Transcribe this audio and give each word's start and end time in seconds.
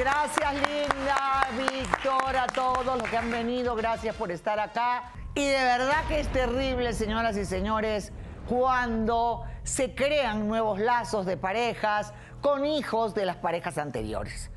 Gracias, 0.00 0.54
linda, 0.54 1.46
Víctor, 1.58 2.34
a 2.34 2.46
todos 2.46 2.86
los 2.86 3.02
que 3.10 3.18
han 3.18 3.30
venido. 3.30 3.76
Gracias 3.76 4.16
por 4.16 4.32
estar 4.32 4.58
acá. 4.58 5.12
Y 5.34 5.44
de 5.44 5.62
verdad 5.62 6.06
que 6.08 6.20
es 6.20 6.28
terrible, 6.28 6.94
señoras 6.94 7.36
y 7.36 7.44
señores, 7.44 8.10
cuando 8.48 9.44
se 9.62 9.94
crean 9.94 10.48
nuevos 10.48 10.78
lazos 10.78 11.26
de 11.26 11.36
parejas 11.36 12.14
con 12.40 12.64
hijos 12.64 13.14
de 13.14 13.26
las 13.26 13.36
parejas 13.36 13.76
anteriores. 13.76 14.50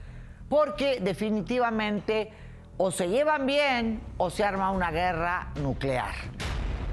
Porque 0.47 1.01
definitivamente 1.01 2.31
o 2.77 2.89
se 2.89 3.09
llevan 3.09 3.45
bien 3.45 4.01
o 4.15 4.29
se 4.29 4.45
arma 4.45 4.71
una 4.71 4.91
guerra 4.91 5.51
nuclear. 5.55 6.13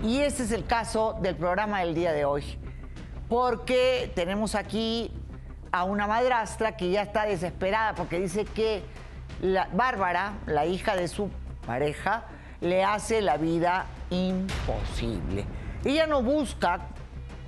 Y 0.03 0.23
ese 0.23 0.43
es 0.43 0.51
el 0.51 0.67
caso 0.67 1.17
del 1.23 1.37
programa 1.37 1.83
del 1.83 1.95
día 1.95 2.11
de 2.11 2.25
hoy. 2.25 2.59
Porque 3.29 4.11
tenemos 4.17 4.57
aquí 4.57 5.13
a 5.73 5.85
una 5.85 6.07
madrastra 6.07 6.77
que 6.77 6.91
ya 6.91 7.03
está 7.03 7.27
desesperada 7.27 7.95
porque 7.95 8.19
dice 8.19 8.45
que 8.45 8.83
la, 9.41 9.69
Bárbara, 9.73 10.35
la 10.47 10.67
hija 10.67 10.97
de 10.97 11.09
su 11.09 11.31
pareja, 11.67 12.25
le 12.61 12.85
hace 12.85 13.23
la 13.23 13.37
vida 13.37 13.87
imposible. 14.11 15.45
Ella 15.85 16.07
no 16.07 16.23
busca 16.23 16.81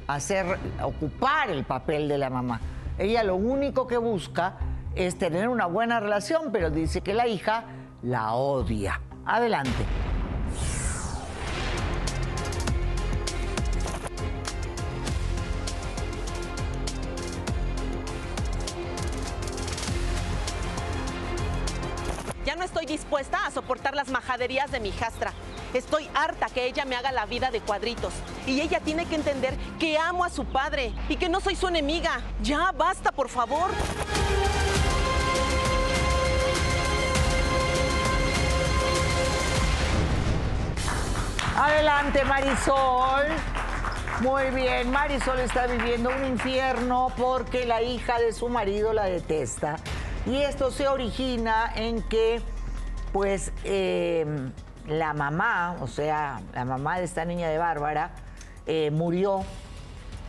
hacer, 0.06 0.58
ocupar 0.82 1.50
el 1.50 1.64
papel 1.64 2.08
de 2.08 2.18
la 2.18 2.30
mamá. 2.30 2.60
Ella 2.98 3.22
lo 3.22 3.36
único 3.36 3.86
que 3.86 3.98
busca 3.98 4.54
es 4.94 5.18
tener 5.18 5.48
una 5.48 5.66
buena 5.66 6.00
relación, 6.00 6.50
pero 6.52 6.70
dice 6.70 7.00
que 7.00 7.14
la 7.14 7.26
hija 7.26 7.64
la 8.02 8.34
odia. 8.34 9.00
Adelante. 9.24 10.11
Dispuesta 22.92 23.46
a 23.46 23.50
soportar 23.50 23.94
las 23.94 24.08
majaderías 24.08 24.70
de 24.70 24.78
mi 24.78 24.90
hijastra. 24.90 25.32
Estoy 25.74 26.08
harta 26.14 26.46
que 26.46 26.66
ella 26.66 26.84
me 26.84 26.94
haga 26.94 27.10
la 27.10 27.26
vida 27.26 27.50
de 27.50 27.60
cuadritos. 27.60 28.12
Y 28.46 28.60
ella 28.60 28.80
tiene 28.80 29.06
que 29.06 29.14
entender 29.14 29.56
que 29.80 29.98
amo 29.98 30.24
a 30.24 30.30
su 30.30 30.44
padre 30.44 30.92
y 31.08 31.16
que 31.16 31.28
no 31.28 31.40
soy 31.40 31.56
su 31.56 31.68
enemiga. 31.68 32.20
Ya, 32.42 32.70
basta, 32.72 33.10
por 33.10 33.28
favor. 33.28 33.70
Adelante, 41.56 42.24
Marisol. 42.24 43.26
Muy 44.20 44.50
bien, 44.50 44.90
Marisol 44.90 45.40
está 45.40 45.66
viviendo 45.66 46.10
un 46.10 46.24
infierno 46.26 47.10
porque 47.16 47.64
la 47.64 47.82
hija 47.82 48.18
de 48.18 48.32
su 48.32 48.48
marido 48.48 48.92
la 48.92 49.04
detesta. 49.04 49.76
Y 50.26 50.36
esto 50.42 50.70
se 50.70 50.86
origina 50.86 51.72
en 51.74 52.02
que, 52.02 52.40
pues, 53.12 53.52
eh, 53.64 54.24
la 54.86 55.12
mamá, 55.14 55.76
o 55.80 55.86
sea, 55.86 56.40
la 56.54 56.64
mamá 56.64 56.98
de 56.98 57.04
esta 57.04 57.24
niña 57.24 57.48
de 57.48 57.58
Bárbara, 57.58 58.10
eh, 58.66 58.90
murió. 58.90 59.40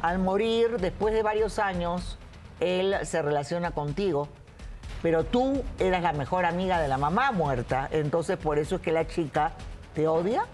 Al 0.02 0.20
morir, 0.20 0.80
después 0.80 1.14
de 1.14 1.24
varios 1.24 1.60
años, 1.60 2.18
él 2.60 2.96
se 3.04 3.22
relaciona 3.22 3.72
contigo, 3.72 4.28
pero 5.02 5.24
tú 5.24 5.64
eras 5.80 6.02
la 6.02 6.14
mejor 6.14 6.46
amiga 6.46 6.80
de 6.80 6.88
la 6.88 6.98
mamá 6.98 7.32
muerta, 7.32 7.88
entonces 7.92 8.38
por 8.38 8.60
eso 8.60 8.76
es 8.76 8.82
que 8.82 8.92
la 8.92 9.08
chica 9.08 9.54
te 9.94 10.08
odia. 10.08 10.46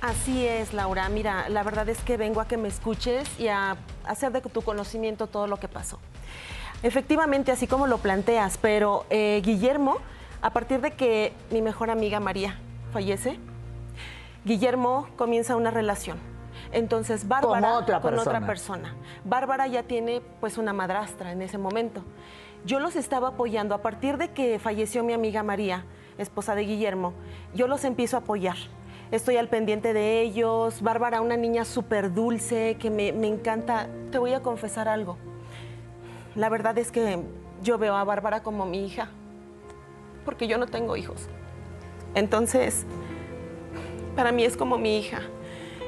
Así 0.00 0.46
es, 0.46 0.74
Laura. 0.74 1.08
Mira, 1.08 1.48
la 1.48 1.62
verdad 1.62 1.88
es 1.88 1.98
que 2.00 2.16
vengo 2.16 2.40
a 2.40 2.48
que 2.48 2.58
me 2.58 2.68
escuches 2.68 3.28
y 3.38 3.48
a 3.48 3.76
hacer 4.06 4.32
de 4.32 4.42
tu 4.42 4.60
conocimiento 4.62 5.26
todo 5.26 5.46
lo 5.46 5.56
que 5.58 5.68
pasó. 5.68 5.98
Efectivamente, 6.82 7.52
así 7.52 7.66
como 7.66 7.86
lo 7.86 7.98
planteas, 7.98 8.58
pero 8.58 9.06
eh, 9.08 9.40
Guillermo, 9.42 9.96
a 10.44 10.50
partir 10.50 10.82
de 10.82 10.90
que 10.90 11.32
mi 11.50 11.62
mejor 11.62 11.88
amiga 11.88 12.20
María 12.20 12.58
fallece, 12.92 13.38
Guillermo 14.44 15.08
comienza 15.16 15.56
una 15.56 15.70
relación. 15.70 16.18
Entonces, 16.70 17.26
Bárbara 17.26 17.66
Con 17.70 17.82
otra 17.82 18.00
con 18.02 18.18
otra 18.18 18.40
persona. 18.40 18.46
persona. 18.46 18.94
Bárbara 19.24 19.66
ya 19.68 19.84
tiene 19.84 20.20
pues 20.40 20.58
una 20.58 20.74
madrastra 20.74 21.32
en 21.32 21.40
ese 21.40 21.56
momento. 21.56 22.02
Yo 22.66 22.78
los 22.78 22.94
estaba 22.94 23.28
apoyando 23.28 23.74
a 23.74 23.78
partir 23.78 24.18
de 24.18 24.32
que 24.32 24.58
falleció 24.58 25.02
mi 25.02 25.14
amiga 25.14 25.42
María, 25.42 25.86
esposa 26.18 26.54
de 26.54 26.66
Guillermo. 26.66 27.14
Yo 27.54 27.66
los 27.66 27.82
empiezo 27.84 28.18
a 28.18 28.20
apoyar. 28.20 28.56
Estoy 29.12 29.38
al 29.38 29.48
pendiente 29.48 29.94
de 29.94 30.20
ellos. 30.20 30.82
Bárbara, 30.82 31.22
una 31.22 31.38
niña 31.38 31.64
súper 31.64 32.12
dulce 32.12 32.76
que 32.78 32.90
me, 32.90 33.12
me 33.12 33.28
encanta. 33.28 33.86
Te 34.12 34.18
voy 34.18 34.34
a 34.34 34.42
confesar 34.42 34.88
algo. 34.88 35.16
La 36.34 36.50
verdad 36.50 36.76
es 36.76 36.92
que 36.92 37.22
yo 37.62 37.78
veo 37.78 37.96
a 37.96 38.04
Bárbara 38.04 38.42
como 38.42 38.66
mi 38.66 38.84
hija, 38.84 39.08
porque 40.24 40.46
yo 40.46 40.58
no 40.58 40.66
tengo 40.66 40.96
hijos. 40.96 41.28
Entonces, 42.14 42.84
para 44.16 44.32
mí 44.32 44.44
es 44.44 44.56
como 44.56 44.78
mi 44.78 44.98
hija. 44.98 45.20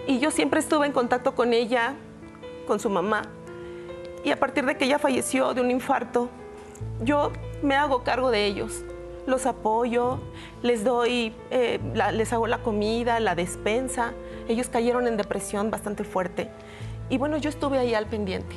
Y 0.07 0.19
yo 0.19 0.31
siempre 0.31 0.61
estuve 0.61 0.87
en 0.87 0.93
contacto 0.93 1.35
con 1.35 1.53
ella, 1.53 1.95
con 2.67 2.81
su 2.81 2.91
mamá. 2.91 3.23
Y 4.25 4.31
a 4.31 4.39
partir 4.39 4.67
de 4.67 4.77
que 4.77 4.85
ella 4.87 4.99
falleció 4.99 5.55
de 5.55 5.61
un 5.61 5.71
infarto, 5.71 6.29
yo 7.03 7.33
me 7.63 7.75
hago 7.77 8.03
cargo 8.03 8.31
de 8.31 8.45
ellos. 8.47 8.85
Los 9.27 9.47
apoyo, 9.47 10.21
les 10.63 10.85
doy, 10.85 11.35
eh, 11.51 11.81
la- 11.95 12.13
les 12.13 12.33
hago 12.33 12.47
la 12.47 12.59
comida, 12.59 13.19
la 13.21 13.35
despensa. 13.35 14.13
Ellos 14.49 14.69
cayeron 14.69 15.07
en 15.09 15.17
depresión 15.17 15.71
bastante 15.71 16.05
fuerte. 16.05 16.49
Y 17.09 17.19
bueno, 17.19 17.37
yo 17.37 17.51
estuve 17.51 17.79
ahí 17.79 17.95
al 17.95 18.07
pendiente. 18.07 18.55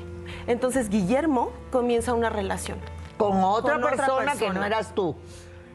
Entonces 0.48 0.90
Guillermo 0.90 1.52
comienza 1.72 2.14
una 2.14 2.30
relación. 2.30 2.78
Con 3.18 3.44
otra, 3.44 3.74
Con 3.76 3.84
otra 3.84 3.96
persona, 3.98 4.32
que 4.34 4.40
persona. 4.40 4.60
no 4.60 4.66
eras 4.66 4.94
tú. 4.96 5.16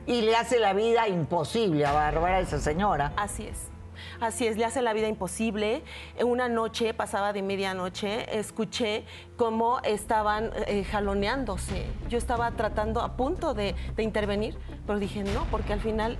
Y 0.06 0.22
le 0.22 0.36
hace 0.36 0.58
la 0.58 0.72
vida 0.72 1.08
imposible 1.08 1.86
a 1.86 1.92
Bárbara, 1.92 2.40
esa 2.40 2.58
señora. 2.58 3.12
Así 3.16 3.46
es. 3.46 3.68
Así 4.20 4.46
es, 4.46 4.56
le 4.56 4.64
hace 4.64 4.82
la 4.82 4.92
vida 4.92 5.08
imposible. 5.08 5.82
Una 6.22 6.48
noche, 6.48 6.94
pasaba 6.94 7.32
de 7.32 7.42
medianoche, 7.42 8.38
escuché 8.38 9.04
cómo 9.36 9.80
estaban 9.82 10.50
eh, 10.66 10.84
jaloneándose. 10.84 11.86
Yo 12.08 12.18
estaba 12.18 12.50
tratando, 12.52 13.00
a 13.00 13.16
punto 13.16 13.54
de, 13.54 13.74
de 13.96 14.02
intervenir, 14.02 14.58
pero 14.86 14.98
dije 14.98 15.24
no, 15.24 15.44
porque 15.50 15.72
al 15.72 15.80
final 15.80 16.16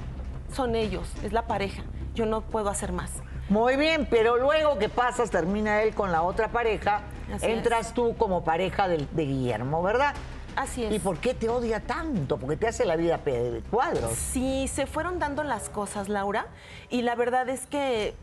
son 0.53 0.75
ellos, 0.77 1.13
es 1.23 1.33
la 1.33 1.47
pareja. 1.47 1.83
Yo 2.15 2.27
no 2.27 2.43
puedo 2.43 2.69
hacer 2.71 2.93
más. 2.93 3.11
Muy 3.49 3.77
bien, 3.77 4.07
pero 4.09 4.39
luego 4.39 4.79
que 4.79 4.89
pasas, 4.89 5.31
termina 5.31 5.83
él 5.83 5.95
con 5.95 6.11
la 6.11 6.23
otra 6.23 6.49
pareja, 6.49 7.03
Así 7.33 7.47
entras 7.47 7.89
es. 7.89 7.95
tú 7.95 8.17
como 8.17 8.43
pareja 8.43 8.89
de, 8.89 9.07
Guillermo, 9.15 9.83
¿verdad? 9.83 10.15
Así 10.57 10.85
es. 10.85 10.93
¿Y 10.93 10.99
por 10.99 11.19
qué 11.19 11.35
te 11.35 11.49
odia 11.49 11.81
tanto? 11.81 12.39
Porque 12.39 12.57
te 12.57 12.69
hace 12.69 12.85
la 12.85 12.97
vida 12.97 13.19
de 13.19 13.63
cuadros. 13.71 14.13
Sí, 14.13 14.69
se 14.69 14.87
fueron 14.87 15.19
dando 15.19 15.43
las 15.43 15.69
cosas, 15.69 16.09
Laura, 16.09 16.47
y 16.91 17.03
la 17.03 17.15
verdad 17.15 17.49
es 17.49 17.67
que 17.67 18.15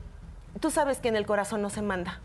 tú 0.60 0.72
sabes 0.72 1.00
que 1.00 1.10
en 1.10 1.16
el 1.16 1.26
corazón 1.26 1.62
no 1.62 1.70
se 1.70 1.82
manda. 1.82 2.20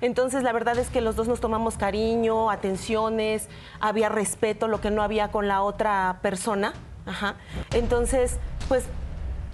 Entonces, 0.00 0.42
la 0.42 0.52
verdad 0.52 0.78
es 0.78 0.88
que 0.88 1.00
los 1.00 1.16
dos 1.16 1.28
nos 1.28 1.40
tomamos 1.40 1.76
cariño, 1.76 2.50
atenciones, 2.50 3.48
había 3.80 4.08
respeto, 4.08 4.68
lo 4.68 4.80
que 4.80 4.90
no 4.90 5.02
había 5.02 5.28
con 5.28 5.48
la 5.48 5.62
otra 5.62 6.18
persona. 6.22 6.74
Ajá. 7.06 7.36
Entonces, 7.72 8.38
pues, 8.68 8.84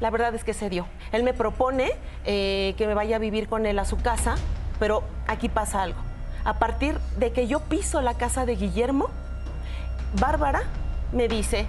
la 0.00 0.10
verdad 0.10 0.34
es 0.34 0.42
que 0.42 0.54
se 0.54 0.68
dio. 0.68 0.86
Él 1.12 1.22
me 1.22 1.32
propone 1.32 1.92
eh, 2.24 2.74
que 2.76 2.86
me 2.86 2.94
vaya 2.94 3.16
a 3.16 3.18
vivir 3.18 3.48
con 3.48 3.66
él 3.66 3.78
a 3.78 3.84
su 3.84 3.98
casa, 3.98 4.34
pero 4.80 5.04
aquí 5.28 5.48
pasa 5.48 5.82
algo. 5.82 6.00
A 6.44 6.58
partir 6.58 6.98
de 7.18 7.32
que 7.32 7.46
yo 7.46 7.60
piso 7.60 8.00
la 8.00 8.14
casa 8.14 8.44
de 8.44 8.56
Guillermo, 8.56 9.10
Bárbara 10.20 10.62
me 11.12 11.26
dice, 11.26 11.66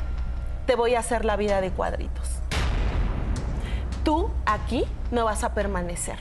te 0.65 0.75
voy 0.75 0.95
a 0.95 0.99
hacer 0.99 1.23
la 1.23 1.37
vida 1.37 1.61
de 1.61 1.71
cuadritos. 1.71 2.29
Tú 4.03 4.29
aquí 4.45 4.83
no 5.11 5.25
vas 5.25 5.43
a 5.43 5.53
permanecer, 5.53 6.17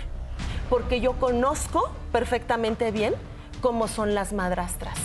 porque 0.71 1.01
yo 1.01 1.15
conozco 1.15 1.91
perfectamente 2.13 2.93
bien 2.93 3.15
cómo 3.61 3.89
son 3.89 4.15
las 4.15 4.33
madrastras. 4.33 4.97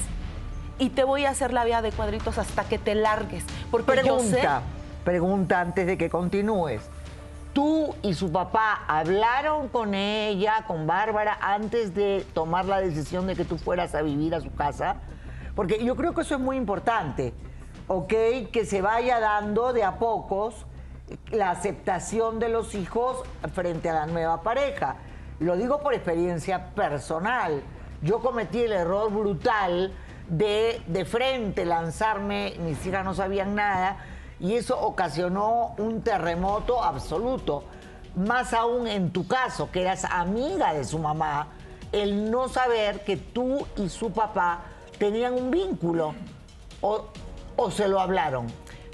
Y 0.78 0.90
te 0.90 1.04
voy 1.04 1.26
a 1.26 1.32
hacer 1.32 1.54
la 1.54 1.66
vida 1.66 1.82
de 1.82 1.92
cuadritos 1.92 2.38
hasta 2.38 2.66
que 2.66 2.78
te 2.78 2.94
largues, 2.94 3.44
porque 3.72 4.04
yo 4.06 4.20
sé... 4.20 4.30
Pregunta, 4.30 4.62
pregunta 5.04 5.60
antes 5.60 5.88
de 5.88 5.98
que 5.98 6.12
continúes. 6.12 6.82
¿Tú 7.52 7.96
y 8.04 8.14
su 8.14 8.32
papá 8.32 8.84
hablaron 8.88 9.70
con 9.70 9.96
ella, 9.96 10.66
con 10.68 10.86
Bárbara, 10.86 11.36
antes 11.42 11.96
de 11.96 12.24
tomar 12.36 12.66
la 12.66 12.80
decisión 12.80 13.26
de 13.26 13.36
que 13.36 13.44
tú 13.44 13.58
fueras 13.58 13.96
a 13.96 14.04
vivir 14.04 14.36
a 14.36 14.42
su 14.42 14.54
casa? 14.54 14.98
Porque 15.58 15.84
yo 15.84 15.96
creo 15.96 16.14
que 16.14 16.22
eso 16.22 16.36
es 16.36 16.40
muy 16.40 16.56
importante, 16.56 17.34
¿ok? 17.88 18.14
Que 18.52 18.64
se 18.64 18.84
vaya 18.84 19.20
dando 19.20 19.74
de 19.74 19.84
a 19.84 19.98
pocos 19.98 20.68
la 21.32 21.50
aceptación 21.50 22.38
de 22.38 22.48
los 22.48 22.76
hijos 22.76 23.24
frente 23.56 23.90
a 23.90 23.94
la 23.94 24.06
nueva 24.06 24.44
pareja. 24.44 24.98
Lo 25.40 25.58
digo 25.58 25.80
por 25.82 25.96
experiencia 25.96 26.76
personal. 26.76 27.64
Yo 28.04 28.20
cometí 28.20 28.60
el 28.60 28.72
error 28.72 29.12
brutal 29.12 29.92
de 30.30 30.80
de 30.86 31.06
frente 31.06 31.66
lanzarme, 31.66 32.54
mis 32.60 32.86
hijas 32.86 33.04
no 33.04 33.16
sabían 33.16 33.56
nada, 33.56 33.98
y 34.40 34.54
eso 34.54 34.80
ocasionó 34.80 35.74
un 35.80 36.04
terremoto 36.04 36.84
absoluto. 36.84 37.64
Más 38.16 38.54
aún 38.54 38.88
en 38.88 39.12
tu 39.12 39.28
caso, 39.28 39.72
que 39.72 39.82
eras 39.82 40.06
amiga 40.06 40.76
de 40.76 40.84
su 40.84 41.00
mamá, 41.00 41.48
el 41.92 42.30
no 42.30 42.48
saber 42.48 43.04
que 43.04 43.18
tú 43.18 43.66
y 43.76 43.90
su 43.90 44.12
papá 44.12 44.62
tenían 44.98 45.34
un 45.34 45.52
vínculo 45.52 46.14
o, 46.82 47.06
o 47.56 47.72
se 47.72 47.88
lo 47.88 48.00
hablaron. 48.00 48.48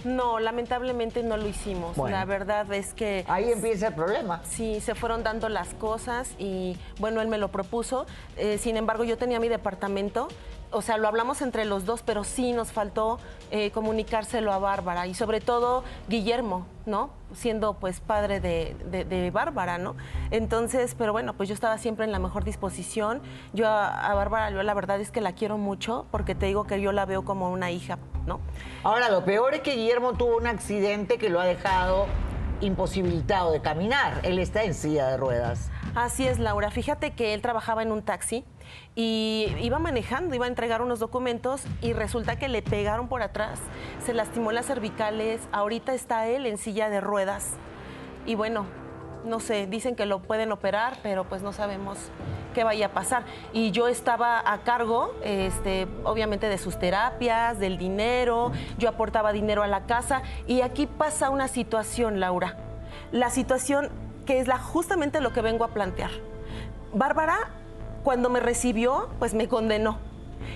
No, 0.04 0.40
lamentablemente 0.40 1.24
no 1.24 1.38
lo 1.38 1.48
hicimos. 1.48 1.96
Bueno. 1.96 2.18
La 2.18 2.26
verdad 2.26 2.72
es 2.74 2.94
que 2.94 3.24
Ahí 3.28 3.52
empieza 3.52 3.88
el 3.88 3.94
problema. 3.94 4.42
Sí, 4.44 4.82
se 4.82 4.96
fueron 4.96 5.24
dando 5.24 5.48
las 5.48 5.74
cosas 5.76 6.36
y 6.38 6.78
bueno, 7.00 7.22
él 7.22 7.30
me 7.30 7.38
lo 7.38 7.50
propuso. 7.50 8.06
Eh, 8.36 8.58
sin 8.58 8.76
embargo, 8.76 9.06
yo 9.06 9.18
tenía 9.18 9.40
mi 9.40 9.48
departamento. 9.48 10.28
O 10.74 10.82
sea, 10.82 10.98
lo 10.98 11.08
hablamos 11.08 11.42
entre 11.42 11.66
los 11.66 11.86
dos, 11.86 12.02
pero 12.04 12.24
sí 12.24 12.52
nos 12.52 12.72
faltó 12.72 13.20
eh, 13.52 13.72
comunicárselo 13.72 14.52
a 14.52 14.58
Bárbara 14.58 15.08
y 15.08 15.14
sobre 15.14 15.40
todo 15.40 15.84
Guillermo, 16.10 16.66
¿no? 16.86 17.12
Siendo 17.34 17.76
pues 17.76 18.00
padre 18.00 18.40
de, 18.40 19.32
Bárbara, 19.32 19.78
¿no? 19.78 19.96
Entonces, 20.32 20.96
pero 20.98 21.12
bueno, 21.14 21.34
pues 21.34 21.48
yo 21.50 21.56
estaba 21.56 21.78
siempre 21.78 22.06
en 22.06 22.12
la 22.12 22.20
mejor 22.20 22.44
disposición. 22.44 23.22
Yo 23.54 23.68
a, 23.68 24.14
Bárbara, 24.16 24.50
la 24.52 24.74
verdad 24.74 25.00
es 25.00 25.12
que 25.12 25.22
la 25.22 25.34
quiero 25.34 25.58
mucho 25.58 26.06
porque 26.12 26.36
te 26.36 26.48
digo 26.48 26.66
que 26.66 26.82
yo 26.82 26.92
la 26.92 27.06
veo 27.06 27.24
como 27.24 27.52
una 27.52 27.72
hija, 27.72 28.00
¿no? 28.26 28.40
Ahora, 28.84 29.10
lo 29.10 29.24
peor 29.24 29.54
es 29.54 29.62
que 29.62 29.76
Guillermo 29.76 30.14
tuvo 30.14 30.38
un 30.38 30.48
accidente 30.48 31.18
que 31.18 31.30
lo 31.30 31.40
ha 31.40 31.46
dejado 31.46 32.08
imposibilitado 32.62 33.52
de 33.52 33.62
caminar. 33.62 34.20
Él 34.24 34.40
está 34.40 34.64
en 34.64 34.74
silla 34.74 35.08
de 35.08 35.18
ruedas. 35.18 35.70
Así 35.96 36.28
es, 36.28 36.40
Laura. 36.40 36.72
Fíjate 36.72 37.12
que 37.12 37.34
él 37.34 37.42
trabajaba 37.42 37.84
en 37.84 37.92
un 37.92 38.02
taxi 38.02 38.44
y 38.96 39.48
iba 39.62 39.80
manejando, 39.80 40.36
iba 40.36 40.46
a 40.46 40.50
entregar 40.50 40.82
unos 40.82 41.00
documentos 41.00 41.64
y 41.82 41.94
resulta 41.94 42.38
que 42.38 42.48
le 42.48 42.62
pegaron 42.62 43.08
por 43.08 43.22
atrás, 43.22 43.60
se 44.04 44.14
lastimó 44.14 44.52
las 44.52 44.66
cervicales, 44.66 45.42
ahorita 45.52 45.94
está 45.94 46.28
él 46.28 46.46
en 46.46 46.58
silla 46.58 46.90
de 46.90 47.02
ruedas. 47.02 47.52
Y 48.26 48.36
bueno, 48.36 48.66
no 49.26 49.40
sé, 49.40 49.68
dicen 49.68 49.96
que 49.96 50.06
lo 50.06 50.20
pueden 50.20 50.52
operar, 50.52 50.98
pero 51.04 51.24
pues 51.26 51.42
no 51.42 51.54
sabemos 51.54 51.98
qué 52.54 52.64
vaya 52.64 52.88
a 52.88 52.90
pasar. 52.90 53.24
Y 53.52 53.72
yo 53.72 53.88
estaba 53.88 54.42
a 54.46 54.60
cargo, 54.64 55.14
este, 55.24 55.88
obviamente, 56.04 56.50
de 56.50 56.58
sus 56.58 56.78
terapias, 56.80 57.60
del 57.60 57.78
dinero, 57.78 58.52
yo 58.78 58.90
aportaba 58.90 59.34
dinero 59.34 59.64
a 59.64 59.68
la 59.68 59.86
casa 59.86 60.22
y 60.48 60.62
aquí 60.62 60.88
pasa 60.88 61.30
una 61.30 61.48
situación, 61.48 62.20
Laura. 62.20 62.58
La 63.12 63.30
situación 63.30 63.90
que 64.26 64.40
es 64.40 64.48
la, 64.48 64.58
justamente 64.58 65.20
lo 65.22 65.34
que 65.34 65.42
vengo 65.42 65.66
a 65.66 65.70
plantear. 65.70 66.12
Bárbara, 66.94 67.38
cuando 68.04 68.30
me 68.30 68.40
recibió, 68.40 69.10
pues 69.20 69.34
me 69.34 69.48
condenó. 69.48 69.98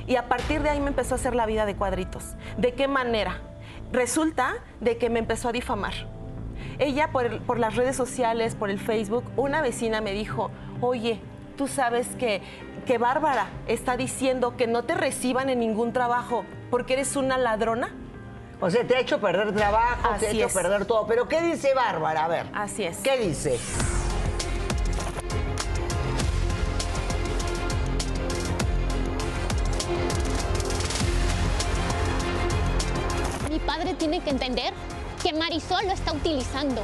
Y 0.05 0.15
a 0.15 0.27
partir 0.27 0.61
de 0.61 0.69
ahí 0.69 0.79
me 0.79 0.87
empezó 0.87 1.15
a 1.15 1.17
hacer 1.17 1.35
la 1.35 1.45
vida 1.45 1.65
de 1.65 1.75
cuadritos. 1.75 2.35
¿De 2.57 2.73
qué 2.73 2.87
manera? 2.87 3.41
Resulta 3.91 4.55
de 4.79 4.97
que 4.97 5.09
me 5.09 5.19
empezó 5.19 5.49
a 5.49 5.51
difamar. 5.51 5.93
Ella 6.79 7.11
por, 7.11 7.25
el- 7.25 7.39
por 7.41 7.59
las 7.59 7.75
redes 7.75 7.95
sociales, 7.95 8.55
por 8.55 8.69
el 8.69 8.79
Facebook, 8.79 9.23
una 9.35 9.61
vecina 9.61 9.99
me 10.01 10.11
dijo, 10.11 10.51
oye, 10.81 11.19
tú 11.57 11.67
sabes 11.67 12.07
que, 12.19 12.41
que 12.85 12.97
Bárbara 12.97 13.47
está 13.67 13.97
diciendo 13.97 14.55
que 14.55 14.67
no 14.67 14.83
te 14.83 14.93
reciban 14.93 15.49
en 15.49 15.59
ningún 15.59 15.91
trabajo 15.91 16.45
porque 16.69 16.93
eres 16.93 17.15
una 17.15 17.37
ladrona. 17.37 17.89
O 18.59 18.69
sea, 18.69 18.85
te 18.85 18.95
ha 18.95 18.99
hecho 18.99 19.19
perder 19.19 19.53
trabajo, 19.55 20.09
te 20.19 20.27
ha 20.27 20.31
hecho 20.31 20.47
es. 20.47 20.53
perder 20.53 20.85
todo. 20.85 21.05
Pero 21.07 21.27
¿qué 21.27 21.41
dice 21.41 21.73
Bárbara? 21.73 22.25
A 22.25 22.27
ver. 22.27 22.45
Así 22.53 22.83
es. 22.83 22.97
¿Qué 22.97 23.17
dice? 23.17 23.59
Mi 33.49 33.59
padre 33.59 33.93
tiene 33.93 34.19
que 34.21 34.29
entender 34.29 34.73
que 35.27 35.33
Marisol 35.33 35.85
lo 35.85 35.91
está 35.91 36.13
utilizando. 36.13 36.81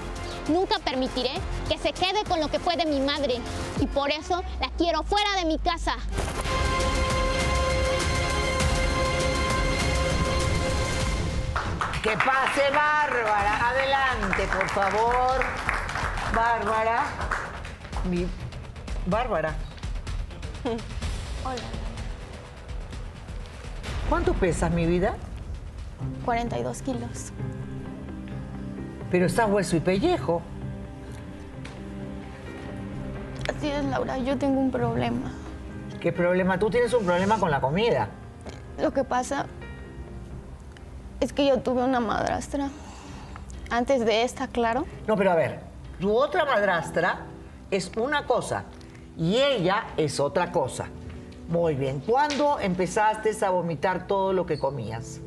Nunca 0.50 0.78
permitiré 0.80 1.32
que 1.70 1.78
se 1.78 1.94
quede 1.94 2.26
con 2.28 2.42
lo 2.42 2.50
que 2.50 2.60
fue 2.60 2.76
de 2.76 2.86
mi 2.86 3.00
madre 3.00 3.36
y 3.80 3.88
por 3.88 4.12
eso 4.12 4.44
la 4.60 4.70
quiero 4.78 5.02
fuera 5.04 5.30
de 5.40 5.46
mi 5.46 5.58
casa. 5.58 5.96
Que 12.02 12.18
pase 12.18 12.70
Bárbara. 12.76 13.70
Adelante, 13.70 14.48
por 14.54 14.70
favor. 14.72 15.46
Bárbara. 16.36 17.04
Mi... 18.04 18.28
Bárbara. 19.06 19.56
Hola. 20.66 21.62
¿Cuánto 24.10 24.34
pesas, 24.34 24.70
mi 24.70 24.86
vida? 24.86 25.16
42 26.26 26.82
kilos. 26.82 27.32
Pero 29.14 29.28
estás 29.28 29.48
hueso 29.48 29.76
y 29.76 29.80
pellejo. 29.80 30.42
Así 33.48 33.70
es, 33.70 33.86
Laura, 33.86 34.18
yo 34.18 34.40
tengo 34.40 34.60
un 34.60 34.72
problema. 34.72 35.32
¿Qué 36.02 36.12
problema? 36.12 36.58
Tú 36.58 36.72
tienes 36.72 36.92
un 36.96 37.06
problema 37.06 37.38
con 37.38 37.52
la 37.52 37.62
comida. 37.62 38.10
Lo 38.82 38.92
que 38.92 39.04
pasa 39.04 39.46
es 41.20 41.32
que 41.32 41.46
yo 41.46 41.60
tuve 41.60 41.84
una 41.84 42.00
madrastra. 42.00 42.70
Antes 43.70 44.04
de 44.04 44.24
esta, 44.24 44.48
claro. 44.48 44.88
No, 45.06 45.16
pero 45.16 45.30
a 45.30 45.36
ver, 45.36 45.60
tu 46.00 46.12
otra 46.18 46.44
madrastra 46.46 47.20
es 47.70 47.92
una 47.96 48.26
cosa 48.26 48.64
y 49.16 49.36
ella 49.36 49.90
es 49.96 50.20
otra 50.20 50.52
cosa. 50.52 50.88
Muy 51.50 51.76
bien. 51.76 52.00
¿Cuándo 52.00 52.60
empezaste 52.60 53.30
a 53.46 53.52
vomitar 53.52 54.08
todo 54.08 54.34
lo 54.34 54.48
que 54.48 54.58
comías? 54.58 55.22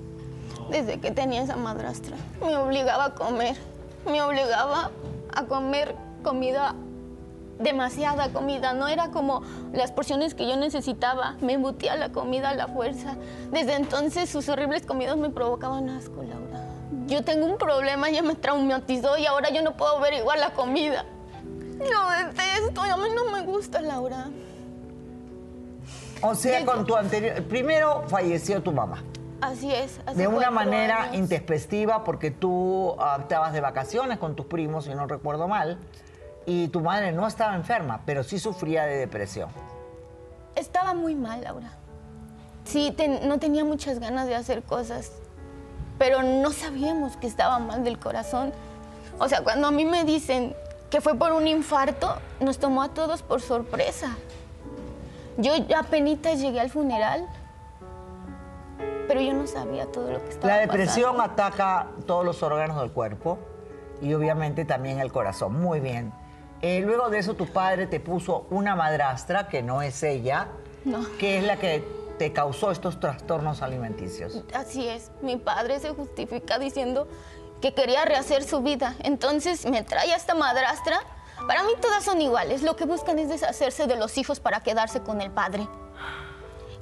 Desde 0.73 0.99
que 0.99 1.13
tenía 1.13 1.45
esa 1.45 1.55
madrastra. 1.55 2.17
Me 2.41 2.57
obligaba 2.57 3.05
a 3.05 3.15
comer. 3.15 3.57
Me 4.07 4.23
obligaba 4.23 4.91
a 5.35 5.45
comer 5.45 5.95
comida, 6.23 6.75
demasiada 7.59 8.33
comida. 8.33 8.73
No 8.73 8.89
era 8.89 9.11
como 9.11 9.43
las 9.73 9.93
porciones 9.93 10.35
que 10.35 10.49
yo 10.49 10.57
necesitaba. 10.57 11.37
Me 11.41 11.55
embutía 11.55 11.97
la 11.97 12.11
comida 12.11 12.51
a 12.51 12.55
la 12.55 12.69
fuerza. 12.69 13.17
Desde 13.51 13.75
entonces 13.75 14.31
sus 14.31 14.49
horribles 14.49 14.87
comidas 14.87 15.17
me 15.17 15.31
provocaban 15.31 15.89
asco, 15.91 16.23
Laura. 16.23 16.65
Yo 17.07 17.25
tengo 17.25 17.47
un 17.47 17.59
problema, 17.59 18.09
ella 18.09 18.23
me 18.23 18.35
traumatizó 18.35 19.17
y 19.19 19.27
ahora 19.27 19.51
yo 19.51 19.63
no 19.63 19.77
puedo 19.77 20.01
ver 20.01 20.15
igual 20.15 20.41
la 20.41 20.51
comida. 20.51 21.05
Lo 21.79 22.27
detesto, 22.27 22.83
a 22.83 22.97
mí 22.97 23.09
no 23.15 23.31
me 23.31 23.43
gusta, 23.43 23.81
Laura. 23.81 24.29
O 26.23 26.35
sea, 26.35 26.65
con 26.65 26.87
tu 26.87 26.97
anterior... 26.97 27.43
Primero 27.45 28.05
falleció 28.09 28.63
tu 28.63 28.73
mamá. 28.73 29.03
Así 29.41 29.73
es. 29.73 30.01
hace 30.07 30.17
De 30.19 30.27
una 30.29 30.51
manera 30.51 31.03
años. 31.05 31.17
intempestiva 31.17 32.05
porque 32.05 32.31
tú 32.31 32.97
ah, 32.99 33.19
estabas 33.21 33.53
de 33.53 33.61
vacaciones 33.61 34.19
con 34.19 34.35
tus 34.35 34.47
primos, 34.47 34.85
si 34.85 34.95
no 34.95 35.07
recuerdo 35.07 35.47
mal, 35.49 35.79
y 36.47 36.69
tu 36.69 36.81
madre 36.81 37.13
no 37.13 37.27
estaba 37.27 37.55
enferma, 37.55 38.01
pero 38.07 38.23
sí 38.23 38.39
sufría 38.39 38.85
de 38.87 38.97
depresión. 38.97 39.51
Estaba 40.55 40.95
muy 40.95 41.15
mal, 41.15 41.43
Laura. 41.45 41.73
Sí, 42.65 42.93
ten- 42.97 43.29
no 43.29 43.39
tenía 43.39 43.65
muchas 43.65 43.99
ganas 43.99 44.27
de 44.27 44.35
hacer 44.35 44.63
cosas, 44.63 45.13
pero 45.99 46.23
no 46.23 46.51
sabíamos 46.51 47.17
que 47.17 47.27
estaba 47.27 47.59
mal 47.59 47.85
del 47.85 47.99
corazón. 47.99 48.53
O 49.19 49.29
sea, 49.29 49.43
cuando 49.43 49.69
a 49.69 49.71
mí 49.71 49.85
me 49.85 50.05
dicen 50.05 50.55
que 50.91 51.01
fue 51.01 51.15
por 51.15 51.33
un 51.33 51.47
infarto, 51.47 52.17
nos 52.41 52.59
tomó 52.59 52.83
a 52.83 52.89
todos 52.91 53.23
por 53.23 53.41
sorpresa. 53.43 54.17
Yo 55.37 55.53
apenas 55.77 56.41
llegué 56.41 56.61
al 56.61 56.71
funeral, 56.71 57.27
pero 59.09 59.21
yo 59.21 59.33
no 59.35 59.47
sabía 59.47 59.87
todo 59.87 60.11
lo 60.11 60.23
que 60.25 60.31
estaba 60.31 60.55
La 60.55 60.61
depresión 60.61 61.17
pasando. 61.17 61.33
ataca 61.33 61.87
todos 62.07 62.25
los 62.25 62.43
órganos 62.43 62.81
del 62.81 62.91
cuerpo 62.93 63.39
y 64.03 64.13
obviamente 64.15 64.65
también 64.65 64.99
el 65.01 65.13
corazón. 65.13 65.61
Muy 65.61 65.81
bien. 65.81 66.13
Eh, 66.63 66.81
luego 66.85 67.11
de 67.11 67.19
eso 67.19 67.35
tu 67.35 67.47
padre 67.47 67.87
te 67.87 68.01
puso 68.01 68.47
una 68.51 68.75
madrastra, 68.75 69.49
que 69.49 69.63
no 69.63 69.83
es 69.83 70.03
ella, 70.03 70.49
No. 70.85 71.01
que 71.19 71.39
es 71.39 71.45
la 71.45 71.57
que 71.59 71.85
te 72.19 72.33
causó 72.33 72.71
estos 72.71 72.99
trastornos 72.99 73.61
alimenticios. 73.63 74.43
Así 74.55 74.89
es, 74.89 75.11
mi 75.21 75.37
padre 75.37 75.79
se 75.81 75.91
justifica 75.91 76.59
diciendo 76.59 77.07
que 77.61 77.75
quería 77.75 78.05
rehacer 78.07 78.43
su 78.43 78.63
vida. 78.63 78.95
Entonces 79.03 79.67
me 79.67 79.83
trae 79.83 80.13
a 80.13 80.17
esta 80.17 80.35
madrastra. 80.35 80.99
Para 81.47 81.63
mí 81.63 81.73
todas 81.81 82.03
son 82.05 82.21
iguales. 82.23 82.63
Lo 82.63 82.75
que 82.77 82.87
buscan 82.87 83.19
es 83.19 83.29
deshacerse 83.29 83.87
de 83.87 83.97
los 83.97 84.17
hijos 84.17 84.41
para 84.41 84.61
quedarse 84.61 85.01
con 85.03 85.21
el 85.21 85.31
padre. 85.31 85.69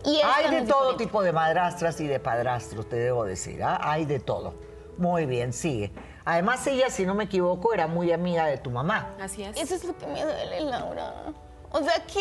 Y 0.05 0.21
Hay 0.23 0.51
de 0.51 0.63
todo 0.63 0.81
diferente. 0.93 1.05
tipo 1.05 1.23
de 1.23 1.33
madrastras 1.33 2.01
y 2.01 2.07
de 2.07 2.21
padrastros, 2.21 2.89
te 2.89 2.97
debo 2.97 3.25
decir. 3.25 3.63
¿ah? 3.63 3.79
Hay 3.81 4.05
de 4.05 4.21
todo. 4.21 4.55
Muy 4.99 5.27
bien, 5.27 5.53
sigue. 5.53 5.93
Además, 6.25 6.67
ella, 6.67 6.89
si 6.91 7.05
no 7.07 7.15
me 7.15 7.25
equivoco, 7.25 7.73
era 7.75 7.87
muy 7.87 8.13
amiga 8.13 8.47
de 8.47 8.59
tu 8.59 8.71
mamá. 8.71 9.15
Así 9.21 9.43
es. 9.43 9.57
Eso 9.57 9.75
es 9.75 9.85
lo 9.85 9.97
que 9.97 10.07
me 10.07 10.23
duele, 10.23 10.61
Laura. 10.63 11.13
O 11.71 11.79
sea, 11.83 11.95
¿qué 12.07 12.21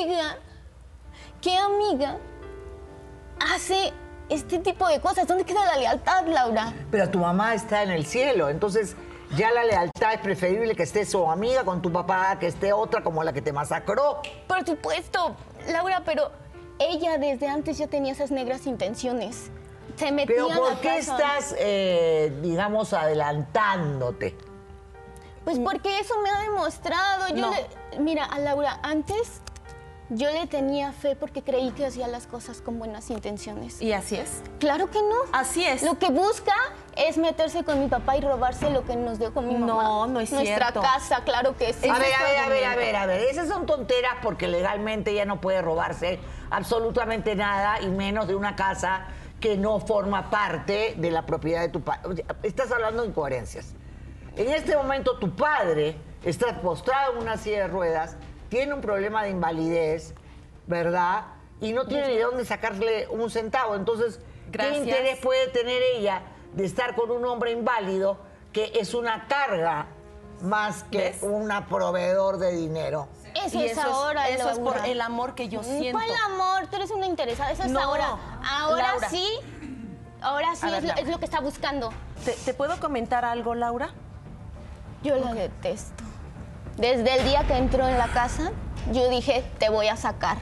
amiga, 0.00 0.38
qué 1.40 1.56
amiga 1.56 2.18
hace 3.52 3.92
este 4.28 4.58
tipo 4.58 4.88
de 4.88 5.00
cosas? 5.00 5.26
¿Dónde 5.26 5.44
queda 5.44 5.64
la 5.64 5.76
lealtad, 5.76 6.26
Laura? 6.26 6.72
Pero 6.90 7.10
tu 7.10 7.18
mamá 7.18 7.54
está 7.54 7.82
en 7.82 7.90
el 7.90 8.06
cielo, 8.06 8.48
entonces 8.48 8.96
ya 9.36 9.52
la 9.52 9.64
lealtad 9.64 10.14
es 10.14 10.20
preferible 10.20 10.74
que 10.74 10.84
esté 10.84 11.04
su 11.04 11.30
amiga 11.30 11.64
con 11.64 11.82
tu 11.82 11.92
papá, 11.92 12.38
que 12.38 12.46
esté 12.46 12.72
otra 12.72 13.02
como 13.02 13.22
la 13.24 13.32
que 13.32 13.42
te 13.42 13.52
masacró. 13.52 14.20
Por 14.48 14.64
supuesto, 14.64 15.36
Laura, 15.70 16.02
pero 16.04 16.30
ella 16.78 17.18
desde 17.18 17.48
antes 17.48 17.78
ya 17.78 17.86
tenía 17.86 18.12
esas 18.12 18.30
negras 18.30 18.66
intenciones. 18.66 19.50
Se 19.96 20.10
metía 20.10 20.34
Pero 20.36 20.50
en 20.50 20.58
¿por 20.58 20.72
la 20.72 20.80
qué 20.80 20.88
casa. 20.96 21.16
estás, 21.16 21.54
eh, 21.58 22.32
digamos, 22.42 22.92
adelantándote? 22.92 24.36
Pues 25.44 25.58
porque 25.58 25.98
eso 26.00 26.14
me 26.22 26.30
ha 26.30 26.40
demostrado. 26.40 27.28
Yo 27.28 27.36
No. 27.36 27.50
le- 27.50 27.98
mira, 28.00 28.24
a 28.24 28.38
Laura, 28.38 28.80
antes 28.82 29.40
Yo 30.10 30.30
le 30.30 30.46
tenía 30.46 30.92
fe 30.92 31.16
porque 31.16 31.42
creí 31.42 31.70
que 31.70 31.86
hacía 31.86 32.06
las 32.06 32.26
cosas 32.26 32.60
con 32.60 32.78
buenas 32.78 33.08
intenciones. 33.08 33.80
¿Y 33.80 33.94
así 33.94 34.16
es? 34.16 34.42
Claro 34.60 34.90
que 34.90 35.00
no. 35.00 35.16
Así 35.32 35.64
es. 35.64 35.82
Lo 35.82 35.98
que 35.98 36.10
busca 36.10 36.52
es 36.96 37.18
meterse 37.18 37.64
con 37.64 37.80
mi 37.80 37.88
papá 37.88 38.16
y 38.16 38.20
robarse 38.20 38.70
lo 38.70 38.84
que 38.84 38.96
nos 38.96 39.18
dejó 39.18 39.42
mi 39.42 39.54
mamá. 39.54 39.82
No, 39.82 40.06
no 40.06 40.20
es 40.20 40.32
Nuestra 40.32 40.70
cierto. 40.70 40.80
casa, 40.82 41.22
claro 41.24 41.56
que 41.56 41.72
sí. 41.72 41.88
A 41.88 41.98
ver, 41.98 42.08
es 42.08 42.16
a 42.18 42.22
ver, 42.22 42.38
a 42.38 42.48
ver, 42.48 42.64
a 42.64 42.76
ver, 42.76 42.96
a 42.96 43.06
ver. 43.06 43.20
Esas 43.22 43.48
son 43.48 43.66
tonteras 43.66 44.14
porque 44.22 44.48
legalmente 44.48 45.10
ella 45.10 45.24
no 45.24 45.40
puede 45.40 45.62
robarse 45.62 46.18
absolutamente 46.50 47.34
nada 47.34 47.80
y 47.80 47.88
menos 47.88 48.28
de 48.28 48.34
una 48.34 48.56
casa 48.56 49.06
que 49.40 49.56
no 49.56 49.80
forma 49.80 50.30
parte 50.30 50.94
de 50.96 51.10
la 51.10 51.26
propiedad 51.26 51.60
de 51.62 51.68
tu 51.68 51.82
padre. 51.82 52.24
Estás 52.42 52.70
hablando 52.72 53.02
de 53.02 53.08
incoherencias. 53.08 53.74
En 54.36 54.48
este 54.50 54.76
momento 54.76 55.18
tu 55.18 55.34
padre 55.36 55.96
está 56.24 56.60
postrado 56.60 57.12
en 57.12 57.18
una 57.18 57.36
silla 57.36 57.60
de 57.60 57.68
ruedas, 57.68 58.16
tiene 58.48 58.74
un 58.74 58.80
problema 58.80 59.22
de 59.22 59.30
invalidez, 59.30 60.14
¿verdad? 60.66 61.24
Y 61.60 61.72
no 61.72 61.86
tiene 61.86 62.08
ni 62.08 62.16
de 62.16 62.22
dónde 62.22 62.44
sacarle 62.44 63.06
un 63.08 63.30
centavo. 63.30 63.74
Entonces, 63.74 64.20
Gracias. 64.50 64.76
¿qué 64.76 64.84
interés 64.84 65.18
puede 65.18 65.48
tener 65.48 65.80
ella 65.96 66.22
de 66.54 66.64
estar 66.64 66.94
con 66.94 67.10
un 67.10 67.24
hombre 67.26 67.52
inválido 67.52 68.18
que 68.52 68.72
es 68.74 68.94
una 68.94 69.26
carga 69.26 69.86
más 70.40 70.84
que 70.84 70.98
¿Ves? 70.98 71.22
un 71.22 71.50
proveedor 71.68 72.38
de 72.38 72.52
dinero? 72.52 73.08
Eso 73.34 73.58
Y 73.58 73.64
es 73.64 73.78
ahora, 73.78 74.28
Eso 74.28 74.48
es 74.50 74.58
por 74.60 74.76
el 74.86 75.00
amor 75.00 75.34
que 75.34 75.48
yo 75.48 75.62
siento. 75.62 75.98
¿Cuál 75.98 76.10
amor? 76.32 76.68
Tú 76.68 76.76
eres 76.76 76.90
una 76.92 77.06
interesada, 77.06 77.50
eso 77.50 77.64
es 77.64 77.70
No, 77.70 77.80
ahora. 77.80 78.16
Ahora 78.48 78.92
Laura. 78.92 79.08
sí, 79.08 79.26
ahora 80.20 80.54
sí 80.54 80.66
ver, 80.66 80.84
es, 80.84 81.06
lo, 81.06 81.12
es 81.14 81.18
que 81.18 81.24
está 81.24 81.40
buscando. 81.40 81.90
¿Te, 82.24 82.32
te 82.32 82.54
puedo 82.54 82.78
comentar 82.78 83.24
algo, 83.24 83.54
Laura? 83.56 83.90
Yo 85.02 85.16
la 85.16 85.34
detesto. 85.34 86.04
Desde 86.76 87.18
el 87.18 87.24
día 87.24 87.44
que 87.46 87.56
entró 87.56 87.86
en 87.88 87.98
la 87.98 88.08
casa, 88.08 88.52
yo 88.92 89.08
dije, 89.08 89.44
te 89.58 89.68
voy 89.68 89.88
a 89.88 89.96
sacar. 89.96 90.38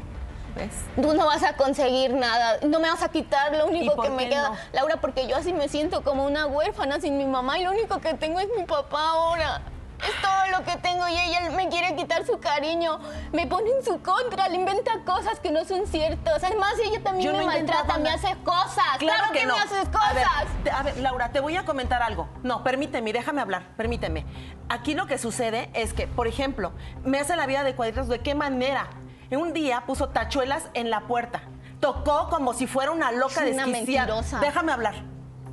¿Ves? 0.57 0.71
Tú 1.01 1.15
no 1.15 1.27
vas 1.27 1.43
a 1.43 1.57
conseguir 1.57 2.13
nada, 2.13 2.59
no 2.67 2.79
me 2.79 2.91
vas 2.91 3.03
a 3.03 3.09
quitar 3.09 3.57
lo 3.57 3.67
único 3.67 4.01
que 4.03 4.11
me 4.11 4.29
queda. 4.29 4.51
no? 4.51 4.57
Laura, 4.73 4.97
porque 5.01 5.27
yo 5.27 5.37
así 5.37 5.53
me 5.53 5.69
siento 5.69 6.03
como 6.03 6.25
una 6.27 6.47
huérfana 6.47 7.01
sin 7.01 7.17
mi 7.17 7.25
mamá 7.25 7.59
y 7.59 7.65
lo 7.65 7.71
único 7.71 8.01
que 8.01 8.15
tengo 8.15 8.39
es 8.39 8.49
mi 8.57 8.65
papá 8.65 9.11
ahora. 9.11 9.63
Es 10.03 10.21
todo 10.21 10.59
lo 10.59 10.65
que 10.65 10.77
tengo 10.79 11.07
y 11.07 11.13
ella 11.17 11.49
me 11.51 11.69
quiere 11.69 11.95
quitar 11.95 12.27
su 12.27 12.41
cariño. 12.41 12.99
Me 13.33 13.47
pone 13.47 13.71
en 13.71 13.85
su 13.85 14.03
contra, 14.03 14.49
le 14.49 14.57
inventa 14.57 14.91
cosas 15.07 15.39
que 15.39 15.53
no 15.53 15.65
son 15.65 15.87
ciertas. 15.87 16.43
Además, 16.43 16.75
ella 16.85 17.01
también 17.05 17.31
Yo 17.31 17.33
me 17.39 17.45
no 17.45 17.47
maltrata, 17.47 17.99
me 17.99 18.11
hace 18.11 18.35
cosas. 18.43 18.85
Claro, 18.99 19.33
que, 19.33 19.47
no. 19.47 19.55
me 19.55 19.63
haces 19.63 19.87
A 19.87 19.91
cosas. 19.93 20.15
ver, 20.15 20.27
te- 20.65 20.71
a 20.73 20.83
ver, 20.83 20.97
Laura, 20.99 21.31
te 21.31 21.39
voy 21.39 21.57
a 21.57 21.65
comentar 21.65 22.03
algo. 22.03 22.29
No, 22.43 22.65
permíteme, 22.65 23.13
déjame 23.13 23.43
hablar, 23.43 23.63
permíteme. 23.77 24.27
Aquí 24.69 24.95
lo 24.95 25.07
que 25.07 25.19
sucede 25.19 25.71
es 25.73 25.93
que, 25.93 26.09
por 26.09 26.27
ejemplo, 26.27 26.73
me 27.05 27.21
hace 27.21 27.37
la 27.37 27.47
vida 27.47 27.63
de 27.63 27.77
cuadritos. 27.77 28.09
¿De 28.09 28.19
qué 28.19 28.35
manera? 28.35 28.89
En 29.33 29.39
un 29.41 29.55
día 29.55 29.85
puso 29.87 30.11
tachuelas 30.11 30.65
en 30.75 30.91
la 30.91 31.07
puerta. 31.07 31.41
Tocó 31.81 32.29
como 32.29 32.53
si 32.53 32.67
fuera 32.67 32.91
una 32.91 33.11
loca 33.13 33.47
Es 33.47 33.55
una 33.55 33.65
desquiciada. 33.65 34.07
mentirosa. 34.09 34.41
Déjame 34.41 34.73
hablar. 34.73 34.95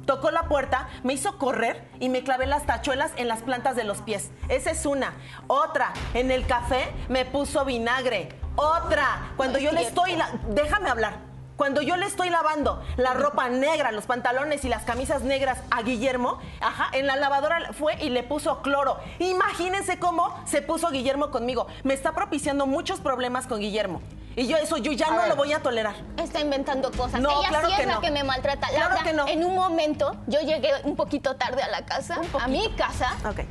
Tocó 0.06 0.32
la 0.32 0.50
puerta, 0.50 0.90
me 1.04 1.14
hizo 1.14 1.38
correr 1.38 1.88
y 2.02 2.10
me 2.10 2.22
clavé 2.26 2.46
las 2.46 2.66
tachuelas 2.66 3.12
en 3.16 3.30
las 3.30 3.42
plantas 3.42 3.78
de 3.78 3.86
los 3.86 4.02
pies. 4.02 4.32
Esa 4.50 4.72
es 4.72 4.86
una. 4.86 5.14
Otra, 5.48 5.94
en 6.14 6.30
el 6.30 6.46
café 6.46 6.94
me 7.08 7.24
puso 7.24 7.64
vinagre. 7.64 8.38
Otra, 8.58 9.32
cuando 9.38 9.60
No 9.60 9.64
yo 9.64 9.72
le 9.72 9.84
estoy... 9.84 10.18
la- 10.18 10.30
Déjame 10.50 10.90
hablar. 10.90 11.29
Cuando 11.60 11.82
yo 11.82 11.98
le 11.98 12.06
estoy 12.06 12.30
lavando 12.30 12.82
la 12.96 13.14
ropa 13.16 13.50
negra, 13.50 13.92
los 13.92 14.06
pantalones 14.06 14.64
y 14.64 14.70
las 14.70 14.84
camisas 14.86 15.24
negras 15.24 15.58
a 15.72 15.82
Guillermo, 15.82 16.40
ajá, 16.62 16.88
en 16.94 17.06
la 17.06 17.18
lavadora 17.18 17.74
fue 17.74 18.02
y 18.02 18.10
le 18.10 18.24
puso 18.24 18.62
cloro. 18.62 18.98
Imagínense 19.20 20.00
cómo 20.00 20.34
se 20.46 20.62
puso 20.62 20.90
Guillermo 20.90 21.32
conmigo. 21.32 21.68
Me 21.84 21.94
está 21.94 22.14
propiciando 22.14 22.66
muchos 22.66 23.02
problemas 23.02 23.46
con 23.46 23.60
Guillermo. 23.60 24.02
Y 24.38 24.48
yo 24.48 24.56
eso 24.56 24.78
yo 24.78 24.94
ya 24.94 25.08
A 25.08 25.12
no 25.12 25.18
ver. 25.18 25.28
lo 25.28 25.36
voy 25.36 25.52
a 25.52 25.60
tolerar. 25.62 25.96
Está 26.16 26.40
inventando 26.40 26.92
cosas. 26.94 27.20
No, 27.20 27.30
Ella 27.42 27.50
claro 27.50 27.68
sí 27.68 27.74
es 27.74 27.80
que 27.82 27.86
la 27.88 27.96
no. 27.96 28.00
que 28.02 28.12
me 28.12 28.24
maltrata. 28.24 28.68
Claro 28.70 28.94
Laura, 28.96 29.04
que 29.04 29.12
no. 29.12 29.28
En 29.28 29.44
un 29.44 29.54
momento, 29.54 30.16
yo 30.28 30.40
llegué 30.40 30.72
un 30.86 30.96
poquito 30.96 31.36
tarde 31.36 31.62
a 31.62 31.68
la 31.68 31.84
casa, 31.86 32.22
a 32.40 32.48
mi 32.48 32.72
casa, 32.76 33.18
Ok. 33.30 33.42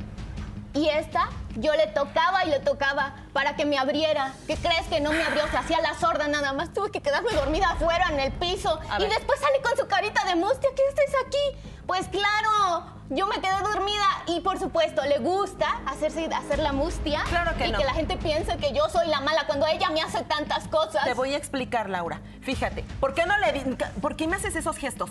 Y 0.73 0.87
esta, 0.89 1.29
yo 1.55 1.73
le 1.73 1.87
tocaba 1.87 2.45
y 2.45 2.49
le 2.49 2.59
tocaba 2.59 3.15
para 3.33 3.55
que 3.55 3.65
me 3.65 3.77
abriera. 3.77 4.33
¿Qué 4.45 4.55
crees 4.55 4.85
que 4.87 4.99
no 5.01 5.11
me 5.11 5.23
abrió? 5.23 5.47
Se 5.49 5.57
hacía 5.57 5.81
la 5.81 5.95
sorda 5.95 6.27
nada 6.27 6.53
más. 6.53 6.73
Tuve 6.73 6.91
que 6.91 7.01
quedarme 7.01 7.31
dormida 7.31 7.71
afuera 7.71 8.05
en 8.11 8.19
el 8.19 8.31
piso. 8.33 8.79
A 8.89 8.99
y 8.99 9.03
ver. 9.03 9.13
después 9.13 9.39
sale 9.39 9.61
con 9.61 9.75
su 9.77 9.87
carita 9.87 10.23
de 10.25 10.35
mustia. 10.35 10.69
¿Qué 10.75 10.83
estés 10.89 11.15
aquí? 11.25 11.69
Pues 11.87 12.07
claro, 12.07 12.85
yo 13.09 13.25
me 13.25 13.41
quedé 13.41 13.59
dormida 13.63 14.05
y 14.27 14.41
por 14.41 14.59
supuesto 14.59 15.03
le 15.05 15.17
gusta 15.17 15.81
hacerse, 15.87 16.27
hacer 16.27 16.59
la 16.59 16.71
mustia. 16.71 17.23
Claro 17.29 17.57
que 17.57 17.65
y 17.65 17.71
no. 17.71 17.79
que 17.79 17.85
la 17.85 17.93
gente 17.93 18.15
piense 18.17 18.55
que 18.57 18.71
yo 18.71 18.87
soy 18.89 19.07
la 19.07 19.21
mala 19.21 19.47
cuando 19.47 19.65
ella 19.65 19.89
me 19.89 20.03
hace 20.03 20.23
tantas 20.25 20.67
cosas. 20.67 21.03
Te 21.03 21.15
voy 21.15 21.33
a 21.33 21.37
explicar, 21.37 21.89
Laura. 21.89 22.21
Fíjate, 22.41 22.83
¿por 22.99 23.15
qué 23.15 23.25
no 23.25 23.35
le 23.39 23.75
¿Por 24.01 24.15
qué 24.15 24.27
me 24.27 24.35
haces 24.35 24.55
esos 24.55 24.77
gestos? 24.77 25.09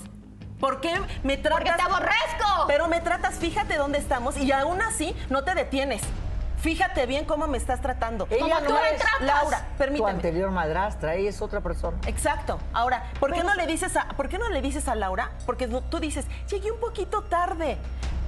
¿Por 0.61 0.81
qué 0.81 0.93
me 1.23 1.37
tratas? 1.37 1.61
Porque 1.63 1.77
te 1.77 1.83
aborrezco. 1.83 2.65
Pero 2.67 2.89
me 2.89 3.01
tratas, 3.01 3.37
fíjate 3.37 3.77
dónde 3.77 3.99
estamos 3.99 4.37
y 4.37 4.51
aún 4.53 4.81
así 4.83 5.15
no 5.31 5.45
te 5.45 5.55
detienes. 5.55 6.03
Fíjate 6.61 7.07
bien 7.07 7.25
cómo 7.25 7.47
me 7.47 7.57
estás 7.57 7.81
tratando. 7.81 8.27
Ella 8.31 8.59
tú 8.67 8.73
no 8.75 8.81
me 8.83 8.93
tratas. 8.95 9.21
Laura, 9.21 9.59
Tu 9.59 9.77
permíteme. 9.79 10.11
anterior 10.11 10.51
madrastra, 10.51 11.15
ella 11.15 11.31
es 11.31 11.41
otra 11.41 11.61
persona. 11.61 11.97
Exacto. 12.07 12.59
Ahora, 12.73 13.05
¿por 13.21 13.33
qué 13.33 13.45
no 13.45 13.55
le 13.55 13.67
dices 13.69 13.97
a, 13.97 14.09
¿por 14.09 14.29
qué 14.29 14.39
no 14.39 14.49
le 14.49 14.61
dices 14.61 14.89
a 14.89 14.97
Laura? 14.97 15.31
Porque 15.47 15.69
tú- 15.69 16.01
dices, 16.01 16.27
llegué 16.51 16.73
un 16.73 16.81
poquito 16.81 17.23
tarde. 17.23 17.79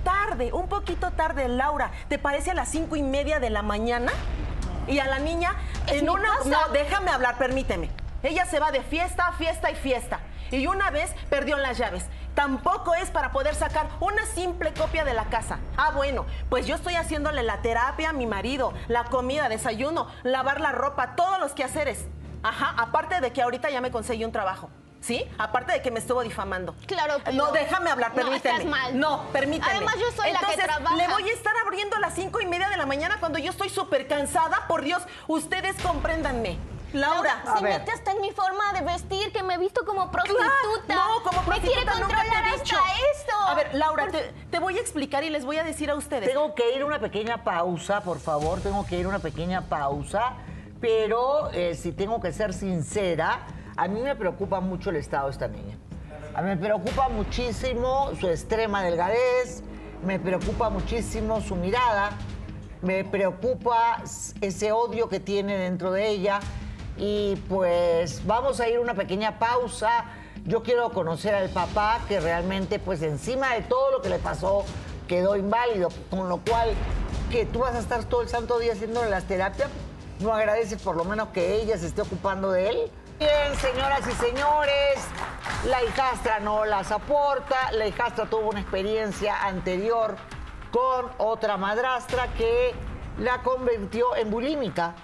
Tarde, 0.04 0.52
un 0.52 0.68
poquito 0.68 1.10
tarde, 1.10 1.48
Laura. 1.48 1.90
¿Te 2.08 2.18
parece 2.20 2.52
a 2.52 2.54
las 2.54 2.68
cinco 2.68 2.94
y 2.94 3.02
media 3.02 3.40
de 3.40 3.50
la 3.50 3.62
mañana? 3.62 4.12
Y 4.86 5.00
a 5.00 5.06
la 5.06 5.18
niña, 5.18 5.56
en 5.88 6.08
una. 6.08 6.28
casa. 6.38 6.48
No, 6.48 6.68
déjame 6.72 7.10
hablar, 7.10 7.36
permíteme. 7.36 7.90
Ella 8.22 8.44
se 8.46 8.58
va 8.60 8.70
de 8.70 8.82
fiesta, 8.82 9.32
fiesta 9.32 9.70
y 9.70 9.74
fiesta. 9.74 10.20
Y 10.50 10.66
una 10.66 10.90
vez 10.90 11.12
perdió 11.28 11.56
las 11.56 11.78
llaves. 11.78 12.04
Tampoco 12.34 12.94
es 12.94 13.10
para 13.10 13.32
poder 13.32 13.54
sacar 13.54 13.88
una 14.00 14.24
simple 14.26 14.72
copia 14.72 15.04
de 15.04 15.14
la 15.14 15.24
casa. 15.26 15.58
Ah, 15.76 15.90
bueno, 15.94 16.26
pues 16.48 16.66
yo 16.66 16.74
estoy 16.76 16.94
haciéndole 16.94 17.42
la 17.42 17.60
terapia 17.62 18.10
a 18.10 18.12
mi 18.12 18.26
marido, 18.26 18.72
la 18.88 19.04
comida, 19.04 19.48
desayuno, 19.48 20.08
lavar 20.22 20.60
la 20.60 20.72
ropa, 20.72 21.14
todos 21.16 21.38
los 21.40 21.52
quehaceres. 21.52 22.06
Ajá, 22.42 22.74
aparte 22.78 23.20
de 23.20 23.32
que 23.32 23.42
ahorita 23.42 23.68
ya 23.70 23.80
me 23.80 23.90
conseguí 23.90 24.24
un 24.24 24.32
trabajo. 24.32 24.70
¿Sí? 25.00 25.24
Aparte 25.38 25.72
de 25.72 25.80
que 25.80 25.90
me 25.90 25.98
estuvo 25.98 26.22
difamando. 26.22 26.74
Claro 26.86 27.22
que 27.24 27.32
No, 27.32 27.46
no. 27.46 27.52
déjame 27.52 27.90
hablar, 27.90 28.10
No, 28.10 28.16
permíteme. 28.16 28.54
estás 28.58 28.66
mal. 28.70 28.98
No, 29.00 29.24
permíteme. 29.32 29.72
Además, 29.76 29.94
yo 29.98 30.10
soy 30.14 30.30
la 30.30 30.40
que 30.40 30.44
Entonces, 30.52 30.64
trabaja. 30.64 30.96
Le 30.96 31.08
voy 31.08 31.28
a 31.28 31.32
estar 31.32 31.54
abriendo 31.64 31.96
a 31.96 32.00
las 32.00 32.14
cinco 32.14 32.38
y 32.42 32.46
media 32.46 32.68
de 32.68 32.76
la 32.76 32.84
mañana 32.84 33.16
cuando 33.18 33.38
yo 33.38 33.50
estoy 33.50 33.70
súper 33.70 34.06
cansada. 34.08 34.66
Por 34.68 34.82
Dios, 34.82 35.02
ustedes 35.26 35.74
compréndanme. 35.82 36.58
Laura, 36.92 37.42
se 37.56 37.62
mete 37.62 37.90
hasta 37.92 38.12
en 38.12 38.20
mi 38.20 38.30
forma 38.32 38.72
de 38.72 38.80
vestir, 38.82 39.32
que 39.32 39.42
me 39.42 39.54
he 39.54 39.58
visto 39.58 39.84
como 39.84 40.10
prostituta. 40.10 40.44
no, 40.88 41.22
como 41.22 41.42
Me 41.48 41.60
quiere 41.60 41.82
prostituta 41.84 42.00
nunca 42.00 42.22
te 42.22 42.28
controlar 42.28 42.54
hasta. 42.54 43.50
A 43.50 43.54
ver, 43.54 43.74
Laura, 43.74 44.04
Por- 44.04 44.12
te, 44.12 44.32
te 44.50 44.58
voy 44.58 44.76
a 44.76 44.80
explicar 44.80 45.24
y 45.24 45.30
les 45.30 45.44
voy 45.44 45.58
a 45.58 45.64
decir 45.64 45.90
a 45.90 45.94
ustedes. 45.94 46.28
Tengo 46.28 46.54
que 46.54 46.74
ir 46.74 46.82
a 46.82 46.86
una 46.86 46.98
pequeña 46.98 47.44
pausa, 47.44 48.00
por 48.02 48.18
favor, 48.18 48.60
tengo 48.60 48.84
que 48.86 48.96
ir 48.98 49.06
a 49.06 49.08
una 49.08 49.18
pequeña 49.18 49.62
pausa, 49.68 50.34
pero 50.80 51.50
eh, 51.52 51.74
si 51.74 51.92
tengo 51.92 52.20
que 52.20 52.32
ser 52.32 52.52
sincera, 52.54 53.46
a 53.76 53.88
mí 53.88 54.00
me 54.00 54.14
preocupa 54.16 54.60
mucho 54.60 54.90
el 54.90 54.96
estado 54.96 55.26
de 55.26 55.32
esta 55.32 55.48
niña. 55.48 55.76
A 56.34 56.42
mí 56.42 56.48
me 56.48 56.56
preocupa 56.56 57.08
muchísimo 57.08 58.10
su 58.20 58.28
extrema 58.28 58.82
delgadez, 58.82 59.62
me 60.04 60.18
preocupa 60.18 60.70
muchísimo 60.70 61.40
su 61.40 61.56
mirada, 61.56 62.10
me 62.82 63.04
preocupa 63.04 64.02
ese 64.40 64.72
odio 64.72 65.08
que 65.08 65.20
tiene 65.20 65.56
dentro 65.58 65.92
de 65.92 66.08
ella 66.08 66.40
y 67.00 67.36
pues 67.48 68.24
vamos 68.26 68.60
a 68.60 68.68
ir 68.68 68.76
a 68.76 68.80
una 68.80 68.94
pequeña 68.94 69.38
pausa. 69.38 70.04
Yo 70.44 70.62
quiero 70.62 70.90
conocer 70.90 71.34
al 71.34 71.48
papá 71.48 72.00
que 72.06 72.20
realmente 72.20 72.78
pues 72.78 73.02
encima 73.02 73.54
de 73.54 73.62
todo 73.62 73.90
lo 73.90 74.02
que 74.02 74.10
le 74.10 74.18
pasó 74.18 74.64
quedó 75.08 75.34
inválido, 75.34 75.88
con 76.10 76.28
lo 76.28 76.38
cual 76.38 76.70
que 77.30 77.46
tú 77.46 77.60
vas 77.60 77.74
a 77.74 77.78
estar 77.78 78.04
todo 78.04 78.20
el 78.20 78.28
santo 78.28 78.58
día 78.58 78.74
haciéndole 78.74 79.08
las 79.08 79.24
terapias, 79.24 79.70
no 80.20 80.32
agradeces 80.32 80.80
por 80.80 80.94
lo 80.94 81.04
menos 81.04 81.28
que 81.28 81.56
ella 81.56 81.78
se 81.78 81.86
esté 81.86 82.02
ocupando 82.02 82.52
de 82.52 82.68
él. 82.68 82.90
Bien, 83.18 83.56
señoras 83.60 84.00
y 84.06 84.12
señores, 84.12 85.00
la 85.66 85.82
hijastra 85.82 86.38
no 86.40 86.64
las 86.64 86.92
aporta, 86.92 87.72
la 87.72 87.86
hijastra 87.86 88.26
tuvo 88.26 88.50
una 88.50 88.60
experiencia 88.60 89.42
anterior 89.46 90.16
con 90.70 91.10
otra 91.18 91.56
madrastra 91.56 92.28
que 92.34 92.74
la 93.18 93.42
convirtió 93.42 94.16
en 94.16 94.30
bulímica, 94.30 94.94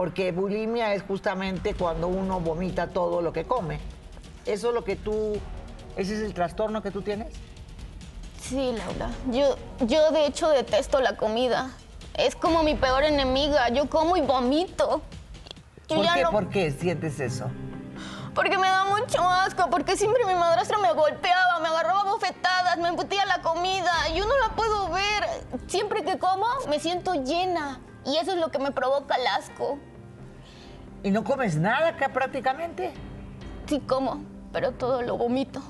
porque 0.00 0.32
bulimia 0.32 0.94
es 0.94 1.02
justamente 1.02 1.74
cuando 1.74 2.08
uno 2.08 2.40
vomita 2.40 2.86
todo 2.86 3.20
lo 3.20 3.34
que 3.34 3.44
come. 3.44 3.80
Eso 4.46 4.68
es 4.68 4.74
lo 4.74 4.82
que 4.82 4.96
tú, 4.96 5.38
ese 5.94 6.14
es 6.14 6.20
el 6.22 6.32
trastorno 6.32 6.82
que 6.82 6.90
tú 6.90 7.02
tienes. 7.02 7.34
Sí, 8.40 8.72
Laura. 8.78 9.10
Yo, 9.30 9.56
yo 9.80 10.10
de 10.10 10.24
hecho 10.24 10.48
detesto 10.48 11.02
la 11.02 11.18
comida. 11.18 11.72
Es 12.14 12.34
como 12.34 12.62
mi 12.62 12.76
peor 12.76 13.04
enemiga. 13.04 13.68
Yo 13.68 13.90
como 13.90 14.16
y 14.16 14.22
vomito. 14.22 15.02
Yo 15.90 15.96
¿Por 15.96 16.14
qué? 16.14 16.22
no- 16.22 16.30
¿Por 16.30 16.48
qué 16.48 16.70
sientes 16.70 17.20
eso? 17.20 17.50
Porque 18.34 18.56
me 18.56 18.68
da 18.68 18.86
mucho 18.86 19.20
asco, 19.28 19.68
porque 19.68 19.98
siempre 19.98 20.24
mi 20.24 20.34
madrastra 20.34 20.78
me 20.78 20.94
golpeaba, 20.94 21.58
me 21.60 21.68
agarraba 21.68 22.04
bofetadas, 22.04 22.78
me 22.78 22.88
embutía 22.88 23.26
la 23.26 23.42
comida. 23.42 23.92
Yo 24.14 24.24
no 24.24 24.38
la 24.38 24.56
puedo 24.56 24.88
ver. 24.88 25.26
Siempre 25.66 26.04
que 26.04 26.18
como, 26.18 26.46
me 26.70 26.80
siento 26.80 27.12
llena. 27.22 27.80
Y 28.06 28.16
eso 28.16 28.30
es 28.30 28.38
lo 28.38 28.50
que 28.50 28.58
me 28.58 28.72
provoca 28.72 29.16
el 29.16 29.26
asco. 29.26 29.78
¿Y 31.02 31.10
no 31.10 31.24
comes 31.24 31.56
nada 31.56 31.88
acá 31.88 32.10
prácticamente? 32.10 32.92
Sí 33.66 33.80
como, 33.80 34.22
pero 34.52 34.72
todo 34.72 35.02
lo 35.02 35.16
vomito. 35.16 35.62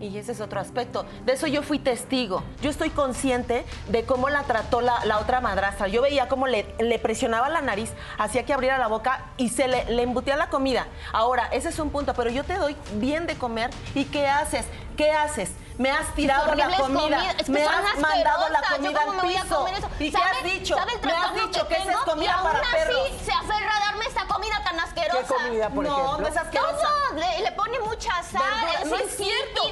Y 0.00 0.18
ese 0.18 0.32
es 0.32 0.40
otro 0.40 0.58
aspecto. 0.58 1.06
De 1.24 1.34
eso 1.34 1.46
yo 1.46 1.62
fui 1.62 1.78
testigo. 1.78 2.42
Yo 2.60 2.70
estoy 2.70 2.90
consciente 2.90 3.64
de 3.88 4.04
cómo 4.04 4.30
la 4.30 4.42
trató 4.42 4.80
la, 4.80 5.04
la 5.04 5.20
otra 5.20 5.40
madrastra. 5.40 5.86
Yo 5.86 6.02
veía 6.02 6.26
cómo 6.26 6.48
le, 6.48 6.74
le 6.80 6.98
presionaba 6.98 7.48
la 7.48 7.60
nariz, 7.60 7.92
hacía 8.18 8.44
que 8.44 8.52
abriera 8.52 8.78
la 8.78 8.88
boca 8.88 9.26
y 9.36 9.50
se 9.50 9.68
le, 9.68 9.84
le 9.84 10.02
embutía 10.02 10.36
la 10.36 10.48
comida. 10.48 10.88
Ahora, 11.12 11.48
ese 11.52 11.68
es 11.68 11.78
un 11.78 11.90
punto, 11.90 12.14
pero 12.14 12.30
yo 12.30 12.42
te 12.42 12.54
doy 12.54 12.76
bien 12.94 13.28
de 13.28 13.36
comer. 13.36 13.70
¿Y 13.94 14.06
qué 14.06 14.26
haces? 14.26 14.66
¿Qué 14.96 15.12
haces? 15.12 15.52
Me 15.78 15.90
has 15.90 16.14
tirado 16.14 16.54
la 16.54 16.76
comida. 16.76 17.30
Es 17.38 17.46
que 17.46 17.52
me 17.52 17.64
has 17.64 17.98
mandado 17.98 18.48
la 18.50 18.62
comida 18.62 18.90
¿Yo 18.92 19.06
cómo 19.06 19.20
al 19.20 19.26
piso. 19.28 19.66
¿Y 19.98 20.10
qué 20.10 20.16
has 20.16 20.36
¿Sabe- 20.36 20.42
dicho? 20.50 20.76
Me 21.02 21.12
has 21.12 21.34
dicho 21.34 21.68
que, 21.68 21.74
esa 21.76 21.90
es 21.92 21.96
comida 21.98 22.24
y 22.24 22.28
aún 22.28 22.42
para 22.42 22.60
así 22.60 22.68
perros. 22.72 23.08
se 23.24 23.32
aferra 23.32 23.76
a 23.76 23.80
darme 23.86 24.04
esta 24.06 24.24
comida 24.26 24.62
tan 24.64 24.80
asquerosa. 24.80 25.18
¿Qué 25.20 25.26
comida, 25.44 25.68
por 25.70 25.84
no, 25.84 25.92
ejemplo? 25.92 26.18
no 26.18 26.26
es 26.28 26.36
asquerosa. 26.36 26.76
Todo, 26.88 27.14
le, 27.18 27.38
le 27.40 27.52
pone 27.52 27.78
mucha 27.80 28.22
sal, 28.22 28.42
Verdura. 28.42 28.80
es 28.82 28.86
No 28.90 28.96
es 28.96 29.16
cierto. 29.16 29.62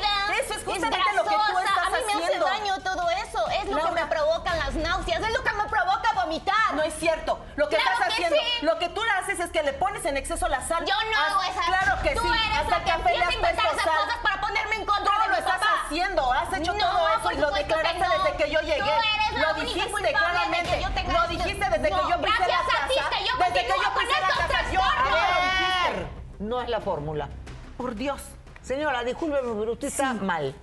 Eso 0.40 0.54
es 0.54 0.64
justamente 0.64 1.12
lo 1.14 1.24
que 1.24 1.30
tú 1.36 1.58
estás 1.58 1.78
A 1.86 1.90
mí 1.90 1.96
me 2.06 2.12
haciendo. 2.24 2.46
hace 2.46 2.58
daño 2.58 2.78
todo 2.82 3.10
eso, 3.10 3.48
es 3.62 3.68
lo 3.68 3.84
que 3.86 3.92
me 3.92 4.06
provocan 4.06 4.58
las 4.58 4.74
náuseas, 4.74 5.22
es 5.22 5.32
lo 5.32 5.42
que 5.44 5.52
me 5.52 5.64
provoca 5.64 6.12
vomitar. 6.14 6.74
No 6.74 6.82
es 6.82 6.94
cierto. 6.98 7.38
Lo 7.56 7.68
que 7.68 7.76
Claro 7.76 7.92
estás 7.92 8.08
que 8.08 8.24
haciendo, 8.24 8.36
sí. 8.36 8.64
lo 8.66 8.78
que 8.78 8.88
tú 8.88 9.02
le 9.04 9.10
haces 9.10 9.40
es 9.40 9.50
que 9.50 9.62
le 9.62 9.72
pones 9.74 10.04
en 10.06 10.16
exceso 10.16 10.48
la 10.48 10.66
sal. 10.66 10.84
Yo 10.86 10.94
no 11.12 11.18
hago 11.18 11.42
esas. 11.42 11.66
Claro 11.66 12.02
que 12.02 12.14
Tú 12.14 12.22
sí. 12.22 12.28
eres 12.28 12.58
Hasta 12.60 12.78
la 12.78 12.84
que 12.84 12.90
empieza 12.90 13.28
a 13.28 13.32
inventar 13.32 13.66
esas 13.66 13.86
cosas 13.86 14.16
para 14.22 14.40
ponerme 14.40 14.76
en 14.76 14.86
contra 14.86 15.12
Todo 15.12 15.22
de 15.22 15.28
lo 15.28 15.36
mi 15.36 15.42
papá. 15.42 15.66
Haciendo. 15.90 16.32
Has 16.32 16.52
hecho 16.58 16.72
No, 16.72 16.78
todo 16.78 17.08
eso 17.18 17.32
y 17.32 17.40
lo 17.40 17.50
declaraste 17.50 17.98
no. 17.98 18.24
desde 18.24 18.36
que 18.44 18.50
yo 18.50 18.60
llegué. 18.60 18.78
Tú 18.78 18.84
eres 18.84 19.40
la 19.42 19.52
lo 19.52 19.60
dijiste 19.60 19.90
culpable 19.90 20.06
de 20.06 20.12
que 20.12 20.18
claramente. 20.18 20.80
yo 20.80 20.88
lo 21.12 21.18
esto. 21.18 21.28
dijiste 21.28 21.64
desde 21.70 21.82
que 21.82 21.90
yo 21.90 22.20
pisé 22.22 22.38
la 22.40 22.46
gracias 22.46 22.60
a 22.60 22.64
casa. 22.64 22.88
ti 22.88 23.24
yo 23.28 23.44
desde 23.44 23.60
que 23.66 23.68
yo 23.68 23.98
pisé 23.98 24.20
la 24.20 24.28
casa. 24.28 24.72
Yo 24.72 24.80
A 24.82 25.90
ver, 25.92 26.06
no 26.38 26.62
es 26.62 26.68
la 26.68 26.80
fórmula. 26.80 27.28
Por 27.76 27.94
Dios. 27.94 28.22
Señora, 28.62 29.02
discúlpeme, 29.04 29.48
pero 29.58 29.72
usted 29.72 29.88
está 29.88 30.14
mal. 30.14 30.54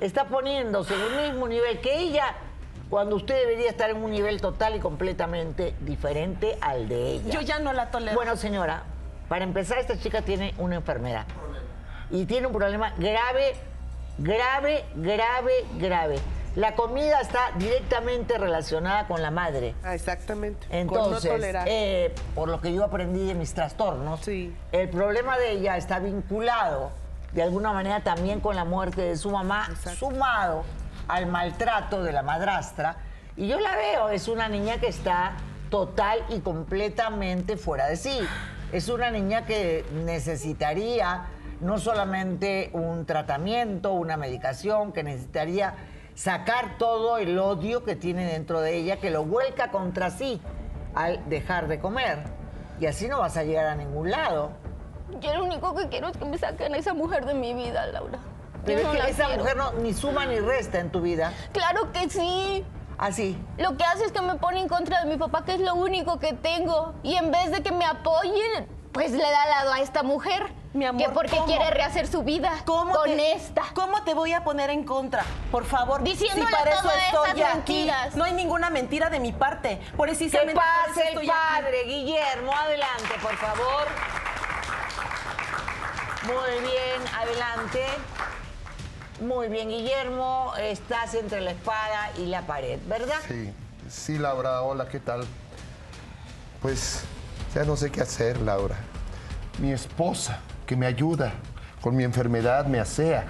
Está 0.00 0.24
poniéndose 0.24 0.94
en 0.94 1.00
el 1.00 1.30
mismo 1.32 1.46
nivel 1.48 1.80
que 1.80 1.96
ella 1.98 2.34
cuando 2.88 3.16
usted 3.16 3.34
debería 3.34 3.70
estar 3.70 3.90
en 3.90 4.02
un 4.02 4.10
nivel 4.10 4.40
total 4.40 4.74
y 4.76 4.80
completamente 4.80 5.74
diferente 5.80 6.58
al 6.60 6.88
de 6.88 7.12
ella. 7.12 7.30
Yo 7.30 7.40
ya 7.40 7.58
no 7.58 7.72
la 7.72 7.90
tolero. 7.90 8.14
Bueno, 8.14 8.36
señora, 8.36 8.82
para 9.28 9.44
empezar, 9.44 9.78
esta 9.78 9.98
chica 9.98 10.22
tiene 10.22 10.54
una 10.58 10.76
enfermedad. 10.76 11.24
Y 12.10 12.26
tiene 12.26 12.46
un 12.48 12.52
problema 12.52 12.92
grave, 12.98 13.56
grave, 14.18 14.84
grave, 14.94 15.52
grave. 15.78 16.18
La 16.54 16.74
comida 16.74 17.20
está 17.20 17.50
directamente 17.56 18.36
relacionada 18.36 19.06
con 19.06 19.22
la 19.22 19.30
madre. 19.30 19.74
Ah, 19.82 19.94
exactamente. 19.94 20.66
Entonces, 20.70 21.22
Con 21.30 21.38
no 21.40 21.46
tolerar. 21.46 21.66
eh, 21.68 22.14
por 22.34 22.48
lo 22.50 22.60
que 22.60 22.74
yo 22.74 22.84
aprendí 22.84 23.26
de 23.26 23.34
mis 23.34 23.54
trastornos, 23.54 24.20
Sí. 24.20 24.54
el 24.72 24.88
problema 24.90 25.38
de 25.38 25.52
ella 25.52 25.78
está 25.78 25.98
vinculado 25.98 26.90
de 27.32 27.42
alguna 27.42 27.72
manera 27.72 28.00
también 28.02 28.40
con 28.40 28.54
la 28.54 28.66
muerte 28.66 29.00
de 29.00 29.16
su 29.16 29.30
mamá, 29.30 29.70
sumado 29.98 30.64
al 31.08 31.24
maltrato 31.26 32.02
de 32.02 32.12
la 32.12 32.22
madrastra. 32.22 32.96
Y 33.34 33.48
yo 33.48 33.58
la 33.58 33.74
veo, 33.74 34.10
es 34.10 34.28
una 34.28 34.48
niña 34.48 34.76
que 34.76 34.88
está 34.88 35.32
total 35.70 36.22
y 36.28 36.40
completamente 36.40 37.56
fuera 37.56 37.86
de 37.86 37.96
sí. 37.96 38.18
Es 38.72 38.90
una 38.90 39.10
niña 39.10 39.46
que 39.46 39.86
necesitaría 40.04 41.22
no 41.62 41.78
solamente 41.78 42.70
un 42.72 43.06
tratamiento, 43.06 43.92
una 43.92 44.16
medicación, 44.16 44.92
que 44.92 45.02
necesitaría 45.02 45.74
sacar 46.14 46.76
todo 46.76 47.16
el 47.18 47.38
odio 47.38 47.84
que 47.84 47.96
tiene 47.96 48.26
dentro 48.26 48.60
de 48.60 48.76
ella, 48.76 48.98
que 48.98 49.10
lo 49.10 49.24
vuelca 49.24 49.70
contra 49.70 50.10
sí 50.10 50.40
al 50.94 51.28
dejar 51.28 51.68
de 51.68 51.78
comer. 51.78 52.18
Y 52.80 52.86
así 52.86 53.08
no 53.08 53.20
vas 53.20 53.36
a 53.36 53.44
llegar 53.44 53.66
a 53.66 53.76
ningún 53.76 54.10
lado. 54.10 54.50
Yo 55.20 55.34
lo 55.34 55.44
único 55.44 55.74
que 55.74 55.88
quiero 55.88 56.08
es 56.08 56.16
que 56.16 56.24
me 56.24 56.36
saquen 56.36 56.74
a 56.74 56.78
esa 56.78 56.94
mujer 56.94 57.24
de 57.24 57.34
mi 57.34 57.54
vida, 57.54 57.86
Laura. 57.86 58.18
Pero 58.64 58.82
no 58.82 58.94
es 58.94 59.04
que 59.04 59.10
esa 59.10 59.26
quiero. 59.26 59.42
mujer 59.42 59.56
no, 59.56 59.72
ni 59.74 59.92
suma 59.92 60.26
ni 60.26 60.38
resta 60.38 60.80
en 60.80 60.90
tu 60.90 61.00
vida. 61.00 61.32
Claro 61.52 61.92
que 61.92 62.08
sí. 62.10 62.64
Así. 62.98 63.36
Lo 63.58 63.76
que 63.76 63.84
hace 63.84 64.04
es 64.04 64.12
que 64.12 64.20
me 64.20 64.36
pone 64.36 64.60
en 64.60 64.68
contra 64.68 65.02
de 65.02 65.10
mi 65.10 65.16
papá, 65.16 65.44
que 65.44 65.54
es 65.54 65.60
lo 65.60 65.74
único 65.74 66.18
que 66.18 66.32
tengo. 66.32 66.94
Y 67.02 67.14
en 67.14 67.30
vez 67.30 67.50
de 67.50 67.62
que 67.62 67.72
me 67.72 67.84
apoyen, 67.84 68.66
pues 68.92 69.12
le 69.12 69.22
da 69.22 69.46
lado 69.46 69.72
a 69.72 69.80
esta 69.80 70.02
mujer. 70.02 70.42
Mi 70.74 70.86
amor, 70.86 71.02
que 71.02 71.08
porque 71.10 71.30
¿cómo? 71.36 71.44
quiere 71.46 71.70
rehacer 71.70 72.06
su 72.06 72.22
vida 72.22 72.50
¿Cómo 72.64 72.94
con 72.94 73.04
te, 73.04 73.32
esta. 73.32 73.62
¿Cómo 73.74 74.02
te 74.04 74.14
voy 74.14 74.32
a 74.32 74.42
poner 74.42 74.70
en 74.70 74.84
contra? 74.84 75.22
Por 75.50 75.66
favor, 75.66 76.02
Diciéndole 76.02 76.46
si 76.46 76.52
para 76.52 76.70
eso 76.74 76.90
estoy 76.90 77.40
esas 77.40 77.50
aquí. 77.56 77.74
mentiras. 77.74 78.16
No 78.16 78.24
hay 78.24 78.32
ninguna 78.32 78.70
mentira 78.70 79.10
de 79.10 79.20
mi 79.20 79.32
parte. 79.32 79.80
Por 79.96 80.08
Que 80.08 80.12
eso 80.24 80.38
pase 80.54 81.02
el 81.02 81.08
estoy 81.08 81.28
aquí. 81.28 81.38
padre, 81.38 81.84
Guillermo, 81.84 82.52
adelante, 82.56 83.14
por 83.22 83.36
favor. 83.36 83.86
Muy 86.24 86.60
bien, 86.60 87.14
adelante. 87.18 87.84
Muy 89.20 89.48
bien, 89.48 89.68
Guillermo, 89.68 90.52
estás 90.58 91.14
entre 91.14 91.40
la 91.42 91.50
espada 91.52 92.10
y 92.16 92.26
la 92.26 92.42
pared, 92.42 92.78
¿verdad? 92.86 93.18
Sí, 93.28 93.52
sí, 93.88 94.18
Laura, 94.18 94.62
hola, 94.62 94.88
¿qué 94.88 94.98
tal? 95.00 95.24
Pues 96.60 97.04
ya 97.54 97.64
no 97.64 97.76
sé 97.76 97.90
qué 97.92 98.00
hacer, 98.00 98.40
Laura. 98.40 98.76
Mi 99.58 99.70
esposa, 99.72 100.40
que 100.72 100.76
me 100.78 100.86
ayuda 100.86 101.32
con 101.82 101.94
mi 101.94 102.02
enfermedad, 102.02 102.64
me 102.64 102.80
asea. 102.80 103.26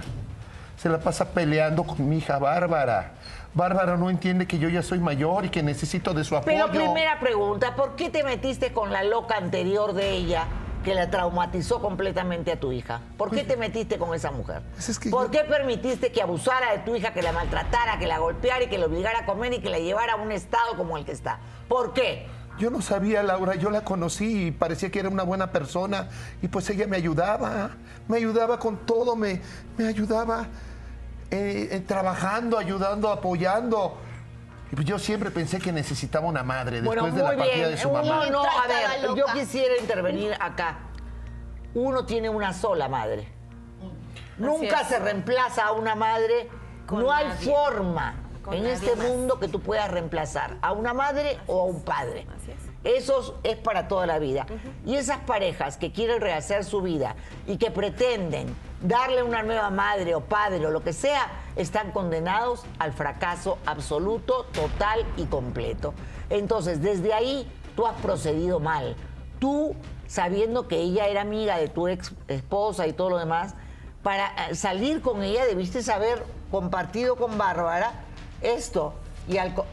Se 0.77 0.87
la 0.87 0.99
pasa 0.99 1.25
peleando 1.31 1.83
con 1.83 2.07
mi 2.07 2.17
hija 2.19 2.39
Bárbara. 2.39 3.11
Bárbara 3.53 3.97
no 3.97 4.09
entiende 4.09 4.47
que 4.47 4.57
yo 4.59 4.69
ya 4.69 4.81
soy 4.81 4.99
mayor 4.99 5.43
y 5.45 5.49
que 5.49 5.61
necesito 5.61 6.13
de 6.13 6.23
su 6.23 6.37
apoyo. 6.37 6.55
Pero 6.55 6.71
primera 6.71 7.19
pregunta, 7.19 7.75
¿por 7.75 7.95
qué 7.97 8.09
te 8.09 8.23
metiste 8.23 8.71
con 8.71 8.93
la 8.93 9.03
loca 9.03 9.35
anterior 9.35 9.91
de 9.93 10.11
ella 10.11 10.45
que 10.85 10.95
la 10.95 11.09
traumatizó 11.09 11.81
completamente 11.81 12.53
a 12.53 12.59
tu 12.59 12.71
hija? 12.71 13.01
¿Por 13.17 13.29
qué 13.31 13.43
te 13.43 13.57
metiste 13.57 13.97
con 13.97 14.13
esa 14.15 14.31
mujer? 14.31 14.61
Pues 14.73 14.87
es 14.89 14.97
que 14.99 15.09
¿Por 15.09 15.25
yo- 15.25 15.31
qué 15.31 15.39
permitiste 15.43 16.13
que 16.13 16.21
abusara 16.21 16.71
de 16.71 16.79
tu 16.79 16.95
hija, 16.95 17.11
que 17.13 17.21
la 17.21 17.33
maltratara, 17.33 17.99
que 17.99 18.07
la 18.07 18.19
golpeara 18.19 18.63
y 18.63 18.67
que 18.69 18.77
la 18.77 18.85
obligara 18.85 19.19
a 19.19 19.25
comer 19.25 19.51
y 19.53 19.59
que 19.59 19.69
la 19.69 19.79
llevara 19.79 20.13
a 20.13 20.15
un 20.15 20.31
estado 20.31 20.75
como 20.77 20.97
el 20.97 21.03
que 21.05 21.11
está? 21.11 21.39
¿Por 21.67 21.93
qué? 21.93 22.25
Yo 22.57 22.69
no 22.69 22.81
sabía, 22.81 23.23
Laura, 23.23 23.55
yo 23.55 23.69
la 23.71 23.83
conocí 23.83 24.47
y 24.47 24.51
parecía 24.51 24.91
que 24.91 24.99
era 24.99 25.09
una 25.09 25.23
buena 25.23 25.51
persona 25.51 26.07
y 26.41 26.47
pues 26.47 26.69
ella 26.69 26.85
me 26.87 26.97
ayudaba, 26.97 27.71
me 28.07 28.17
ayudaba 28.17 28.59
con 28.59 28.85
todo, 28.85 29.15
me, 29.15 29.41
me 29.77 29.87
ayudaba 29.87 30.47
eh, 31.31 31.69
eh, 31.71 31.79
trabajando, 31.79 32.57
ayudando, 32.59 33.09
apoyando. 33.09 33.97
Y 34.71 34.75
pues 34.75 34.87
yo 34.87 34.99
siempre 34.99 35.31
pensé 35.31 35.59
que 35.59 35.71
necesitaba 35.71 36.27
una 36.27 36.43
madre 36.43 36.81
después 36.81 36.99
bueno, 36.99 37.15
de 37.15 37.23
la 37.23 37.29
muy 37.29 37.37
partida 37.37 37.55
bien. 37.55 37.71
de 37.71 37.77
su 37.77 37.91
mamá. 37.91 38.29
no, 38.29 38.41
a 38.41 38.45
Trata 38.67 39.01
ver, 39.01 39.15
yo 39.15 39.25
quisiera 39.33 39.73
intervenir 39.79 40.33
acá. 40.39 40.77
Uno 41.73 42.05
tiene 42.05 42.29
una 42.29 42.53
sola 42.53 42.87
madre. 42.87 43.27
Nunca 44.37 44.81
es. 44.81 44.87
se 44.87 44.99
reemplaza 44.99 45.65
a 45.65 45.71
una 45.71 45.95
madre. 45.95 46.49
Con 46.85 47.01
no 47.01 47.11
hay 47.11 47.29
nadie. 47.29 47.51
forma 47.51 48.22
Con 48.43 48.53
en 48.53 48.65
este 48.65 48.95
más. 48.95 49.07
mundo 49.07 49.39
que 49.39 49.47
tú 49.47 49.61
puedas 49.61 49.89
reemplazar 49.89 50.57
a 50.61 50.73
una 50.73 50.93
madre 50.93 51.39
o 51.47 51.61
a 51.61 51.63
un 51.63 51.81
padre. 51.81 52.27
Así 52.35 52.51
es. 52.51 52.73
Eso 52.83 53.39
es 53.43 53.55
para 53.55 53.87
toda 53.87 54.05
la 54.05 54.19
vida. 54.19 54.45
Y 54.85 54.95
esas 54.95 55.19
parejas 55.19 55.77
que 55.77 55.91
quieren 55.93 56.19
rehacer 56.19 56.65
su 56.65 56.81
vida 56.81 57.15
y 57.47 57.57
que 57.57 57.71
pretenden 57.71 58.53
darle 58.81 59.23
una 59.23 59.41
nueva 59.41 59.69
madre 59.69 60.15
o 60.15 60.21
padre 60.21 60.65
o 60.65 60.71
lo 60.71 60.83
que 60.83 60.91
sea, 60.91 61.31
están 61.55 61.91
condenados 61.91 62.65
al 62.79 62.91
fracaso 62.91 63.57
absoluto, 63.65 64.45
total 64.51 65.05
y 65.15 65.25
completo. 65.25 65.93
Entonces, 66.29 66.81
desde 66.81 67.13
ahí, 67.13 67.49
tú 67.75 67.85
has 67.85 67.95
procedido 68.01 68.59
mal. 68.59 68.95
Tú, 69.39 69.75
sabiendo 70.07 70.67
que 70.67 70.79
ella 70.79 71.07
era 71.07 71.21
amiga 71.21 71.57
de 71.57 71.69
tu 71.69 71.87
ex 71.87 72.13
esposa 72.27 72.85
y 72.87 72.93
todo 72.93 73.11
lo 73.11 73.17
demás, 73.17 73.55
para 74.01 74.49
eh, 74.49 74.55
salir 74.55 75.01
con 75.01 75.23
ella 75.23 75.45
debiste 75.45 75.89
haber 75.89 76.25
compartido 76.51 77.15
con 77.15 77.37
Bárbara 77.37 77.93
esto. 78.43 78.93
Y 79.27 79.37
al, 79.37 79.53
co- 79.53 79.65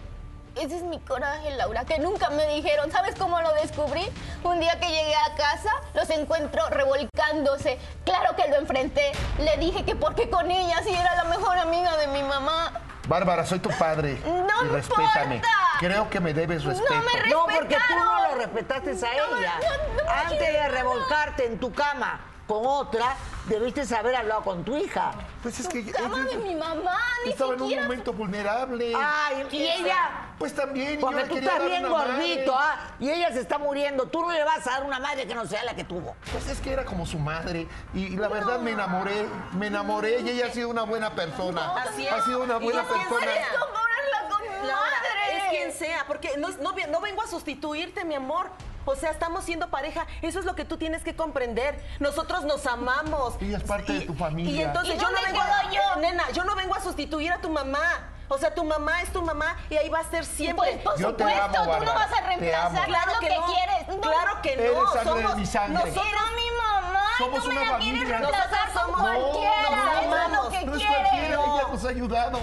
Ese 0.57 0.77
es 0.77 0.83
mi 0.83 0.99
coraje, 1.01 1.51
Laura, 1.53 1.85
que 1.85 1.99
nunca 1.99 2.31
me 2.31 2.47
dijeron. 2.49 2.91
¿Sabes 2.93 3.15
cómo 3.17 3.41
lo 3.41 3.53
descubrí? 3.55 4.07
Un 4.45 4.61
día 4.61 4.79
que 4.81 4.87
llegué 4.89 5.15
a 5.15 5.35
casa, 5.37 5.71
los 5.95 6.09
encuentro 6.11 6.63
revolcándose. 6.71 7.79
Claro 8.05 8.35
que 8.37 8.49
lo 8.49 8.57
enfrenté. 8.57 9.13
Le 9.39 9.57
dije 9.59 9.85
que 9.85 9.95
porque 9.97 10.29
con 10.31 10.51
ella 10.51 10.83
si 10.83 10.91
era 10.95 11.15
la 11.17 11.25
mejor 11.25 11.59
amiga 11.59 11.97
de 11.97 12.07
mi 12.09 12.23
mamá. 12.23 12.73
Bárbara, 13.09 13.45
soy 13.45 13.59
tu 13.59 13.71
padre. 13.71 14.21
No 14.25 14.63
y 14.63 14.65
me 14.67 14.73
respétame. 14.73 15.37
importa. 15.37 15.57
Creo 15.81 16.11
que 16.11 16.21
me 16.21 16.35
debes 16.35 16.63
No 16.65 16.71
respeto. 16.71 16.95
me 16.95 17.31
No, 17.31 17.47
porque 17.47 17.75
tú 17.77 17.95
no 18.05 18.29
lo 18.29 18.35
respetaste 18.37 18.91
a 18.91 18.95
No 18.95 19.37
ella. 19.39 19.55
no- 19.97 20.05
no 20.05 20.11
Antes 20.11 20.39
de 20.39 20.69
revolcarte 20.69 21.47
en 21.47 21.59
tu 21.59 21.73
cama 21.73 22.21
con 22.51 22.67
otra, 22.67 23.15
debiste 23.47 23.83
haber 23.95 24.17
hablado 24.17 24.43
con 24.43 24.65
tu 24.65 24.77
hija. 24.77 25.13
Pues 25.41 25.61
es 25.61 25.69
que 25.69 25.85
Cama 25.93 26.25
de 26.25 26.37
mi 26.39 26.57
mamá, 26.57 26.99
ni 27.25 27.31
estaba 27.31 27.55
en 27.55 27.61
un 27.63 27.69
siquiera- 27.69 27.83
momento 27.85 28.13
vulnerable. 28.13 28.93
Ay, 28.97 29.47
y 29.53 29.63
ella. 29.69 30.27
Pues 30.37 30.53
también, 30.55 30.95
yo 30.95 31.01
Porque 31.01 31.17
le 31.23 31.29
tú 31.29 31.35
quería 31.35 31.49
estás 31.49 31.61
dar 31.61 31.69
bien 31.71 31.87
una 31.87 31.95
madre. 31.97 32.13
gordito, 32.15 32.55
¿ah? 32.59 32.77
Y 32.99 33.09
ella 33.11 33.31
se 33.33 33.41
está 33.41 33.59
muriendo. 33.59 34.07
Tú 34.07 34.23
no 34.23 34.33
le 34.33 34.43
vas 34.43 34.67
a 34.67 34.71
dar 34.73 34.85
una 34.85 34.99
madre 34.99 35.29
que 35.29 35.35
no 35.35 35.47
sea 35.47 35.63
la 35.63 35.75
que 35.77 35.85
tuvo. 35.85 36.17
Pues 36.33 36.49
es 36.49 36.61
que 36.61 36.73
era 36.73 36.85
como 36.85 37.07
su 37.07 37.19
madre 37.21 37.69
y, 37.95 38.07
y 38.07 38.17
la 38.17 38.27
verdad 38.29 38.59
me 38.59 38.73
enamoré, 38.73 39.27
me 39.53 39.69
enamoré 39.69 40.21
y 40.21 40.29
ella 40.31 40.47
ha 40.47 40.51
sido 40.51 40.69
una 40.71 40.83
buena 40.83 41.15
persona. 41.15 41.75
Así 41.77 42.05
es. 42.07 42.13
Ha 42.13 42.25
sido 42.25 42.43
una 42.43 42.57
buena 42.57 42.83
persona 42.83 43.05
compararla 43.61 44.29
con 44.29 44.43
mi 44.43 44.67
Laura, 44.67 44.91
madre. 44.91 45.37
es 45.57 45.60
quien 45.71 45.91
sea, 45.91 46.05
porque 46.07 46.33
no, 46.39 46.49
no, 46.49 47.01
vengo 47.01 47.23
a 47.23 47.27
sustituirte, 47.27 48.05
mi 48.05 48.15
amor. 48.15 48.51
O 48.87 48.95
sea, 48.97 49.11
estamos 49.11 49.45
siendo 49.45 49.69
pareja. 49.69 50.07
Eso 50.23 50.39
es 50.39 50.45
lo 50.47 50.55
que 50.55 50.65
tú 50.65 50.77
tienes 50.79 51.03
que 51.03 51.15
comprender. 51.15 51.79
Nosotros 51.99 52.45
nos 52.45 52.67
amamos. 52.67 53.35
Ella 53.41 53.59
es 53.59 53.63
parte 53.65 53.93
de 53.93 54.01
tu 54.03 54.15
familia. 54.15 54.51
Y 54.53 54.63
entonces 54.63 54.95
¿Y 54.95 54.99
yo 54.99 55.11
no 55.11 55.19
vengo 55.23 55.41
a, 55.41 55.71
yo? 55.71 56.01
nena, 56.01 56.31
yo 56.33 56.45
no 56.45 56.55
vengo 56.57 56.75
a 56.75 56.81
sustituir 56.81 57.31
a 57.33 57.39
tu 57.41 57.51
mamá. 57.51 58.09
O 58.29 58.39
sea, 58.39 58.55
tu 58.55 58.65
mamá 58.65 59.03
es 59.03 59.13
tu 59.13 59.23
mamá 59.23 59.57
y 59.69 59.77
ahí 59.77 59.89
va 59.89 59.99
a 60.01 60.05
ser 60.05 60.25
siempre. 60.25 60.71
Pues 60.73 60.83
por 60.83 60.99
Yo 60.99 61.15
te 61.15 61.25
supuesto, 61.25 61.59
amo, 61.63 61.77
tú 61.79 61.85
no 61.85 61.95
vas 61.95 62.13
a 62.13 62.21
reemplazar. 62.27 62.87
Claro 62.87 63.13
lo 63.15 63.21
que 63.21 63.29
que, 63.29 63.35
no. 63.37 63.47
quieres. 63.47 63.89
No, 63.89 64.01
Claro 64.01 64.43
que 64.43 64.53
Eres 64.53 64.73
no. 64.73 64.87
sangre 64.93 65.01
de 65.15 65.23
somos 65.23 65.37
mi 65.37 65.47
sangre. 65.47 65.75
nosotros 65.75 66.07
Era 66.07 66.21
mi 66.37 66.51
mamá. 66.57 67.05
y 67.19 67.23
Somos 67.23 67.43
tú 67.43 67.49
me 67.49 67.61
una 67.61 67.73
la 67.73 67.79
quieres 67.79 68.01
familia. 68.01 68.19
reemplazar 68.19 68.73
con 68.73 68.83
somos- 68.83 69.01
cualquiera. 69.01 69.71
nos 69.71 70.45
lo 70.45 70.51
que 70.51 70.65
No 70.65 70.73
es 70.75 70.79
quieres. 70.79 70.99
cualquiera, 71.01 71.29
ella 71.45 71.69
nos 71.73 71.85
ha 71.85 71.89
ayudado. 71.89 72.39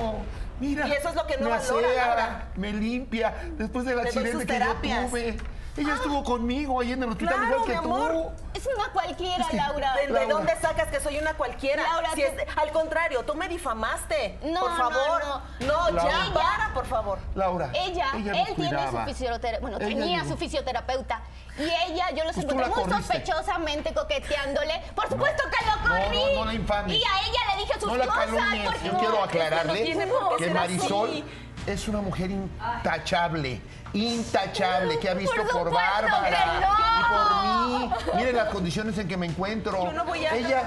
Mira. 0.60 0.88
Y 0.88 0.92
eso 0.92 1.10
es 1.10 1.16
lo 1.16 1.28
que 1.28 1.38
no 1.38 1.50
me 1.50 1.58
valora, 1.58 1.88
asea, 1.88 2.08
Laura. 2.08 2.48
me 2.56 2.74
limpia. 2.74 3.34
Después 3.58 3.86
del 3.86 4.00
accidente 4.00 4.46
que 4.46 4.60
yo 4.60 5.08
tuve. 5.10 5.38
Ella 5.78 5.94
estuvo 5.94 6.24
conmigo 6.24 6.82
ahí 6.82 6.92
en 6.94 7.04
el 7.04 7.10
hospital 7.10 7.36
Claro, 7.36 7.56
igual 7.56 7.66
que 7.66 7.88
mi 7.88 7.94
tú. 7.94 8.32
Es 8.56 8.68
una 8.76 8.88
cualquiera, 8.92 9.46
Laura. 9.54 9.94
¿De, 9.96 10.26
dónde 10.28 10.56
sacas 10.60 10.88
que 10.88 11.00
soy 11.00 11.20
una 11.20 11.36
cualquiera? 11.36 11.84
Laura, 11.84 12.10
Si 12.16 12.22
tú- 12.24 12.28
es- 12.28 12.58
al 12.58 12.72
contrario, 12.72 13.24
tú 13.24 13.36
me 13.36 13.48
difamaste. 13.48 14.40
No, 14.44 14.60
por 14.62 14.72
no, 14.72 14.78
favor. 14.78 15.22
no. 15.60 15.90
Laura. 15.92 16.04
ya, 16.04 16.34
para, 16.34 16.74
por 16.74 16.86
favor. 16.88 17.20
Laura. 17.36 17.70
Ella, 17.76 18.08
ella 18.16 18.32
él 18.42 18.56
tiene 18.56 18.90
su 18.92 18.98
fisioterapeuta, 19.06 19.60
bueno, 19.62 19.78
Ella 19.78 19.88
tenía 19.88 20.18
llegó. 20.24 20.30
su 20.30 20.38
fisioterapeuta. 20.38 21.22
Y 21.60 21.64
ella, 21.64 22.10
yo 22.12 22.24
los 22.24 22.34
Pues 22.34 22.38
encontré 22.46 22.66
muy 22.68 22.76
corriste. 22.76 23.02
sospechosamente 23.04 23.94
coqueteándole. 23.94 24.82
Por 24.96 25.10
supuesto 25.10 25.44
que 25.50 25.66
lo 25.66 25.76
No, 25.76 26.06
corrí. 26.06 26.34
no, 26.34 26.40
no 26.40 26.46
la 26.46 26.54
infames. 26.54 26.98
Y 26.98 27.04
a 27.04 27.20
ella 27.22 27.56
le 27.56 27.62
dije 27.62 27.74
sus 27.80 27.92
No 27.92 27.98
cosas. 28.00 28.16
calumnies. 28.16 28.66
porque 28.66 28.86
Yo 28.88 28.94
no, 28.94 29.00
quiero 29.00 29.14
no 29.16 29.24
aclararle 29.24 29.84
tiene 29.84 30.08
por 30.08 30.30
qué 30.30 30.36
que 30.38 30.44
ser 30.46 30.54
Marisol 30.54 31.10
así. 31.10 31.24
es 31.68 31.88
una 31.88 32.02
mujer 32.02 32.32
intachable. 32.32 33.62
Intachable, 33.98 35.00
que 35.00 35.10
ha 35.10 35.14
visto 35.14 35.36
Por 35.52 35.72
Bárbara 35.72 36.60
no. 36.62 37.00
y 37.00 37.90
por 37.90 38.12
mí. 38.14 38.18
Miren 38.18 38.36
las 38.36 38.50
condiciones 38.50 38.98
en 38.98 39.08
que 39.08 39.18
me 39.18 39.26
encuentro. 39.26 39.86
Yo 39.86 39.92
no 39.94 40.06
voy 40.06 40.26
a- 40.26 40.36
Ella, 40.36 40.64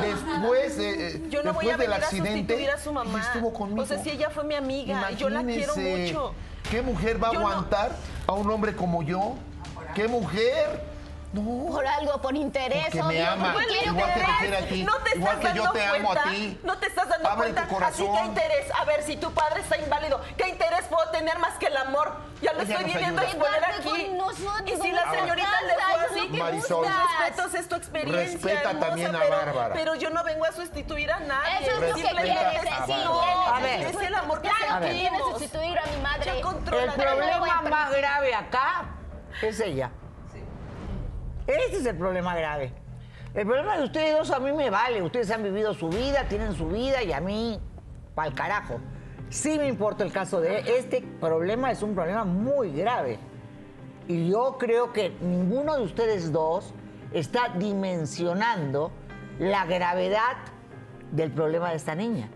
después, 0.00 0.76
de- 0.76 1.08
eh, 1.08 1.22
Yo 1.30 1.42
no 1.42 1.52
voy 1.54 1.70
a 1.70 1.76
del 1.76 1.92
accidente, 1.92 2.70
a 2.70 2.78
su 2.78 2.92
mamá. 2.92 3.20
estuvo 3.20 3.52
conmigo. 3.52 3.82
O 3.82 3.86
sea, 3.86 3.98
si 4.02 4.10
ella 4.10 4.30
fue 4.30 4.44
mi 4.44 4.54
amiga, 4.54 5.10
y 5.10 5.16
yo 5.16 5.28
la 5.28 5.42
quiero 5.42 5.72
Imagínense, 5.74 6.12
mucho. 6.14 6.34
¿Qué 6.70 6.82
mujer 6.82 7.22
va 7.22 7.28
a 7.28 7.32
Yo 7.32 7.38
aguantar 7.40 7.92
a 8.26 8.32
un 8.32 8.50
hombre 8.50 8.74
como 8.76 9.02
yo? 9.02 9.34
¿Qué 9.94 10.06
mujer? 10.06 10.87
No. 11.32 11.66
Por 11.72 11.86
algo, 11.86 12.20
por 12.22 12.34
interés. 12.34 12.86
Porque 12.90 13.02
me 13.02 13.22
ama, 13.26 13.52
porque 13.52 13.68
quiere 13.68 13.86
igual 13.86 14.14
que 14.14 14.20
te 14.20 14.26
quiere 14.40 14.56
a 14.56 14.68
ti, 14.68 14.82
No 14.82 14.96
te 14.98 15.16
igual 15.18 15.34
estás 15.36 15.52
que 15.52 15.56
yo 15.58 15.62
dando 15.64 15.78
te 15.78 15.86
amo 15.86 16.10
a 16.10 16.14
cuenta. 16.14 16.30
ti. 16.30 16.60
No 16.64 16.78
te 16.78 16.86
estás 16.86 17.08
dando 17.08 17.28
Abre 17.28 17.42
cuenta. 17.42 17.62
tu 17.68 17.74
corazón. 17.74 18.06
Así 18.08 18.18
que 18.20 18.26
interés. 18.26 18.70
A 18.74 18.84
ver, 18.84 19.02
si 19.02 19.16
tu 19.16 19.32
padre 19.34 19.60
está 19.60 19.76
inválido, 19.76 20.20
¿qué 20.38 20.48
interés 20.48 20.84
puedo 20.86 21.06
tener 21.10 21.38
más 21.38 21.54
que 21.58 21.66
el 21.66 21.76
amor? 21.76 22.12
Ya 22.40 22.52
lo 22.54 22.62
Ella 22.62 22.70
estoy 22.72 22.84
nos 22.86 22.94
viniendo 22.94 23.20
a 23.20 23.24
ayuda. 23.26 23.46
exponer 23.46 23.64
aquí. 23.64 24.08
nosotros, 24.16 24.62
y 24.66 24.76
si 24.82 24.92
la 24.92 25.10
señorita 25.10 25.60
le 25.62 25.74
fue 25.74 26.06
así, 26.06 26.28
que 26.28 26.38
Marisol. 26.38 26.86
respetos 26.86 27.54
es 27.54 27.68
tu 27.68 27.74
experiencia. 27.76 28.24
Respeta 28.24 28.70
hermosa, 28.70 28.86
también 28.86 29.14
a 29.16 29.18
pero, 29.20 29.36
Bárbara. 29.36 29.74
Pero 29.74 29.94
yo 29.96 30.10
no 30.10 30.24
vengo 30.24 30.44
a 30.46 30.52
sustituir 30.52 31.12
a 31.12 31.20
nadie. 31.20 31.58
Eso 31.60 31.70
es 31.72 31.80
lo 31.90 31.94
que 31.94 32.02
quieres, 32.02 32.64
Bárbara. 32.64 33.04
no, 33.04 33.20
A 33.54 33.60
ver. 33.60 33.80
es 33.82 33.96
el 34.00 34.14
amor 34.14 34.40
que 34.40 34.48
Claro 34.48 34.64
sentimos. 34.86 34.90
quieres 35.10 35.20
sustituir 35.32 35.78
a 35.78 35.86
mi 35.86 35.96
madre. 36.02 36.24
Ya 36.24 36.32
El 36.32 36.86
no 36.86 36.94
problema 36.94 37.62
más 37.62 37.90
grave 37.92 38.34
acá 38.34 38.84
es 39.42 39.60
ella. 39.60 39.90
Este 41.48 41.78
es 41.78 41.86
el 41.86 41.96
problema 41.96 42.36
grave. 42.36 42.72
El 43.34 43.46
problema 43.46 43.78
de 43.78 43.84
ustedes 43.84 44.16
dos 44.18 44.30
a 44.30 44.38
mí 44.38 44.52
me 44.52 44.68
vale. 44.70 45.02
Ustedes 45.02 45.30
han 45.30 45.42
vivido 45.42 45.72
su 45.72 45.88
vida, 45.88 46.24
tienen 46.28 46.52
su 46.54 46.68
vida 46.68 47.02
y 47.02 47.12
a 47.12 47.20
mí, 47.20 47.58
pa'l 48.14 48.34
carajo. 48.34 48.80
Sí 49.30 49.58
me 49.58 49.66
importa 49.66 50.04
el 50.04 50.12
caso 50.12 50.40
de 50.40 50.58
él. 50.58 50.68
Este 50.68 51.00
problema 51.20 51.70
es 51.70 51.82
un 51.82 51.94
problema 51.94 52.24
muy 52.24 52.72
grave. 52.72 53.18
Y 54.06 54.30
yo 54.30 54.56
creo 54.58 54.92
que 54.92 55.10
ninguno 55.20 55.76
de 55.76 55.82
ustedes 55.82 56.32
dos 56.32 56.74
está 57.12 57.48
dimensionando 57.56 58.90
la 59.38 59.64
gravedad 59.66 60.36
del 61.12 61.30
problema 61.32 61.70
de 61.70 61.76
esta 61.76 61.94
niña. 61.94 62.28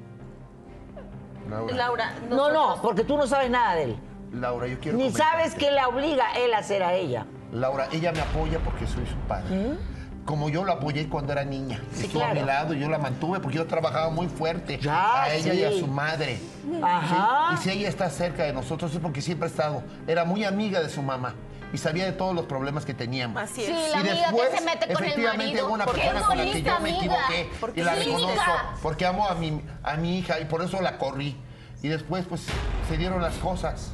Laura, 1.50 1.74
Laura, 1.74 2.14
No, 2.30 2.50
no, 2.50 2.80
porque 2.80 3.04
tú 3.04 3.16
no 3.18 3.26
sabes 3.26 3.50
nada 3.50 3.74
de 3.74 3.84
él. 3.84 3.96
Laura, 4.32 4.66
yo 4.66 4.78
quiero 4.80 4.96
Ni 4.96 5.04
comentarte. 5.10 5.32
sabes 5.32 5.54
qué 5.54 5.70
la 5.70 5.88
obliga 5.88 6.24
él 6.38 6.54
a 6.54 6.58
hacer 6.58 6.82
a 6.82 6.94
ella. 6.94 7.26
Laura, 7.52 7.88
ella 7.92 8.12
me 8.12 8.20
apoya 8.20 8.58
porque 8.60 8.86
soy 8.86 9.06
su 9.06 9.16
padre. 9.28 9.76
Como 10.24 10.48
yo 10.48 10.64
la 10.64 10.74
apoyé 10.74 11.08
cuando 11.08 11.32
era 11.32 11.44
niña. 11.44 11.82
Sí, 11.92 12.06
Estuvo 12.06 12.24
a 12.24 12.32
mi 12.32 12.42
lado 12.42 12.74
y 12.74 12.78
yo 12.80 12.88
la 12.88 12.98
mantuve 12.98 13.40
porque 13.40 13.56
yo 13.58 13.66
trabajaba 13.66 14.08
muy 14.10 14.28
fuerte 14.28 14.78
Ya, 14.78 15.22
a 15.24 15.34
ella 15.34 15.52
y 15.52 15.64
a 15.64 15.70
sí. 15.70 15.80
su 15.80 15.86
madre. 15.88 16.38
Ajá. 16.82 17.48
¿sí? 17.50 17.54
Y 17.54 17.62
si 17.72 17.78
ella 17.78 17.88
está 17.88 18.08
cerca 18.08 18.44
de 18.44 18.52
nosotros 18.52 18.92
es 18.94 19.00
porque 19.00 19.20
siempre 19.20 19.48
ha 19.48 19.50
estado. 19.50 19.82
Era 20.06 20.24
muy 20.24 20.44
amiga 20.44 20.80
de 20.80 20.88
su 20.88 21.02
mamá 21.02 21.34
y 21.72 21.78
sabía 21.78 22.04
de 22.04 22.12
todos 22.12 22.34
los 22.36 22.44
problemas 22.46 22.84
que 22.84 22.94
teníamos. 22.94 23.42
Así 23.42 23.62
Sí, 23.62 23.72
es. 23.72 23.90
la 23.90 23.96
y 23.96 24.00
amiga 24.00 24.14
después, 24.30 24.48
que 24.50 24.58
se 24.58 24.64
mete 24.64 24.78
con 24.78 24.90
el 24.90 25.10
efectivamente, 25.10 25.44
marido. 25.46 25.66
hubo 25.66 25.74
una 25.74 25.86
persona 25.86 26.20
con 26.22 26.38
la 26.38 26.44
que 26.44 26.62
yo 26.62 26.80
me 26.80 26.90
equivoqué 26.96 27.50
Porque 27.60 27.80
y 27.80 27.84
la 27.84 27.94
reconozco 27.96 28.52
porque 28.80 29.06
amo 29.06 29.26
a 29.28 29.34
mi, 29.34 29.60
a 29.82 29.96
mi 29.96 30.18
hija 30.18 30.38
y 30.38 30.44
por 30.44 30.62
eso 30.62 30.80
la 30.80 30.98
corrí. 30.98 31.36
Y 31.82 31.88
después, 31.88 32.24
pues, 32.28 32.42
se 32.88 32.96
dieron 32.96 33.20
las 33.20 33.34
cosas. 33.38 33.90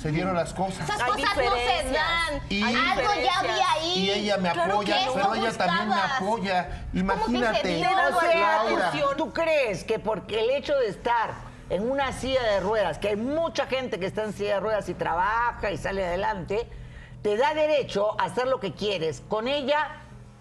Se 0.00 0.12
dieron 0.12 0.34
las 0.36 0.54
cosas. 0.54 0.88
Esas 0.88 1.02
cosas 1.02 1.36
no 1.36 1.42
se 1.56 1.92
dan. 1.92 2.42
Y- 2.48 2.62
Algo 2.62 3.10
ya 3.20 3.40
había 3.40 3.72
ahí. 3.72 3.92
Y 3.98 4.10
ella 4.10 4.36
me 4.36 4.50
Claro 4.52 4.74
apoya, 4.74 4.94
que 4.98 5.10
pero 5.12 5.34
ella 5.34 5.52
también 5.52 5.88
me 5.88 5.94
apoya. 5.96 6.84
se 6.92 6.98
Imagínate. 7.00 7.74
dio? 7.76 7.88
O 8.16 8.20
sea, 8.20 8.62
Laura. 8.64 8.92
¿tú 9.16 9.32
crees 9.32 9.82
que 9.82 9.98
porque 9.98 10.40
el 10.44 10.50
hecho 10.50 10.76
de 10.76 10.86
estar 10.88 11.30
en 11.68 11.90
una 11.90 12.12
silla 12.12 12.42
de 12.44 12.60
ruedas, 12.60 12.98
que 12.98 13.08
hay 13.08 13.16
mucha 13.16 13.66
gente 13.66 13.98
que 13.98 14.06
está 14.06 14.22
en 14.22 14.32
silla 14.32 14.54
de 14.54 14.60
ruedas 14.60 14.88
y 14.88 14.94
trabaja 14.94 15.70
y 15.72 15.76
sale 15.76 16.06
adelante, 16.06 16.68
te 17.22 17.36
da 17.36 17.52
derecho 17.54 18.18
a 18.20 18.26
hacer 18.26 18.46
lo 18.46 18.60
que 18.60 18.72
quieres 18.74 19.22
con 19.28 19.48
ella, 19.48 19.96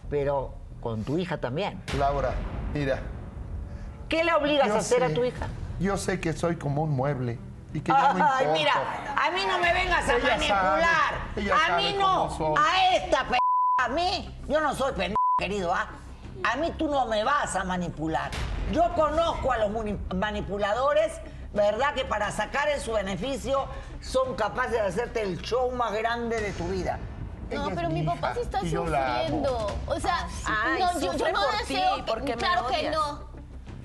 pero 0.09 0.53
con 0.81 1.03
tu 1.03 1.17
hija 1.17 1.39
también? 1.39 1.81
Laura, 1.97 2.33
mira. 2.75 2.99
¿Qué 4.07 4.23
le 4.23 4.33
obligas 4.33 4.69
a 4.69 4.77
hacer 4.77 5.03
a 5.03 5.09
tu 5.09 5.23
hija? 5.25 5.47
Yo 5.79 5.97
sé 5.97 6.19
que 6.19 6.31
soy 6.33 6.55
como 6.57 6.83
un 6.83 6.91
mueble 6.91 7.39
y 7.73 7.79
que 7.81 7.91
ya 7.91 8.13
no 8.13 8.27
Ay, 8.33 8.47
mira, 8.53 8.73
a 9.15 9.31
mí 9.31 9.41
no 9.47 9.59
me 9.59 9.73
vengas 9.73 10.07
a 10.09 10.15
Ella 10.15 10.29
manipular. 10.29 10.59
sabe, 11.35 11.41
ella 11.41 11.55
a 11.55 11.67
sabe 11.67 11.81
mí 11.83 11.93
cómo 11.99 12.07
no, 12.27 12.37
soy. 12.37 12.55
a 12.57 12.95
esta 12.95 13.23
p 13.27 13.37
a 13.79 13.87
mí. 13.89 14.39
Yo 14.47 14.61
no 14.61 14.73
soy 14.73 14.93
p 14.93 15.13
querido, 15.37 15.73
¿ah? 15.73 15.87
A 16.43 16.55
mí 16.55 16.71
tú 16.77 16.87
no 16.87 17.05
me 17.05 17.23
vas 17.23 17.55
a 17.55 17.63
manipular. 17.63 18.31
Yo 18.71 18.93
conozco 18.95 19.51
a 19.51 19.57
los 19.57 19.71
manipuladores, 20.15 21.13
¿verdad? 21.53 21.93
Que 21.93 22.05
para 22.05 22.31
sacar 22.31 22.69
en 22.69 22.79
su 22.81 22.93
beneficio 22.93 23.65
son 24.01 24.35
capaces 24.35 24.73
de 24.73 24.81
hacerte 24.81 25.21
el 25.21 25.41
show 25.41 25.71
más 25.71 25.93
grande 25.93 26.39
de 26.39 26.51
tu 26.53 26.67
vida. 26.67 26.99
No, 27.51 27.69
pero 27.73 27.87
mi 27.89 28.01
mi 28.01 28.05
papá 28.05 28.33
sí 28.33 28.41
está 28.41 28.59
sufriendo. 28.59 29.67
O 29.87 29.99
sea, 29.99 30.27
Ay, 30.45 30.79
no, 30.81 30.99
yo, 30.99 31.13
no 31.31 31.47
deseo. 31.59 31.95
que- 31.97 32.03
porque 32.03 32.35
me 32.35 32.37
claro 32.37 32.67
que 32.67 32.89
no. 32.89 33.26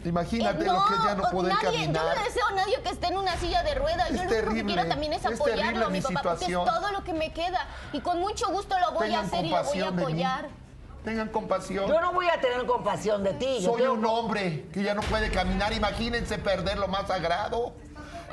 Imagínate 0.04 0.62
Eh, 0.62 0.66
lo 0.66 0.84
que 0.86 0.94
es 0.94 1.04
ya 1.04 1.14
no 1.14 1.42
nadie, 1.42 1.56
caminar. 1.62 2.04
Yo 2.04 2.14
no 2.20 2.24
deseo 2.24 2.46
a 2.46 2.52
nadie 2.52 2.82
que 2.82 2.88
esté 2.90 3.06
en 3.08 3.16
una 3.16 3.36
silla 3.36 3.62
de 3.62 3.74
ruedas. 3.74 4.10
Es 4.10 4.16
yo 4.16 4.24
lo 4.24 4.30
único 4.30 4.54
que 4.54 4.64
quiero 4.64 4.86
también 4.88 5.12
es 5.12 5.24
es 5.24 5.40
apoyarlo 5.40 5.86
a 5.86 5.88
mi 5.90 5.98
mi 5.98 6.02
papá, 6.02 6.22
porque 6.30 6.44
es 6.46 6.52
todo 6.52 6.90
lo 6.92 7.04
que 7.04 7.12
me 7.12 7.32
queda. 7.32 7.66
Y 7.92 8.00
con 8.00 8.18
mucho 8.20 8.48
gusto 8.48 8.76
lo 8.78 8.92
voy 8.92 9.14
a 9.14 9.20
hacer 9.20 9.44
y 9.44 9.50
lo 9.50 9.62
voy 9.64 9.80
a 9.80 9.88
apoyar. 9.88 10.48
Tengan 11.04 11.28
compasión. 11.30 11.88
Yo 11.88 12.00
no 12.00 12.12
voy 12.12 12.28
a 12.28 12.40
tener 12.40 12.64
compasión 12.64 13.24
de 13.24 13.32
ti. 13.34 13.58
yo 13.60 13.72
Soy 13.72 13.82
tengo- 13.82 13.94
un 13.94 14.06
hombre 14.06 14.66
que 14.72 14.84
ya 14.84 14.94
no 14.94 15.02
puede 15.02 15.30
caminar. 15.30 15.72
Imagínense 15.72 16.38
perder 16.38 16.78
lo 16.78 16.86
más 16.86 17.08
sagrado. 17.08 17.72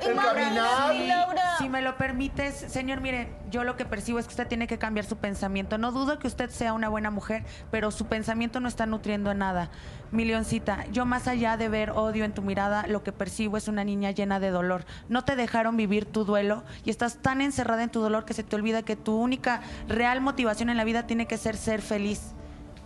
El 0.02 0.14
Imagínate, 0.14 0.42
caminar. 0.42 0.96
Laura. 0.96 1.58
Si 1.58 1.70
me 1.70 1.82
lo 1.82 1.98
permites, 1.98 2.56
señor, 2.56 3.02
mire, 3.02 3.30
yo 3.50 3.64
lo 3.64 3.76
que 3.76 3.86
percibo 3.86 4.20
es 4.20 4.26
que 4.26 4.32
usted 4.32 4.48
tiene 4.48 4.68
que 4.68 4.78
cambiar 4.78 5.06
su 5.06 5.18
pensamiento. 5.18 5.78
No 5.78 5.92
dudo 5.92 6.20
que 6.20 6.28
usted 6.28 6.50
sea 6.50 6.74
una 6.74 6.90
buena 6.90 7.12
mujer, 7.12 7.44
pero 7.72 7.92
su 7.92 8.06
pensamiento 8.06 8.60
no 8.60 8.68
está 8.68 8.86
nutriendo 8.86 9.34
nada. 9.34 9.70
Mi 10.12 10.26
leoncita, 10.26 10.86
yo 10.92 11.06
más 11.06 11.28
allá 11.28 11.58
de 11.58 11.70
ver 11.70 11.92
odio 11.92 12.26
en 12.26 12.34
tu 12.34 12.42
mirada, 12.42 12.86
lo 12.88 13.04
que 13.04 13.12
percibo 13.12 13.58
es 13.58 13.68
una 13.68 13.84
niña 13.84 14.12
llena 14.12 14.40
de 14.40 14.50
dolor. 14.50 14.86
No 15.10 15.24
te 15.24 15.36
dejaron 15.36 15.78
vivir 15.78 16.06
tu 16.06 16.26
duelo 16.26 16.64
y 16.86 16.90
estás 16.90 17.18
tan 17.18 17.42
encerrada 17.42 17.84
en 17.84 17.90
tu 17.90 18.00
dolor 18.00 18.26
que 18.26 18.34
se 18.34 18.44
te 18.44 18.56
olvida 18.56 18.84
que 18.84 18.96
tu 18.96 19.16
única 19.16 19.62
real 19.88 20.22
motivación 20.22 20.70
en 20.70 20.78
la 20.78 20.84
vida 20.84 21.08
tiene 21.08 21.28
que 21.28 21.38
ser 21.38 21.58
ser 21.58 21.82
feliz. 21.82 22.34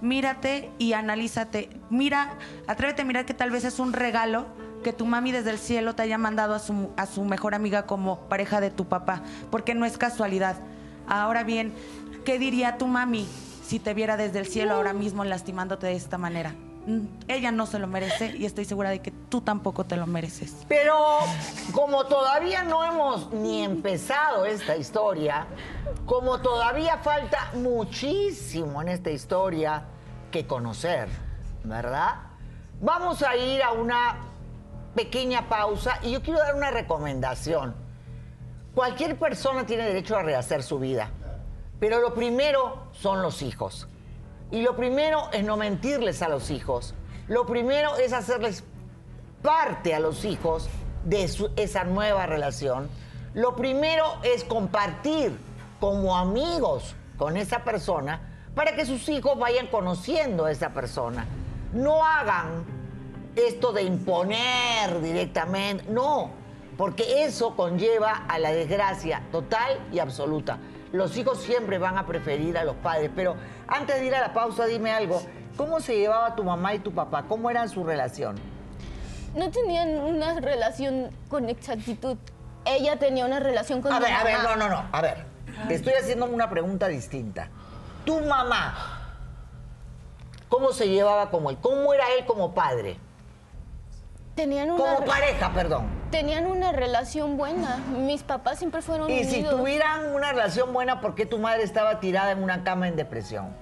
Mírate 0.01 0.69
y 0.79 0.93
analízate. 0.93 1.69
Mira, 1.89 2.37
atrévete 2.67 3.03
a 3.03 3.05
mirar 3.05 3.25
que 3.25 3.33
tal 3.33 3.51
vez 3.51 3.63
es 3.63 3.79
un 3.79 3.93
regalo 3.93 4.47
que 4.83 4.93
tu 4.93 5.05
mami 5.05 5.31
desde 5.31 5.49
el 5.49 5.57
cielo 5.57 5.95
te 5.95 6.03
haya 6.03 6.17
mandado 6.17 6.53
a 6.53 6.59
su, 6.59 6.91
a 6.97 7.05
su 7.05 7.23
mejor 7.23 7.55
amiga 7.55 7.85
como 7.85 8.19
pareja 8.29 8.61
de 8.61 8.69
tu 8.69 8.85
papá, 8.85 9.23
porque 9.49 9.73
no 9.73 9.85
es 9.85 9.97
casualidad. 9.97 10.57
Ahora 11.07 11.43
bien, 11.43 11.73
¿qué 12.25 12.37
diría 12.37 12.77
tu 12.77 12.87
mami 12.87 13.27
si 13.65 13.79
te 13.79 13.93
viera 13.93 14.17
desde 14.17 14.39
el 14.39 14.45
cielo 14.45 14.75
ahora 14.75 14.93
mismo 14.93 15.23
lastimándote 15.23 15.87
de 15.87 15.93
esta 15.95 16.17
manera? 16.17 16.53
Mm, 16.85 17.05
Ella 17.29 17.51
no 17.51 17.65
se 17.65 17.79
lo 17.79 17.87
merece 17.87 18.35
y 18.37 18.45
estoy 18.45 18.65
segura 18.65 18.89
de 18.89 18.99
que 18.99 19.11
tú 19.11 19.39
tampoco 19.41 19.85
te 19.85 19.95
lo 19.95 20.05
mereces. 20.05 20.53
Pero 20.67 20.95
como 21.71 22.05
todavía 22.05 22.63
no 22.63 22.83
hemos 22.83 23.31
ni 23.31 23.63
empezado 23.63 24.45
esta 24.45 24.75
historia, 24.75 25.47
como 26.05 26.39
todavía 26.41 26.97
falta 26.97 27.51
muchísimo 27.53 28.81
en 28.81 28.89
esta 28.89 29.11
historia 29.11 29.83
que 30.29 30.45
conocer, 30.45 31.07
¿verdad? 31.63 32.15
Vamos 32.81 33.23
a 33.23 33.37
ir 33.37 33.63
a 33.63 33.71
una 33.71 34.17
pequeña 34.95 35.49
pausa 35.49 35.99
y 36.03 36.11
yo 36.11 36.21
quiero 36.21 36.39
dar 36.39 36.55
una 36.55 36.71
recomendación. 36.71 37.75
Cualquier 38.75 39.17
persona 39.17 39.65
tiene 39.65 39.83
derecho 39.85 40.17
a 40.17 40.23
rehacer 40.23 40.63
su 40.63 40.79
vida, 40.79 41.09
Pero 41.79 41.99
lo 41.99 42.13
primero 42.13 42.87
son 42.93 43.21
los 43.21 43.41
hijos. 43.41 43.87
Y 44.51 44.61
lo 44.61 44.75
primero 44.75 45.29
es 45.33 45.43
no 45.43 45.57
mentirles 45.57 46.21
a 46.21 46.29
los 46.29 46.49
hijos. 46.49 46.93
Lo 47.27 47.45
primero 47.45 47.97
es 47.97 48.13
hacerles 48.13 48.63
parte 49.41 49.93
a 49.93 49.99
los 49.99 50.23
hijos 50.23 50.69
de 51.03 51.27
su- 51.27 51.51
esa 51.57 51.83
nueva 51.83 52.25
relación. 52.25 52.89
Lo 53.33 53.55
primero 53.57 54.05
es 54.23 54.43
compartir 54.45 55.37
como 55.81 56.15
amigos 56.15 56.95
con 57.17 57.35
esa 57.35 57.63
persona 57.65 58.21
para 58.55 58.75
que 58.75 58.85
sus 58.85 59.09
hijos 59.09 59.37
vayan 59.37 59.67
conociendo 59.67 60.45
a 60.45 60.51
esa 60.51 60.69
persona. 60.69 61.25
No 61.73 62.05
hagan 62.05 62.63
esto 63.35 63.73
de 63.73 63.83
imponer 63.83 65.01
directamente, 65.01 65.85
no, 65.89 66.31
porque 66.77 67.23
eso 67.23 67.55
conlleva 67.55 68.25
a 68.27 68.39
la 68.39 68.51
desgracia 68.51 69.23
total 69.31 69.79
y 69.91 69.99
absoluta. 69.99 70.59
Los 70.91 71.17
hijos 71.17 71.41
siempre 71.41 71.79
van 71.79 71.97
a 71.97 72.05
preferir 72.05 72.57
a 72.57 72.63
los 72.63 72.75
padres, 72.75 73.09
pero 73.15 73.35
antes 73.67 73.99
de 73.99 74.05
ir 74.05 74.15
a 74.15 74.21
la 74.21 74.33
pausa, 74.33 74.65
dime 74.65 74.91
algo. 74.91 75.21
¿Cómo 75.57 75.79
se 75.79 75.97
llevaba 75.97 76.35
tu 76.35 76.43
mamá 76.43 76.73
y 76.73 76.79
tu 76.79 76.91
papá? 76.93 77.23
¿Cómo 77.27 77.49
era 77.49 77.67
su 77.67 77.83
relación? 77.83 78.35
No 79.35 79.49
tenían 79.49 79.99
una 79.99 80.39
relación 80.39 81.11
con 81.29 81.49
exactitud. 81.49 82.17
Ella 82.65 82.97
tenía 82.97 83.25
una 83.25 83.39
relación 83.39 83.81
con 83.81 83.91
A 83.91 83.99
ver, 83.99 84.13
a 84.13 84.23
ver, 84.23 84.37
mamá. 84.37 84.55
no, 84.55 84.69
no, 84.69 84.75
no. 84.81 84.89
A 84.91 85.01
ver, 85.01 85.25
te 85.67 85.75
estoy 85.75 85.93
haciendo 85.93 86.25
una 86.25 86.49
pregunta 86.49 86.87
distinta. 86.87 87.49
Tu 88.05 88.19
mamá, 88.21 89.01
¿cómo 90.49 90.71
se 90.73 90.87
llevaba 90.89 91.29
como 91.29 91.49
él? 91.49 91.57
¿Cómo 91.61 91.93
era 91.93 92.05
él 92.17 92.25
como 92.25 92.53
padre? 92.53 92.97
Tenían 94.35 94.71
una, 94.71 94.77
Como 94.83 94.99
re- 95.01 95.05
pareja, 95.05 95.51
perdón. 95.53 95.85
tenían 96.09 96.47
una 96.47 96.71
relación 96.71 97.37
buena. 97.37 97.77
Mis 97.95 98.23
papás 98.23 98.57
siempre 98.57 98.81
fueron 98.81 99.09
Y 99.11 99.23
si 99.25 99.43
tuvieran 99.43 100.13
una 100.13 100.31
relación 100.31 100.73
buena, 100.73 101.01
¿por 101.01 101.13
qué 101.13 101.25
tu 101.27 101.37
madre 101.37 101.63
estaba 101.63 101.99
tirada 101.99 102.31
en 102.31 102.41
una 102.41 102.63
cama 102.63 102.87
en 102.87 102.95
depresión? 102.95 103.55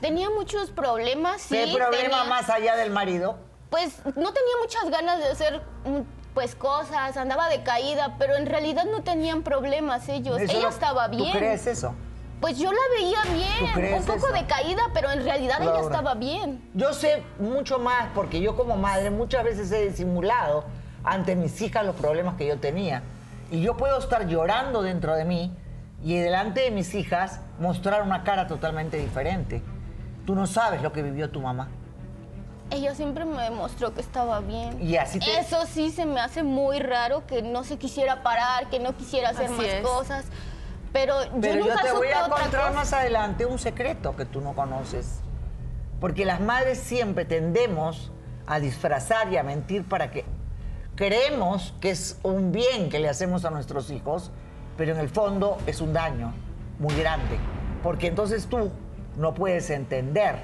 Tenía 0.00 0.30
muchos 0.30 0.70
problemas, 0.70 1.42
sí. 1.42 1.56
¿Qué 1.56 1.72
problema 1.74 2.18
tenía- 2.20 2.24
más 2.24 2.48
allá 2.48 2.76
del 2.76 2.90
marido? 2.90 3.38
Pues 3.70 3.98
no 4.04 4.32
tenía 4.32 4.56
muchas 4.60 4.88
ganas 4.90 5.18
de 5.18 5.26
hacer 5.30 5.62
mm, 5.84 6.00
pues 6.32 6.54
cosas, 6.54 7.16
andaba 7.16 7.48
decaída, 7.48 8.14
pero 8.18 8.36
en 8.36 8.46
realidad 8.46 8.84
no 8.84 9.02
tenían 9.02 9.42
problemas 9.42 10.08
ellos. 10.08 10.40
Eso 10.40 10.52
ella 10.52 10.62
lo- 10.62 10.68
estaba 10.68 11.08
bien. 11.08 11.32
¿Tú 11.32 11.38
crees 11.38 11.66
eso? 11.66 11.92
Pues 12.44 12.58
yo 12.58 12.70
la 12.70 12.78
veía 13.00 13.22
¿Tú 13.22 13.32
bien, 13.32 13.72
crees 13.72 14.00
un 14.00 14.04
poco 14.06 14.26
eso? 14.26 14.32
decaída, 14.34 14.82
pero 14.92 15.10
en 15.10 15.24
realidad 15.24 15.62
ella 15.62 15.80
estaba 15.80 16.12
bien. 16.12 16.62
Yo 16.74 16.92
sé 16.92 17.22
mucho 17.38 17.78
más 17.78 18.08
porque 18.14 18.38
yo 18.42 18.54
como 18.54 18.76
madre 18.76 19.08
muchas 19.08 19.44
veces 19.44 19.72
he 19.72 19.88
disimulado 19.88 20.66
ante 21.04 21.36
mis 21.36 21.58
hijas 21.62 21.86
los 21.86 21.96
problemas 21.96 22.34
que 22.34 22.46
yo 22.46 22.58
tenía. 22.58 23.02
Y 23.50 23.62
yo 23.62 23.78
puedo 23.78 23.98
estar 23.98 24.26
llorando 24.28 24.82
dentro 24.82 25.14
de 25.14 25.24
mí 25.24 25.56
y 26.04 26.18
delante 26.18 26.60
de 26.60 26.70
mis 26.70 26.94
hijas 26.94 27.40
mostrar 27.58 28.02
una 28.02 28.24
cara 28.24 28.46
totalmente 28.46 28.98
diferente. 28.98 29.62
Tú 30.26 30.34
no 30.34 30.46
sabes 30.46 30.82
lo 30.82 30.92
que 30.92 31.00
vivió 31.02 31.30
tu 31.30 31.40
mamá. 31.40 31.68
Ella 32.70 32.94
siempre 32.94 33.24
me 33.24 33.42
demostró 33.44 33.94
que 33.94 34.02
estaba 34.02 34.40
bien. 34.40 34.86
Y 34.86 34.96
así 34.98 35.18
te- 35.18 35.38
Eso 35.38 35.64
sí 35.64 35.90
se 35.90 36.04
me 36.04 36.20
hace 36.20 36.42
muy 36.42 36.78
raro 36.78 37.26
que 37.26 37.40
no 37.40 37.64
se 37.64 37.78
quisiera 37.78 38.22
parar, 38.22 38.68
que 38.68 38.80
no 38.80 38.94
quisiera 38.94 39.30
hacer 39.30 39.46
Así 39.46 39.54
más 39.54 39.64
es. 39.66 39.80
cosas. 39.82 40.24
Pero, 40.94 41.16
Pero 41.40 41.66
yo 41.66 41.74
te 41.74 41.90
voy 41.90 42.06
a 42.06 42.28
contar 42.28 42.72
más 42.72 42.92
adelante 42.92 43.44
un 43.44 43.58
secreto 43.58 44.14
que 44.14 44.24
tú 44.24 44.40
no 44.40 44.54
conoces. 44.54 45.18
Porque 46.00 46.24
las 46.24 46.40
madres 46.40 46.78
siempre 46.78 47.24
tendemos 47.24 48.12
a 48.46 48.60
disfrazar 48.60 49.32
y 49.32 49.36
a 49.36 49.42
mentir 49.42 49.82
para 49.82 50.12
que 50.12 50.24
creemos 50.94 51.74
que 51.80 51.90
es 51.90 52.20
un 52.22 52.52
bien 52.52 52.90
que 52.90 53.00
le 53.00 53.08
hacemos 53.08 53.44
a 53.44 53.50
nuestros 53.50 53.90
hijos, 53.90 54.30
pero 54.76 54.92
en 54.92 55.00
el 55.00 55.08
fondo 55.08 55.58
es 55.66 55.80
un 55.80 55.92
daño 55.92 56.32
muy 56.78 56.94
grande. 56.94 57.40
Porque 57.82 58.06
entonces 58.06 58.46
tú 58.46 58.70
no 59.16 59.34
puedes 59.34 59.70
entender 59.70 60.36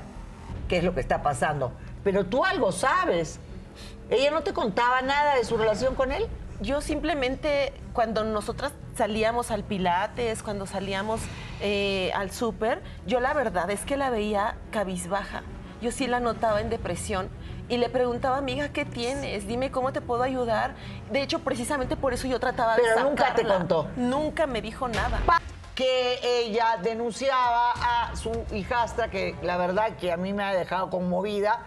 qué 0.66 0.78
es 0.78 0.84
lo 0.84 0.96
que 0.96 1.00
está 1.00 1.22
pasando. 1.22 1.70
Pero 2.02 2.26
tú 2.26 2.44
algo 2.44 2.72
sabes. 2.72 3.38
¿Ella 4.10 4.32
no 4.32 4.42
te 4.42 4.52
contaba 4.52 5.00
nada 5.00 5.36
de 5.36 5.44
su 5.44 5.56
relación 5.56 5.94
con 5.94 6.10
él? 6.10 6.26
Yo 6.60 6.82
simplemente, 6.82 7.72
cuando 7.94 8.22
nosotras 8.22 8.72
salíamos 8.94 9.50
al 9.50 9.64
Pilates, 9.64 10.42
cuando 10.42 10.66
salíamos 10.66 11.20
eh, 11.62 12.12
al 12.14 12.30
súper, 12.32 12.82
yo 13.06 13.18
la 13.20 13.32
verdad 13.32 13.70
es 13.70 13.80
que 13.86 13.96
la 13.96 14.10
veía 14.10 14.56
cabizbaja. 14.70 15.42
Yo 15.80 15.90
sí 15.90 16.06
la 16.06 16.20
notaba 16.20 16.60
en 16.60 16.68
depresión 16.68 17.30
y 17.70 17.78
le 17.78 17.88
preguntaba, 17.88 18.36
amiga, 18.36 18.68
¿qué 18.68 18.84
tienes? 18.84 19.46
Dime 19.46 19.70
cómo 19.70 19.94
te 19.94 20.02
puedo 20.02 20.22
ayudar. 20.22 20.74
De 21.10 21.22
hecho, 21.22 21.38
precisamente 21.38 21.96
por 21.96 22.12
eso 22.12 22.28
yo 22.28 22.38
trataba 22.38 22.76
de 22.76 22.82
Pero 22.82 23.08
nunca 23.08 23.32
te 23.32 23.46
contó. 23.46 23.88
Nunca 23.96 24.46
me 24.46 24.60
dijo 24.60 24.86
nada. 24.86 25.18
que 25.74 26.18
ella 26.22 26.76
denunciaba 26.82 27.72
a 27.72 28.14
su 28.14 28.32
hijastra, 28.52 29.08
que 29.08 29.34
la 29.40 29.56
verdad 29.56 29.96
que 29.96 30.12
a 30.12 30.18
mí 30.18 30.34
me 30.34 30.42
ha 30.42 30.52
dejado 30.52 30.90
conmovida, 30.90 31.60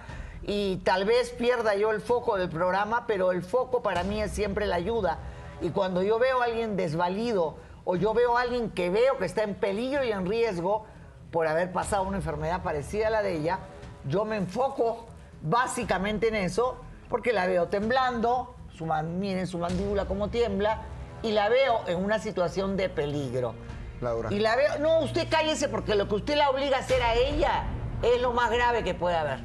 y 0.46 0.78
tal 0.78 1.06
vez 1.06 1.30
pierda 1.32 1.76
yo 1.76 1.92
el 1.92 2.02
foco 2.02 2.38
del 2.38 2.50
programa, 2.50 3.06
pero 3.08 3.32
el 3.32 3.42
foco 3.44 3.82
para 3.82 4.04
mí 4.04 4.22
es 4.22 4.32
siempre 4.32 4.66
la 4.66 4.76
ayuda. 4.76 5.20
Y 5.62 5.70
cuando 5.70 6.02
yo 6.04 6.20
veo 6.20 6.42
a 6.42 6.46
alguien 6.46 6.76
desvalido 6.76 7.56
o 7.86 7.96
yo 7.96 8.14
veo 8.14 8.38
a 8.38 8.42
alguien 8.42 8.70
que 8.72 8.90
veo 8.90 9.18
que 9.18 9.26
está 9.26 9.44
en 9.44 9.56
peligro 9.56 10.04
y 10.04 10.12
en 10.12 10.26
riesgo 10.26 10.86
por 11.32 11.48
haber 11.48 11.72
pasado 11.72 12.04
una 12.04 12.18
enfermedad 12.18 12.62
parecida 12.64 13.08
a 13.08 13.10
la 13.10 13.22
de 13.22 13.36
ella, 13.38 13.60
yo 14.08 14.26
me 14.26 14.36
enfoco 14.38 15.06
básicamente 15.42 16.28
en 16.28 16.36
eso, 16.36 16.78
porque 17.10 17.32
la 17.34 17.48
veo 17.48 17.68
temblando, 17.70 18.56
su 18.76 18.86
man- 18.86 19.20
miren 19.20 19.48
su 19.48 19.58
mandíbula 19.58 20.06
como 20.06 20.30
tiembla, 20.30 20.82
y 21.22 21.32
la 21.32 21.48
veo 21.50 21.82
en 21.88 22.04
una 22.04 22.20
situación 22.20 22.76
de 22.76 22.90
peligro. 22.90 23.56
Laura. 24.02 24.30
Y 24.34 24.40
la 24.40 24.56
veo, 24.58 24.80
no, 24.80 25.00
usted 25.00 25.28
cállese 25.30 25.70
porque 25.70 25.96
lo 25.96 26.10
que 26.10 26.16
usted 26.16 26.36
la 26.36 26.50
obliga 26.50 26.78
a 26.78 26.80
hacer 26.82 27.02
a 27.02 27.14
ella 27.16 27.64
es 28.02 28.22
lo 28.22 28.34
más 28.34 28.52
grave 28.52 28.84
que 28.84 28.94
puede 28.94 29.16
haber. 29.16 29.40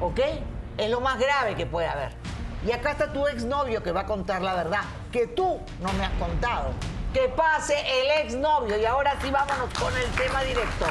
¿Ok? 0.00 0.20
Es 0.76 0.90
lo 0.90 1.00
más 1.00 1.18
grave 1.18 1.56
que 1.56 1.66
puede 1.66 1.88
haber. 1.88 2.12
Y 2.66 2.72
acá 2.72 2.92
está 2.92 3.12
tu 3.12 3.26
exnovio 3.26 3.82
que 3.82 3.92
va 3.92 4.00
a 4.00 4.06
contar 4.06 4.42
la 4.42 4.54
verdad, 4.54 4.80
que 5.12 5.26
tú 5.26 5.60
no 5.80 5.92
me 5.92 6.04
has 6.04 6.12
contado. 6.12 6.70
Que 7.12 7.28
pase 7.28 7.74
el 7.74 8.26
exnovio. 8.26 8.76
Y 8.78 8.84
ahora 8.84 9.16
sí 9.22 9.30
vámonos 9.30 9.72
con 9.78 9.96
el 9.96 10.06
tema 10.10 10.42
directo. 10.42 10.86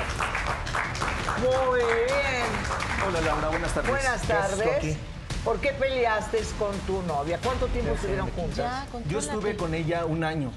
Muy 1.39 1.79
bien. 1.79 3.07
Hola 3.07 3.21
Laura, 3.21 3.49
buenas 3.49 3.73
tardes. 3.73 3.91
Buenas 3.91 4.21
¿Qué 4.21 4.33
haces 4.33 4.57
tú 4.57 4.63
tardes. 4.63 4.97
¿Por 5.43 5.59
qué 5.59 5.71
peleaste 5.71 6.41
con 6.57 6.77
tu 6.79 7.01
novia? 7.03 7.39
¿Cuánto 7.41 7.67
tiempo 7.67 7.93
estuvieron 7.93 8.29
juntas? 8.31 8.85
Yo 9.07 9.19
estuve 9.19 9.55
con 9.55 9.73
ella 9.73 10.05
un 10.05 10.23
año, 10.23 10.51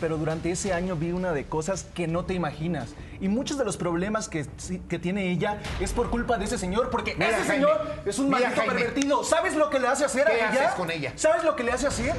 pero 0.00 0.16
durante 0.16 0.50
ese 0.50 0.72
año 0.72 0.96
vi 0.96 1.12
una 1.12 1.32
de 1.32 1.46
cosas 1.46 1.84
que 1.94 2.06
no 2.08 2.24
te 2.24 2.34
imaginas. 2.34 2.88
Y 3.20 3.28
muchos 3.28 3.58
de 3.58 3.64
los 3.64 3.76
problemas 3.76 4.28
que, 4.28 4.46
que 4.88 4.98
tiene 4.98 5.30
ella 5.30 5.58
es 5.78 5.92
por 5.92 6.10
culpa 6.10 6.38
de 6.38 6.46
ese 6.46 6.56
señor, 6.58 6.90
porque 6.90 7.14
Mira, 7.14 7.28
ese 7.30 7.38
Jaime, 7.46 7.54
señor 7.66 7.80
es 8.06 8.18
un 8.18 8.26
mira, 8.26 8.40
maldito 8.40 8.60
Jaime. 8.62 8.74
pervertido. 8.74 9.24
¿Sabes 9.24 9.54
lo 9.56 9.68
que 9.70 9.78
le 9.78 9.88
hace 9.88 10.04
hacer 10.04 10.26
¿Qué 10.26 10.32
a 10.42 10.50
ella? 10.50 10.62
haces 10.64 10.74
con 10.74 10.90
ella? 10.90 11.12
¿Sabes 11.16 11.44
lo 11.44 11.54
que 11.54 11.62
le 11.64 11.72
hace 11.72 11.86
hacer? 11.86 12.14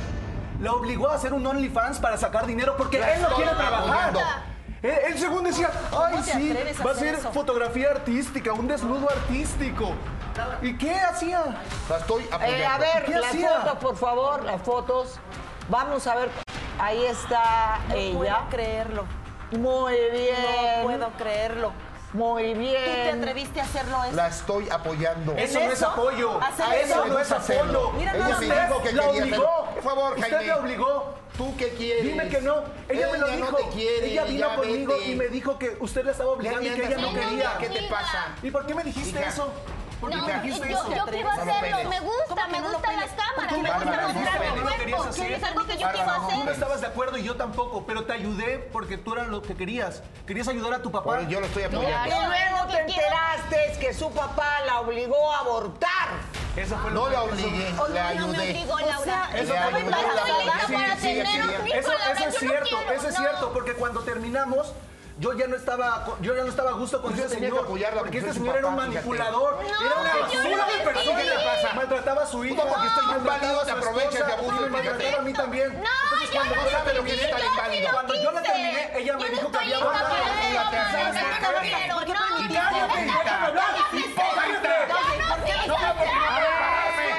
La 0.62 0.74
obligó 0.74 1.10
a 1.10 1.15
hacer 1.15 1.34
un 1.34 1.46
OnlyFans 1.46 1.98
para 2.00 2.17
sacar 2.17 2.46
dinero 2.46 2.76
porque 2.78 3.00
La 3.00 3.15
él 3.15 3.22
no 3.24 3.30
quiere 3.36 3.52
trabajar. 3.52 4.13
Él, 4.84 4.91
él 5.10 5.17
según 5.17 5.44
decía, 5.44 5.70
ay 5.91 6.20
sí, 6.24 6.52
a 6.52 6.84
va 6.84 6.91
a 6.91 6.94
hacer 6.94 7.10
ser 7.10 7.15
eso?" 7.20 7.32
fotografía 7.32 7.89
artística, 7.91 8.54
un 8.54 8.67
desnudo 8.67 9.10
artístico. 9.10 9.94
¿Y 10.62 10.78
qué 10.78 10.96
hacía? 10.96 11.44
La 11.89 11.98
estoy 11.98 12.24
apoyando. 12.32 12.58
Eh, 12.58 12.65
a 12.65 12.78
ver, 12.78 13.06
¿Qué 13.06 13.12
las 13.15 13.26
hacía? 13.30 13.50
fotos, 13.62 13.78
por 13.80 13.98
favor, 13.98 14.44
las 14.44 14.62
fotos. 14.62 15.20
Vamos 15.70 16.06
a 16.08 16.15
ver. 16.15 16.30
Ahí 16.82 17.06
está 17.06 17.80
No 17.89 17.96
ella. 17.96 18.17
puedo 18.17 18.50
creerlo. 18.50 19.06
Muy 19.52 19.94
bien. 20.12 20.36
No 20.78 20.84
puedo 20.84 21.10
creerlo. 21.17 21.72
Muy 22.13 22.54
bien. 22.56 22.84
Tú 22.86 22.91
te 22.91 23.10
atreviste 23.12 23.62
a 23.62 23.63
hacerlo 23.63 24.04
eso. 24.04 24.15
La 24.15 24.28
estoy 24.28 24.70
apoyando. 24.70 25.34
Eso 25.38 25.60
no 25.62 25.72
es 25.72 25.82
apoyo. 25.82 26.41
¿Hacer 26.41 26.65
A 26.65 26.76
eso 26.76 26.94
eso? 26.96 27.06
no 27.06 27.20
es 27.20 27.32
apoyo. 27.32 27.91
Mira, 27.94 28.12
Ella 28.15 28.28
nada 28.28 28.39
me 28.39 28.48
más. 28.48 28.67
dijo 28.67 28.82
que 28.82 28.91
la 28.94 29.04
quería 29.04 29.22
obligó. 29.24 29.36
hacerlo. 29.48 29.72
Por 29.76 29.84
favor, 29.84 30.13
Usted 30.17 30.30
Jaime. 30.32 30.48
la 30.48 30.58
obligó. 30.58 31.15
¿Tú 31.38 31.56
qué 31.58 31.70
quieres? 31.70 32.04
Dime 32.04 32.28
que 32.28 32.41
no. 32.41 32.56
Ella, 32.89 33.08
me 33.12 33.17
lo 33.17 33.28
dijo. 33.30 33.52
no 33.52 33.58
te 33.58 33.63
quiere. 33.70 34.12
ella 34.12 34.24
vino 34.26 34.56
conmigo 34.56 34.94
vete. 34.94 35.12
y 35.12 35.15
me 35.15 35.28
dijo 35.30 35.58
que 35.58 35.78
usted 35.80 36.04
la 36.04 36.12
estaba 36.12 36.32
obligando 36.32 36.62
y 36.67 36.70
que 36.72 36.86
ella 36.86 36.98
no 36.98 37.13
quería. 37.13 37.58
¿Qué 37.60 37.70
te 37.70 37.84
pasa? 37.84 38.28
¿Y 38.44 38.52
por 38.52 38.65
qué 38.65 38.76
me 38.76 38.84
dijiste 38.84 39.20
Hija. 39.20 39.30
eso? 39.30 39.52
¿Por 40.02 40.10
qué 40.10 40.16
No, 40.18 40.26
me 40.26 40.34
dijiste 40.42 40.70
yo, 40.72 40.78
eso? 40.80 40.96
yo 40.96 41.06
quiero 41.06 41.30
hacerlo, 41.30 41.90
me 41.90 42.00
gusta, 42.00 42.26
¿Cómo 42.28 42.36
que 42.36 42.52
me 42.52 42.62
gustan 42.62 43.00
las 43.00 43.10
cámaras, 43.12 43.54
¿Por 43.54 43.62
me 43.62 43.70
gusta 43.70 43.86
mostrar 43.86 44.02
no 44.02 44.56
mi 44.56 44.62
cuerpo, 44.62 45.04
hacer? 45.04 45.32
es 45.32 45.44
algo 45.44 45.66
que 45.68 45.78
yo 45.78 45.86
Bárbara, 45.86 46.06
quiero 46.06 46.22
no, 46.22 46.28
Tú 46.32 46.44
no 46.44 46.52
estabas 46.52 46.82
de 46.82 46.88
acuerdo 46.88 47.18
y 47.20 47.24
yo 47.24 47.36
tampoco, 47.36 47.86
pero 47.86 48.04
te 48.06 48.14
ayudé 48.14 48.58
porque 48.74 48.98
tú 48.98 49.14
eras 49.14 49.28
lo 49.28 49.44
que 49.44 49.56
querías. 49.56 50.02
Querías 50.26 50.48
ayudar 50.48 50.74
a 50.74 50.82
tu 50.82 50.92
papá. 50.92 51.04
Por- 51.04 51.28
yo 51.28 51.40
lo 51.40 51.46
estoy 51.46 51.62
Y 51.62 51.66
apoyando. 51.68 52.10
Claro. 52.10 52.28
luego 52.28 52.58
Lo 52.66 52.68
te 52.72 52.80
enteraste 52.80 53.78
que 53.80 53.94
su 53.94 54.12
papá 54.12 54.62
la 54.66 54.80
obligó 54.80 55.32
a 55.34 55.40
abortar. 55.40 56.10
Eso 56.56 56.78
fue 56.80 56.92
No 56.92 57.08
la 57.08 57.22
obligué, 57.24 57.74
O 57.80 57.88
la 57.90 58.14
no, 58.16 58.22
no 58.22 58.28
me 58.34 58.38
ayudé. 58.40 58.52
obligó, 58.64 58.80
Laura. 58.80 59.30
eso 59.36 59.54
que- 59.54 59.84
lista 59.84 59.98
Sí, 60.68 60.74
para 60.74 60.96
tener 60.96 60.98
sí, 61.00 61.10
un 61.60 61.68
hijo, 61.68 61.78
Eso, 61.78 61.92
eso 61.92 62.28
es 62.28 62.36
cierto, 62.40 62.80
eso 62.82 62.94
es 62.94 63.04
eso 63.04 63.18
cierto, 63.22 63.54
porque 63.54 63.74
cuando 63.74 64.02
terminamos, 64.02 64.74
yo 65.22 65.34
ya 65.34 65.46
no 65.46 65.56
estaba, 65.56 66.04
yo 66.20 66.36
ya 66.36 66.42
no 66.42 66.50
estaba 66.50 66.72
a 66.72 66.74
gusto 66.74 67.00
con 67.00 67.12
Pues 67.14 67.26
ese 67.26 67.36
señor. 67.36 67.60
apoyarla 67.60 68.00
porque 68.02 68.18
porque 68.22 68.28
este 68.30 68.34
señor 68.40 68.58
era 68.58 68.68
un 68.68 68.76
manipulador, 68.76 69.54
No, 69.54 69.62
era 69.86 70.00
una 70.02 70.14
yo 70.14 70.22
basura 70.22 70.58
no 70.58 70.66
de 70.66 70.84
persona. 70.84 71.18
¿Qué 71.20 71.26
le 71.26 71.36
pasa? 71.36 71.74
Maltrataba 71.76 72.24
a 72.24 72.26
su 72.26 72.44
hija. 72.44 72.64
porque 72.64 72.88
estoy 72.88 73.16
inválido, 73.18 73.62
a 73.62 73.66
te 73.66 73.72
aprovechas, 73.72 74.28
de 74.28 74.42
mi 74.42 74.70
maltrataba 74.72 75.18
a 75.18 75.22
mí 75.22 75.34
también. 75.34 75.74
No, 75.74 75.90
Entonces, 76.06 76.30
cuando 76.34 76.56
no 76.56 76.64
yo 76.64 76.70
sabe 76.72 76.94
lo 76.96 77.04
que 77.04 77.14
es 77.14 77.22
estar 77.22 77.40
inválido. 77.40 77.92
Cuando 77.92 78.16
yo 78.16 78.32
la 78.32 78.42
terminé, 78.42 78.92
ella 78.98 79.18
me 79.18 79.30
dijo 79.30 79.52
que 79.52 79.58
había 79.60 79.78
quiero, 79.78 79.86
¿Por 79.86 79.94
qué 79.94 80.00
no, 80.00 80.10
permitiste? 80.10 80.58
no, 80.58 80.72
Cállate, 80.72 81.88
no, 81.88 82.00
déjame 82.00 83.06
no, 83.06 83.48
hablar, 83.48 83.72
no, 83.72 83.94
no, 83.94 84.00
hipócrita. 84.00 84.88
no, 84.88 85.06
me. 86.98 87.12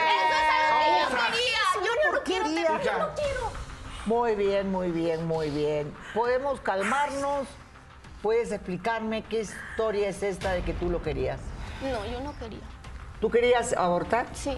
Muy 4.06 4.34
bien, 4.34 4.70
muy 4.72 4.90
bien, 4.90 5.24
muy 5.26 5.50
bien. 5.50 5.94
¿Podemos 6.14 6.60
calmarnos? 6.60 7.46
¿Puedes 8.22 8.52
explicarme 8.52 9.22
qué 9.24 9.40
historia 9.40 10.08
es 10.08 10.22
esta 10.22 10.52
de 10.52 10.62
que 10.62 10.72
tú 10.74 10.88
lo 10.90 11.02
querías? 11.02 11.40
No, 11.82 12.06
yo 12.06 12.20
no 12.20 12.38
quería. 12.38 12.60
¿Tú 13.20 13.30
querías 13.30 13.72
abortar? 13.72 14.26
Sí. 14.32 14.56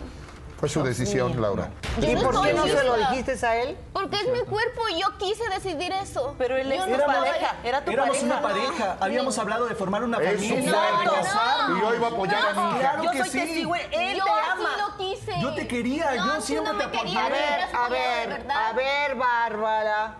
Fue 0.58 0.68
su 0.68 0.82
decisión, 0.82 1.40
Laura. 1.40 1.70
Yo 2.00 2.10
¿Y 2.10 2.14
no 2.14 2.22
por 2.22 2.42
qué 2.42 2.52
no 2.54 2.64
se 2.66 2.84
lo 2.84 2.96
dijiste 2.96 3.44
a 3.44 3.56
él? 3.56 3.76
Porque 3.92 4.16
es 4.16 4.28
mi 4.30 4.40
cuerpo 4.40 4.82
y 4.94 5.00
yo 5.00 5.08
quise 5.18 5.42
decidir 5.50 5.92
eso. 5.92 6.34
Pero 6.38 6.56
él 6.56 6.72
tu 6.72 6.90
no 6.90 7.06
pareja, 7.06 7.56
era 7.64 7.84
tu 7.84 7.90
Éramos 7.90 8.16
pareja. 8.18 8.26
una 8.38 8.42
pareja, 8.42 8.96
habíamos 9.00 9.38
hablado 9.38 9.66
de 9.66 9.74
formar 9.74 10.04
una 10.04 10.18
familia, 10.18 10.72
casarnos. 11.04 11.78
Y 11.78 11.80
yo 11.82 11.94
iba 11.96 12.06
a 12.06 12.10
apoyar 12.10 12.46
a 12.46 12.52
mi 12.54 12.68
hija. 12.70 12.78
Claro 12.78 13.02
Yo 13.04 13.10
que 13.10 13.18
soy 13.18 13.28
sí. 13.30 13.38
testigo, 13.40 13.74
él 13.74 14.16
yo 14.16 14.24
te 14.24 14.30
así 14.30 14.50
ama. 14.52 14.70
lo 14.78 14.96
quise. 14.96 15.40
Yo 15.40 15.54
te 15.54 15.66
quería, 15.68 16.14
yo 16.16 16.26
No, 16.26 16.40
siempre 16.40 16.72
no 16.72 16.78
te 16.78 16.84
A 16.84 16.86
apoyé. 16.88 17.14
me 17.14 17.30
ver, 17.30 17.60
a 17.74 17.88
ver, 17.88 18.46
a 18.50 18.72
ver, 18.72 19.14
Bárbara. 19.16 20.18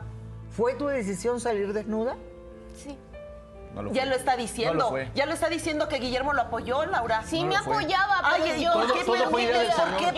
¿Fue 0.57 0.75
tu 0.75 0.87
decisión 0.89 1.41
salir 1.41 1.73
desnuda? 1.73 2.17
Sí. 2.83 2.99
No 3.75 3.83
lo 3.83 3.93
Ya 3.93 4.03
fue. 4.03 4.11
lo 4.11 4.17
está 4.17 4.33
No 4.33 4.37
diciendo. 4.39 4.91
lo 4.91 5.03
ya 5.15 5.27
lo 5.27 5.33
está 5.33 5.49
diciendo 5.49 5.89
que 5.89 5.99
Guillermo 5.99 6.33
lo 6.33 6.43
apoyó, 6.43 6.85
Laura. 6.87 7.23
Sí 7.25 7.43
No 7.43 7.49
me 7.49 7.57
apoyaba, 7.57 8.23
pero 8.33 8.45
Ay, 8.45 8.55
¿y 8.61 8.65
yo 8.65 8.73
por 8.73 8.87
no 8.89 8.95
qué 8.95 8.99
del 9.01 9.07
¿por 9.07 9.97
qué 9.97 10.13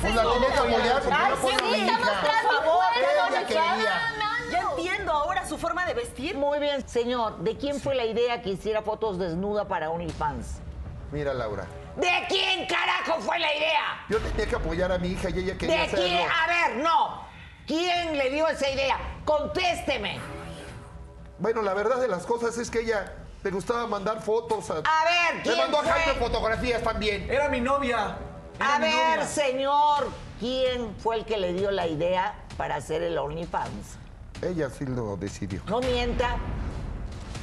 Pues 0.00 0.14
la 0.14 0.22
que 0.22 0.56
apoyar 0.60 1.02
porque 1.02 1.14
Ay, 1.14 1.30
no 1.30 1.36
sí, 1.48 1.64
mi 1.64 1.78
hija. 1.78 1.98
Por 1.98 2.52
favor, 2.56 2.84
Ella 2.96 3.28
Ella 3.28 3.46
quería. 3.46 4.02
Ya 4.50 4.60
entiendo 4.70 5.12
ahora 5.12 5.46
su 5.46 5.58
forma 5.58 5.84
de 5.86 5.94
vestir. 5.94 6.36
Muy 6.36 6.58
bien, 6.58 6.86
señor. 6.88 7.38
¿De 7.38 7.56
quién 7.56 7.80
fue 7.80 7.94
la 7.94 8.04
idea 8.04 8.40
que 8.42 8.50
hiciera 8.50 8.82
fotos 8.82 9.18
desnuda 9.18 9.66
para 9.68 9.90
OnlyFans? 9.90 10.60
Mira, 11.10 11.34
Laura. 11.34 11.66
¿De 11.96 12.08
quién 12.28 12.66
carajo 12.66 13.20
fue 13.20 13.38
la 13.38 13.54
idea? 13.54 14.04
Yo 14.08 14.18
tenía 14.20 14.46
que 14.46 14.56
apoyar 14.56 14.90
a 14.90 14.96
mi 14.98 15.08
hija 15.08 15.28
y 15.28 15.38
ella 15.40 15.58
quería 15.58 15.76
¿De 15.76 15.82
hacerlo. 15.82 16.04
quién? 16.06 16.22
A 16.30 16.46
ver, 16.46 16.76
no. 16.82 17.26
¿Quién 17.66 18.16
le 18.16 18.30
dio 18.30 18.48
esa 18.48 18.70
idea? 18.70 18.98
Contésteme. 19.26 20.18
Bueno, 21.42 21.60
la 21.60 21.74
verdad 21.74 22.00
de 22.00 22.06
las 22.06 22.24
cosas 22.24 22.56
es 22.56 22.70
que 22.70 22.82
ella 22.82 23.14
le 23.42 23.50
gustaba 23.50 23.88
mandar 23.88 24.22
fotos. 24.22 24.70
A, 24.70 24.74
A 24.74 24.78
ver, 24.78 25.36
Le 25.38 25.42
¿quién 25.42 25.58
mandó 25.58 25.78
a 25.78 25.82
fue? 25.82 25.90
Jaime 25.90 26.20
fotografías 26.20 26.80
también. 26.84 27.28
Era 27.28 27.48
mi 27.48 27.60
novia. 27.60 28.16
Era 28.60 28.76
A 28.76 28.78
mi 28.78 28.84
ver, 28.84 29.16
novia. 29.18 29.26
señor, 29.26 30.06
¿quién 30.38 30.94
fue 31.00 31.16
el 31.16 31.24
que 31.24 31.38
le 31.38 31.52
dio 31.52 31.72
la 31.72 31.88
idea 31.88 32.36
para 32.56 32.76
hacer 32.76 33.02
el 33.02 33.18
OnlyFans? 33.18 33.96
Ella 34.40 34.70
sí 34.70 34.86
lo 34.86 35.16
decidió. 35.16 35.60
No 35.66 35.80
mienta. 35.80 36.36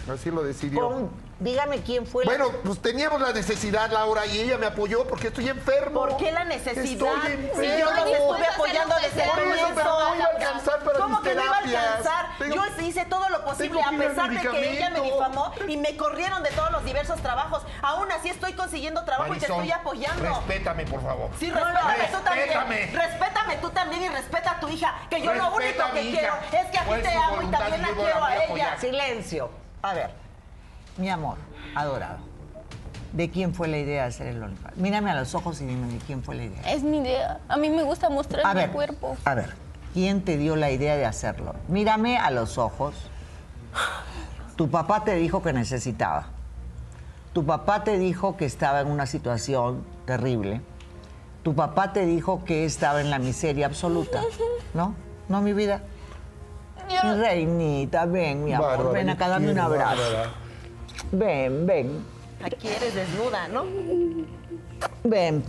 Así 0.09 0.31
lo 0.31 0.43
decidió. 0.43 1.09
Dígame 1.39 1.81
quién 1.81 2.05
fue 2.05 2.25
la- 2.25 2.31
Bueno, 2.31 2.51
pues 2.63 2.81
teníamos 2.81 3.21
la 3.21 3.31
necesidad, 3.33 3.89
Laura, 3.91 4.25
y 4.25 4.39
ella 4.39 4.57
me 4.57 4.65
apoyó 4.67 5.07
porque 5.07 5.27
estoy 5.27 5.49
enfermo. 5.49 6.01
¿Por 6.01 6.17
qué 6.17 6.31
la 6.31 6.43
necesidad? 6.45 6.83
Estoy 6.83 7.27
Si 7.27 7.33
enfermo. 7.33 7.79
yo 7.79 7.89
Ay, 8.05 8.13
estuve 8.13 8.45
apoyando 8.47 8.95
desde 8.95 9.23
el 9.23 9.29
pero 9.35 9.45
no 9.47 9.55
iba 9.55 10.25
a 10.25 10.29
alcanzar 10.35 10.79
para 10.83 10.99
¿Cómo 10.99 11.19
mis 11.19 11.29
que 11.29 11.35
no 11.35 11.43
iba 11.45 11.55
a 11.55 11.59
alcanzar? 11.59 12.25
Tengo- 12.37 12.55
Yo 12.55 12.63
hice 12.83 13.05
todo 13.05 13.29
lo 13.29 13.45
posible 13.45 13.81
a 13.81 13.89
pesar 13.89 14.29
de 14.29 14.39
que 14.49 14.71
ella 14.71 14.89
me 14.89 15.01
difamó 15.01 15.51
y 15.67 15.77
me 15.77 15.95
corrieron 15.97 16.43
de 16.43 16.49
todos 16.51 16.71
los 16.71 16.83
diversos 16.85 17.21
trabajos. 17.21 17.63
Aún 17.81 18.11
así 18.11 18.29
estoy 18.29 18.53
consiguiendo 18.53 19.03
trabajo 19.05 19.33
y 19.33 19.37
te 19.39 19.47
Marisol, 19.47 19.63
estoy 19.65 19.71
apoyando. 19.79 20.23
Respétame, 20.23 20.85
por 20.85 21.01
favor. 21.01 21.29
Sí, 21.39 21.49
respétame 21.51 22.07
tú 22.11 22.19
también. 22.23 22.47
Respétame. 22.49 22.85
Respétame 22.93 23.55
tú 23.57 23.69
también 23.69 24.03
y 24.03 24.09
respeta 24.09 24.51
a 24.51 24.59
tu 24.59 24.67
hija. 24.69 24.95
Que 25.09 25.21
yo 25.21 25.33
lo 25.33 25.51
único 25.53 25.83
que 25.93 26.01
quiero 26.11 26.33
es 26.51 26.65
que 26.71 26.77
a 26.77 26.83
ti 26.83 27.01
te 27.01 27.13
amo 27.15 27.41
y 27.41 27.45
también 27.47 27.81
la 27.81 27.87
quiero 27.89 28.23
a 28.23 28.35
ella. 28.43 28.77
Silencio. 28.79 29.49
A 29.81 29.93
ver, 29.93 30.11
mi 30.99 31.09
amor, 31.09 31.37
adorado. 31.75 32.17
¿De 33.13 33.29
quién 33.31 33.53
fue 33.55 33.67
la 33.67 33.77
idea 33.79 34.03
de 34.03 34.09
hacer 34.09 34.27
el 34.27 34.43
OnlyFans? 34.43 34.77
Mírame 34.77 35.09
a 35.09 35.15
los 35.15 35.33
ojos 35.33 35.59
y 35.61 35.65
dime 35.65 35.87
de 35.91 35.97
quién 35.99 36.21
fue 36.21 36.35
la 36.35 36.43
idea. 36.43 36.61
Es 36.71 36.83
mi 36.83 36.99
idea. 36.99 37.39
A 37.47 37.57
mí 37.57 37.69
me 37.69 37.81
gusta 37.83 38.09
mostrar 38.09 38.45
A 38.45 38.53
mi 38.53 38.59
ver, 38.61 38.71
cuerpo. 38.71 39.17
a 39.25 39.33
ver, 39.33 39.55
¿quién 39.93 40.21
te 40.23 40.37
dio 40.37 40.55
la 40.55 40.69
idea 40.69 40.95
de 40.95 41.05
hacerlo? 41.05 41.55
Mírame 41.67 42.17
a 42.19 42.29
los 42.29 42.57
ojos. 42.59 42.93
Tu 44.55 44.69
papá 44.69 45.03
te 45.03 45.15
dijo 45.15 45.41
que 45.41 45.53
necesitaba. 45.53 46.27
Tu 47.33 47.45
papá 47.45 47.83
te 47.83 47.97
dijo 47.97 48.37
que 48.37 48.45
estaba 48.45 48.81
en 48.81 48.87
una 48.87 49.05
situación 49.07 49.83
terrible. 50.05 50.61
Tu 51.43 51.55
papá 51.55 51.93
te 51.93 52.05
dijo 52.05 52.43
que 52.43 52.65
estaba 52.65 53.01
en 53.01 53.09
la 53.09 53.17
miseria 53.17 53.65
absoluta. 53.65 54.21
¿No? 54.75 54.93
¿No, 55.29 55.41
mi 55.41 55.53
vida? 55.53 55.81
Yo- 56.89 57.09
Mi 57.09 57.21
reinita, 57.21 58.05
ven, 58.05 58.43
mi 58.43 58.53
amor. 58.53 58.91
Ven 58.93 59.09
acá, 59.09 59.29
dame 59.29 59.51
un 59.51 59.59
abrazo. 59.59 59.95
Bárbara. 60.01 60.29
Ven, 61.11 61.65
ven. 61.65 62.05
Aquí 62.43 62.67
eres 62.67 62.93
desnuda, 62.93 63.47
¿no? 63.47 63.65
Ven, 65.03 65.43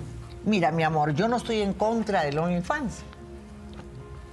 mira, 0.45 0.73
mi 0.73 0.83
amor, 0.83 1.15
yo 1.15 1.29
no 1.29 1.37
estoy 1.37 1.61
en 1.61 1.75
contra 1.75 2.23
del 2.23 2.39
OnlyFans. 2.39 3.03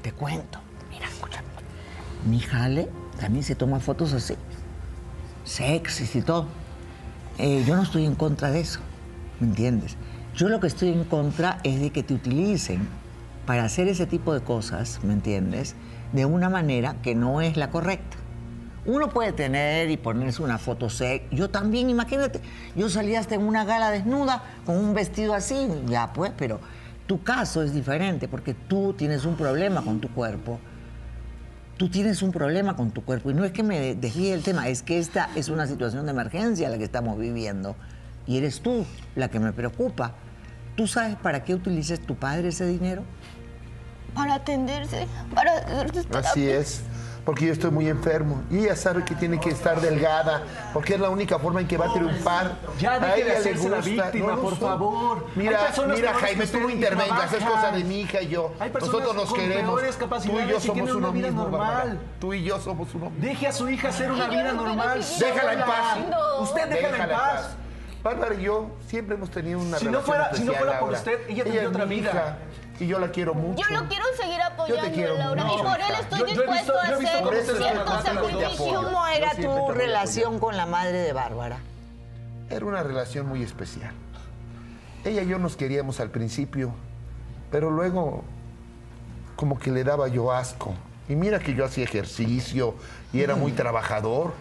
Te 0.01 0.11
cuento. 0.11 0.59
Mira, 0.89 1.07
escúchame. 1.07 1.47
Mi 2.25 2.39
jale 2.39 2.89
también 3.19 3.43
se 3.43 3.55
toma 3.55 3.79
fotos 3.79 4.13
así. 4.13 4.35
Sexys 5.43 6.15
y 6.15 6.21
todo. 6.21 6.47
Eh, 7.37 7.63
yo 7.67 7.75
no 7.75 7.83
estoy 7.83 8.05
en 8.05 8.15
contra 8.15 8.49
de 8.51 8.61
eso. 8.61 8.79
¿Me 9.39 9.47
entiendes? 9.47 9.97
Yo 10.33 10.49
lo 10.49 10.59
que 10.59 10.67
estoy 10.67 10.89
en 10.89 11.03
contra 11.03 11.59
es 11.63 11.79
de 11.81 11.91
que 11.91 12.03
te 12.03 12.13
utilicen 12.13 12.87
para 13.45 13.63
hacer 13.63 13.87
ese 13.87 14.05
tipo 14.05 14.33
de 14.33 14.41
cosas, 14.41 14.99
¿me 15.03 15.13
entiendes? 15.13 15.75
De 16.13 16.25
una 16.25 16.49
manera 16.49 16.95
que 17.01 17.15
no 17.15 17.41
es 17.41 17.57
la 17.57 17.69
correcta. 17.69 18.17
Uno 18.87 19.09
puede 19.09 19.33
tener 19.33 19.91
y 19.91 19.97
ponerse 19.97 20.41
una 20.41 20.57
foto 20.57 20.89
sex. 20.89 21.25
Yo 21.29 21.49
también, 21.49 21.89
imagínate, 21.89 22.39
yo 22.73 22.89
salí 22.89 23.15
hasta 23.15 23.35
en 23.35 23.41
una 23.41 23.65
gala 23.65 23.91
desnuda 23.91 24.41
con 24.65 24.77
un 24.77 24.93
vestido 24.93 25.33
así, 25.33 25.67
ya 25.87 26.13
pues, 26.13 26.31
pero 26.37 26.61
tu 27.05 27.21
caso 27.21 27.61
es 27.61 27.73
diferente 27.73 28.29
porque 28.29 28.53
tú 28.53 28.93
tienes 28.93 29.25
un 29.25 29.35
problema 29.35 29.81
con 29.81 29.99
tu 29.99 30.07
cuerpo. 30.09 30.59
Tú 31.75 31.89
tienes 31.89 32.21
un 32.21 32.31
problema 32.31 32.77
con 32.77 32.91
tu 32.91 33.03
cuerpo 33.03 33.29
y 33.29 33.33
no 33.33 33.43
es 33.43 33.51
que 33.51 33.61
me 33.61 33.93
desvíe 33.93 34.31
el 34.31 34.41
tema, 34.41 34.69
es 34.69 34.83
que 34.83 34.99
esta 34.99 35.29
es 35.35 35.49
una 35.49 35.67
situación 35.67 36.05
de 36.05 36.11
emergencia 36.11 36.69
la 36.69 36.77
que 36.77 36.85
estamos 36.85 37.19
viviendo 37.19 37.75
y 38.25 38.37
eres 38.37 38.61
tú 38.61 38.85
la 39.15 39.29
que 39.29 39.39
me 39.39 39.51
preocupa. 39.51 40.13
¿Tú 40.77 40.87
sabes 40.87 41.17
para 41.17 41.43
qué 41.43 41.53
utilices 41.53 41.99
tu 41.99 42.15
padre 42.15 42.49
ese 42.49 42.65
dinero? 42.65 43.03
Para 44.15 44.35
atenderse, 44.35 45.07
para 45.35 45.57
hacer 45.57 45.93
sus 45.93 46.07
Así 46.15 46.47
es. 46.47 46.83
Porque 47.27 47.45
yo 47.47 47.51
estoy 47.51 47.71
muy 47.71 47.89
enfermo. 47.89 48.41
Y 48.49 48.59
ella 48.59 48.77
sabe 48.77 49.03
que 49.03 49.13
tiene 49.13 49.37
que 49.37 49.49
estar 49.49 49.81
delgada, 49.81 50.43
porque 50.73 50.93
es 50.93 50.99
la 51.01 51.09
única 51.09 51.37
forma 51.37 51.59
en 51.59 51.67
que 51.67 51.75
va 51.75 51.87
a 51.87 51.93
triunfar. 51.93 52.55
Ya 52.79 52.93
A 52.93 52.99
deje 52.99 53.25
de 53.25 53.31
hacerse 53.35 53.67
la 53.69 53.77
gusta. 53.81 53.91
víctima, 53.91 54.27
No 54.31 54.41
por 54.41 54.51
soy. 54.57 54.59
favor. 54.69 55.25
Mira, 55.35 55.59
mira, 55.93 56.13
Jaime, 56.13 56.47
tú 56.47 56.61
no 56.61 56.69
intervengas, 56.69 57.33
es 57.33 57.43
cosa 57.43 57.71
de 57.71 57.83
mi 57.83 57.99
hija 57.99 58.21
y 58.21 58.29
yo. 58.29 58.53
Hay 58.61 58.69
personas 58.69 58.93
Nosotros 58.93 59.15
nos 59.17 59.29
con 59.29 59.39
queremos. 59.41 59.81
Tú 60.23 60.39
y 60.39 60.47
yo 60.47 60.59
somos 60.61 60.89
uno 60.89 60.97
una 60.99 61.09
vida 61.09 61.27
mismo, 61.27 61.43
normal. 61.49 61.99
Tú 62.17 62.33
y 62.33 62.43
yo 62.43 62.59
somos 62.61 62.95
uno 62.95 63.09
mismo. 63.09 63.27
Deje 63.27 63.47
a 63.47 63.51
su 63.51 63.67
hija 63.67 63.89
hacer 63.89 64.09
una 64.09 64.29
vida 64.29 64.53
normal. 64.53 65.03
Déjala 65.19 65.51
en 65.53 65.59
paz. 65.59 65.97
Usted 66.39 66.69
déjala 66.69 67.03
en 67.03 67.09
paz. 67.09 67.49
Bárbara 68.07 68.35
y 68.35 68.43
yo 68.43 68.69
siempre 68.87 69.15
hemos 69.15 69.29
tenido 69.29 69.59
una 69.59 69.77
Si 69.77 69.85
no 69.85 69.91
relación 69.91 70.05
fuera- 70.05 70.33
si 70.33 70.43
no 70.43 70.51
especial, 70.53 70.57
fuera 70.63 70.79
por 70.79 70.91
Laura. 70.93 70.97
usted, 70.99 71.29
ella 71.29 71.43
tendría 71.43 71.69
otra 71.69 71.93
hija 71.93 72.37
Y 72.79 72.85
yo 72.87 72.99
la 72.99 73.09
quiero 73.09 73.33
mucho. 73.33 73.63
Yo 73.67 73.75
lo 73.75 73.87
quiero 73.87 74.05
seguir 74.21 74.39
apoyando, 74.39 74.91
quiero 74.93 75.17
Laura. 75.17 75.43
mucho, 75.45 75.59
y 75.59 75.63
por 75.67 75.79
él 75.81 75.93
estoy 75.99 76.19
Yo- 76.19 76.25
yo 76.27 76.31
he 76.43 76.47
visto- 76.47 76.51
dispuesto 76.53 76.73
yo 76.73 76.79
he 76.79 76.93
a 76.93 76.97
visto 76.99 77.17
hacer 77.17 77.57
ciertos 77.57 77.89
yo 77.89 77.99
te 77.99 78.05
sacrificios. 78.45 78.83
¿Cómo 78.85 79.07
era 79.07 79.31
Yo 79.31 79.35
te 79.35 79.41
tu 79.41 79.71
relación 79.71 80.39
con 80.39 80.57
la 80.57 80.65
madre 80.67 80.99
de 80.99 81.11
Bárbara? 81.13 81.57
Era 82.51 82.65
una 82.65 82.83
relación 82.83 83.27
muy 83.27 83.41
especial. 83.43 83.91
Ella 85.03 85.23
y 85.23 85.27
yo 85.27 85.39
nos 85.39 85.55
queríamos 85.57 85.99
al 85.99 86.11
principio, 86.11 86.71
pero 87.51 87.71
luego 87.71 88.23
como 89.35 89.57
que 89.59 89.71
le 89.71 89.83
daba 89.83 90.07
yo 90.07 90.31
asco. 90.31 90.73
Y 91.09 91.15
mira 91.15 91.39
que 91.39 91.55
yo 91.55 91.65
hacía 91.65 91.83
ejercicio 91.83 92.75
y 93.11 93.21
era 93.21 93.35
muy 93.35 93.53
trabajador. 93.53 94.33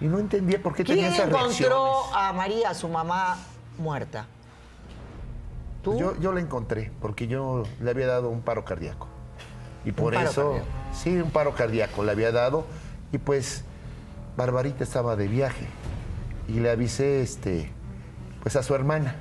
Y 0.00 0.06
no 0.06 0.18
entendía 0.18 0.62
por 0.62 0.74
qué 0.74 0.84
tenía 0.84 1.08
¿Quién 1.08 1.14
esas 1.14 1.28
reacciones. 1.30 1.60
encontró 1.60 2.14
a 2.14 2.32
María, 2.32 2.74
su 2.74 2.88
mamá, 2.88 3.38
muerta? 3.78 4.26
¿Tú? 5.82 5.98
Yo, 5.98 6.18
yo 6.20 6.32
la 6.32 6.40
encontré 6.40 6.92
porque 7.00 7.26
yo 7.26 7.62
le 7.80 7.90
había 7.90 8.06
dado 8.06 8.28
un 8.28 8.42
paro 8.42 8.64
cardíaco. 8.64 9.08
Y 9.84 9.92
por 9.92 10.14
paro 10.14 10.28
eso, 10.28 10.50
cardíaco. 10.50 10.66
sí, 10.92 11.16
un 11.16 11.30
paro 11.30 11.54
cardíaco 11.54 12.04
le 12.04 12.12
había 12.12 12.32
dado. 12.32 12.66
Y 13.12 13.18
pues, 13.18 13.64
Barbarita 14.36 14.84
estaba 14.84 15.16
de 15.16 15.28
viaje. 15.28 15.66
Y 16.48 16.60
le 16.60 16.70
avisé, 16.70 17.22
este, 17.22 17.72
pues 18.42 18.56
a 18.56 18.62
su 18.62 18.74
hermana, 18.74 19.16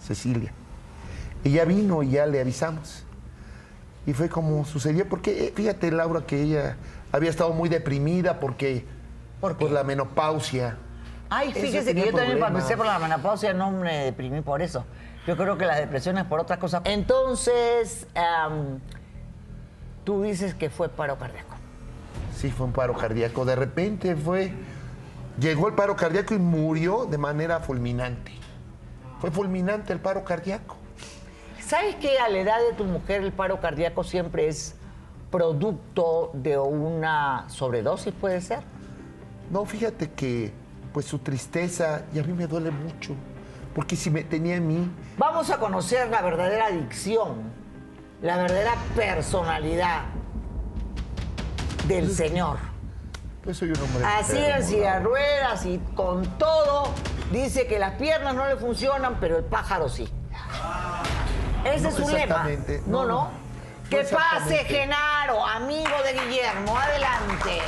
Cecilia. 0.00 0.52
Ya 1.44 1.64
vino 1.64 2.02
y 2.02 2.10
ya 2.10 2.26
le 2.26 2.40
avisamos. 2.40 3.04
Y 4.06 4.12
fue 4.12 4.28
como 4.28 4.64
sucedió, 4.64 5.08
porque 5.08 5.46
eh, 5.46 5.52
fíjate, 5.54 5.90
Laura, 5.90 6.24
que 6.26 6.42
ella 6.42 6.76
había 7.10 7.30
estado 7.30 7.52
muy 7.52 7.68
deprimida 7.68 8.40
porque 8.40 8.84
¿Por 9.42 9.56
qué? 9.56 9.64
Por 9.64 9.74
la 9.74 9.82
menopausia. 9.82 10.76
Ay, 11.28 11.50
Ese 11.50 11.60
fíjese 11.60 11.94
que 11.96 12.06
yo 12.06 12.12
también 12.12 12.38
pasé 12.38 12.76
por 12.76 12.86
la 12.86 13.00
menopausia, 13.00 13.52
no 13.52 13.72
me 13.72 14.04
deprimí 14.04 14.40
por 14.40 14.62
eso. 14.62 14.84
Yo 15.26 15.36
creo 15.36 15.58
que 15.58 15.66
la 15.66 15.74
depresión 15.74 16.16
es 16.16 16.24
por 16.26 16.38
otra 16.38 16.60
cosa. 16.60 16.80
Entonces, 16.84 18.06
tú 20.04 20.22
dices 20.22 20.54
que 20.54 20.70
fue 20.70 20.88
paro 20.88 21.18
cardíaco. 21.18 21.56
Sí, 22.36 22.52
fue 22.52 22.66
un 22.66 22.72
paro 22.72 22.94
cardíaco. 22.94 23.44
De 23.44 23.56
repente 23.56 24.14
fue. 24.14 24.52
Llegó 25.40 25.66
el 25.66 25.74
paro 25.74 25.96
cardíaco 25.96 26.34
y 26.34 26.38
murió 26.38 27.06
de 27.06 27.18
manera 27.18 27.58
fulminante. 27.58 28.30
Fue 29.18 29.32
fulminante 29.32 29.92
el 29.92 29.98
paro 29.98 30.22
cardíaco. 30.22 30.76
¿Sabes 31.58 31.96
que 31.96 32.16
a 32.20 32.28
la 32.28 32.38
edad 32.38 32.58
de 32.70 32.76
tu 32.76 32.84
mujer 32.84 33.22
el 33.22 33.32
paro 33.32 33.60
cardíaco 33.60 34.04
siempre 34.04 34.46
es 34.46 34.76
producto 35.32 36.30
de 36.32 36.58
una 36.58 37.46
sobredosis, 37.48 38.14
puede 38.14 38.40
ser? 38.40 38.60
No, 39.52 39.64
fíjate 39.66 40.10
que, 40.10 40.50
pues 40.92 41.06
su 41.06 41.18
tristeza, 41.20 42.02
y 42.12 42.18
a 42.18 42.22
mí 42.24 42.32
me 42.32 42.46
duele 42.48 42.70
mucho. 42.72 43.14
Porque 43.74 43.96
si 43.96 44.10
me 44.10 44.24
tenía 44.24 44.56
a 44.56 44.60
mí, 44.60 44.90
Vamos 45.18 45.50
a 45.50 45.58
conocer 45.58 46.08
la 46.08 46.20
verdadera 46.22 46.66
adicción, 46.66 47.42
la 48.22 48.36
verdadera 48.38 48.72
personalidad 48.96 50.02
del 51.86 52.10
Señor. 52.10 52.56
pues 53.44 53.58
soy 53.58 53.68
un 53.70 53.80
hombre. 53.80 54.04
Así 54.06 54.32
silla 54.32 54.58
de 54.58 54.78
Laura. 54.80 55.00
ruedas 55.00 55.66
y 55.66 55.78
con 55.94 56.24
todo, 56.38 56.92
dice 57.30 57.66
que 57.66 57.78
las 57.78 57.92
piernas 57.96 58.34
no 58.34 58.46
le 58.48 58.56
funcionan, 58.56 59.18
pero 59.20 59.36
el 59.38 59.44
pájaro 59.44 59.88
sí. 59.88 60.08
Ese 61.64 61.82
No, 61.82 61.88
es 61.90 61.94
su 61.94 62.02
lema. 62.08 62.20
exactamente. 62.22 62.82
No, 62.86 63.02
No, 63.02 63.06
no. 63.06 63.24
no 63.24 63.30
Que 63.90 64.04
pase. 64.04 64.56
Genaro, 64.64 65.44
amigo 65.46 65.90
de 66.04 66.12
Guillermo. 66.20 66.76
Adelante. 66.76 67.58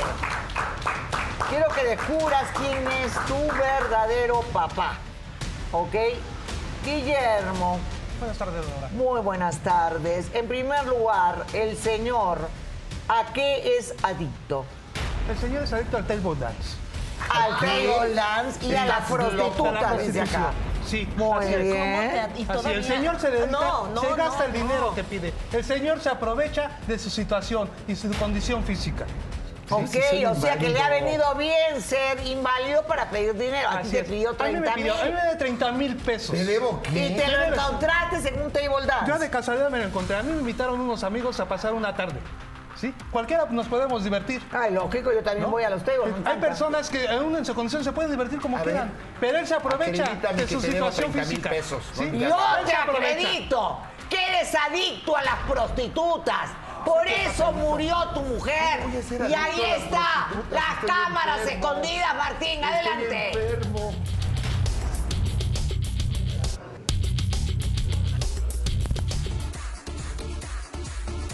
Quiero 1.49 1.67
que 1.69 1.83
descubras 1.83 2.45
quién 2.57 2.87
es 3.03 3.13
tu 3.25 3.37
verdadero 3.57 4.41
papá. 4.53 4.93
¿Ok? 5.71 5.93
Guillermo, 6.83 7.79
Buenas 8.19 8.37
tardes, 8.37 8.65
Laura. 8.67 8.87
muy 8.93 9.21
buenas 9.21 9.57
tardes. 9.59 10.27
En 10.33 10.47
primer 10.47 10.85
lugar, 10.87 11.45
el 11.53 11.75
señor, 11.77 12.47
¿a 13.07 13.25
qué 13.33 13.77
es 13.77 13.93
adicto? 14.03 14.65
El 15.29 15.37
señor 15.37 15.63
es 15.63 15.73
adicto 15.73 15.97
al 15.97 16.05
table 16.05 16.35
dance. 16.39 16.75
al 17.29 17.57
table 17.59 18.13
dance 18.13 18.65
y 18.65 18.75
a 18.75 18.85
la 18.85 18.99
prostituta 18.99 19.93
desde 19.97 20.21
acá. 20.21 20.51
Sí, 20.85 21.07
Muy 21.17 21.45
bien. 21.47 21.65
Y 21.75 22.19
Así, 22.19 22.45
todavía- 22.45 22.77
el 22.77 22.83
señor 22.83 23.19
se 23.19 23.31
dedica, 23.31 23.47
No, 23.51 23.87
no, 23.87 24.01
se 24.01 24.13
gasta 24.15 24.37
no, 24.39 24.43
el 24.45 24.53
dinero 24.53 24.81
no. 24.89 24.93
que 24.95 25.03
pide. 25.03 25.33
El 25.51 25.63
señor 25.65 25.99
se 25.99 26.09
aprovecha 26.09 26.69
de 26.87 26.99
su 26.99 27.09
situación 27.09 27.69
y 27.87 27.95
su 27.95 28.11
condición 28.13 28.63
física. 28.63 29.05
Ok, 29.69 29.87
sí, 30.11 30.23
o 30.25 30.35
sea 30.35 30.57
que 30.57 30.69
le 30.69 30.79
ha 30.79 30.89
venido 30.89 31.33
bien 31.35 31.81
ser 31.81 32.23
inválido 32.25 32.83
para 32.83 33.09
pedir 33.09 33.33
dinero. 33.33 33.67
A 33.69 33.81
ti 33.81 33.87
Así 33.87 33.91
te 33.97 34.03
pidió 34.03 34.29
a 34.29 34.33
mí 34.33 34.37
30 34.37 34.59
me 34.59 34.71
pidió, 34.75 34.93
a 34.93 34.97
mí 34.97 35.03
mil. 35.05 35.13
me 35.15 35.25
da 35.25 35.37
30 35.37 35.71
mil 35.71 35.95
pesos. 35.97 36.35
¿Te 36.35 36.45
debo 36.45 36.81
qué? 36.83 37.07
Y 37.07 37.15
te 37.15 37.27
lo 37.27 37.41
encontraste 37.41 38.29
en 38.29 38.41
un 38.41 38.51
table 38.51 38.85
dance. 38.85 39.05
Yo 39.07 39.17
de 39.17 39.29
casualidad 39.29 39.69
me 39.71 39.79
lo 39.79 39.85
encontré. 39.85 40.17
A 40.17 40.23
mí 40.23 40.31
me 40.31 40.39
invitaron 40.39 40.79
unos 40.79 41.03
amigos 41.03 41.39
a 41.39 41.47
pasar 41.47 41.73
una 41.73 41.95
tarde. 41.95 42.19
¿Sí? 42.75 42.93
Cualquiera 43.09 43.45
nos 43.49 43.67
podemos 43.67 44.03
divertir. 44.03 44.43
Ay, 44.51 44.73
lógico, 44.73 45.11
yo 45.13 45.23
también 45.23 45.43
¿no? 45.45 45.49
voy 45.49 45.63
a 45.63 45.69
los 45.69 45.83
tables. 45.83 46.13
Hay 46.25 46.37
personas 46.39 46.89
que 46.89 47.07
aún 47.07 47.35
en 47.37 47.45
su 47.45 47.55
condición 47.55 47.83
se 47.85 47.91
pueden 47.93 48.11
divertir 48.11 48.39
como 48.41 48.57
A 48.57 48.61
quieran, 48.61 48.89
ver, 48.89 48.97
pero 49.19 49.37
él 49.39 49.47
se 49.47 49.53
aprovecha 49.55 50.03
acredítame 50.03 50.41
de 50.41 50.47
su 50.47 50.59
te 50.61 50.67
situación 50.73 51.11
30,000 51.11 51.25
física. 51.25 51.49
pesos, 51.49 51.83
¿sí? 51.93 52.03
¿no? 52.05 52.37
Te 52.65 52.73
aprovecha. 52.75 52.81
acredito 52.83 53.79
que 54.09 54.17
eres 54.27 54.53
adicto 54.53 55.15
a 55.15 55.23
las 55.23 55.35
prostitutas. 55.47 56.49
Por 56.85 57.07
eso 57.07 57.51
murió 57.51 57.95
tu 58.13 58.21
mujer. 58.21 58.81
Y 59.27 59.33
ahí 59.33 59.61
está, 59.77 60.27
las 60.51 60.85
cámaras 60.85 61.41
escondidas, 61.47 62.15
Martín. 62.15 62.63
Adelante. 62.63 63.31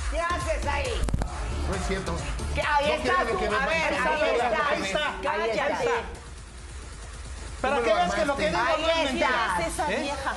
¿Qué 0.09 0.19
haces 0.19 0.65
ahí? 0.67 1.01
No 1.67 1.75
es 1.75 1.87
cierto. 1.87 2.15
Que 2.55 2.61
ahí 2.61 2.87
No 2.87 2.93
está 2.93 3.23
me 3.23 3.55
A 3.55 3.65
ver, 3.67 3.93
ahí 3.93 4.81
está. 4.83 5.07
Ahí 5.31 5.49
está, 5.49 5.65
ahí 5.65 5.73
está. 5.73 6.20
Para 7.61 7.77
que 7.81 7.89
lo 7.89 7.95
veas 7.95 8.15
que 8.15 8.25
lo 8.25 8.35
que 8.35 8.47
digo 8.49 8.59
no 8.59 8.87
es 8.89 9.03
mentira. 9.05 9.29
Es 9.59 9.67
esa 9.67 9.91
¿Eh? 9.91 9.95
vieja. 10.01 10.33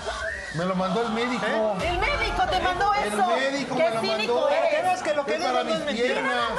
Me 0.55 0.65
lo 0.67 0.75
mandó 0.77 1.03
el 1.03 1.09
médico. 1.11 1.47
El 1.83 1.99
médico 1.99 2.43
te 2.51 2.61
mandó 2.61 2.95
El 2.95 3.13
eso. 3.13 3.27
médico 3.27 3.77
Qué 3.77 3.83
me 3.83 3.95
lo 3.95 4.01
cínico 4.01 4.35
mandó. 4.35 4.49
Para 4.49 4.69
que 4.71 4.83
veas 4.83 5.03
que 5.03 5.15
lo 5.15 5.27
que 5.27 5.39
digo 5.39 5.51
no 5.53 5.61
es 5.75 5.85
mentira. 5.85 6.07
piernas. 6.15 6.51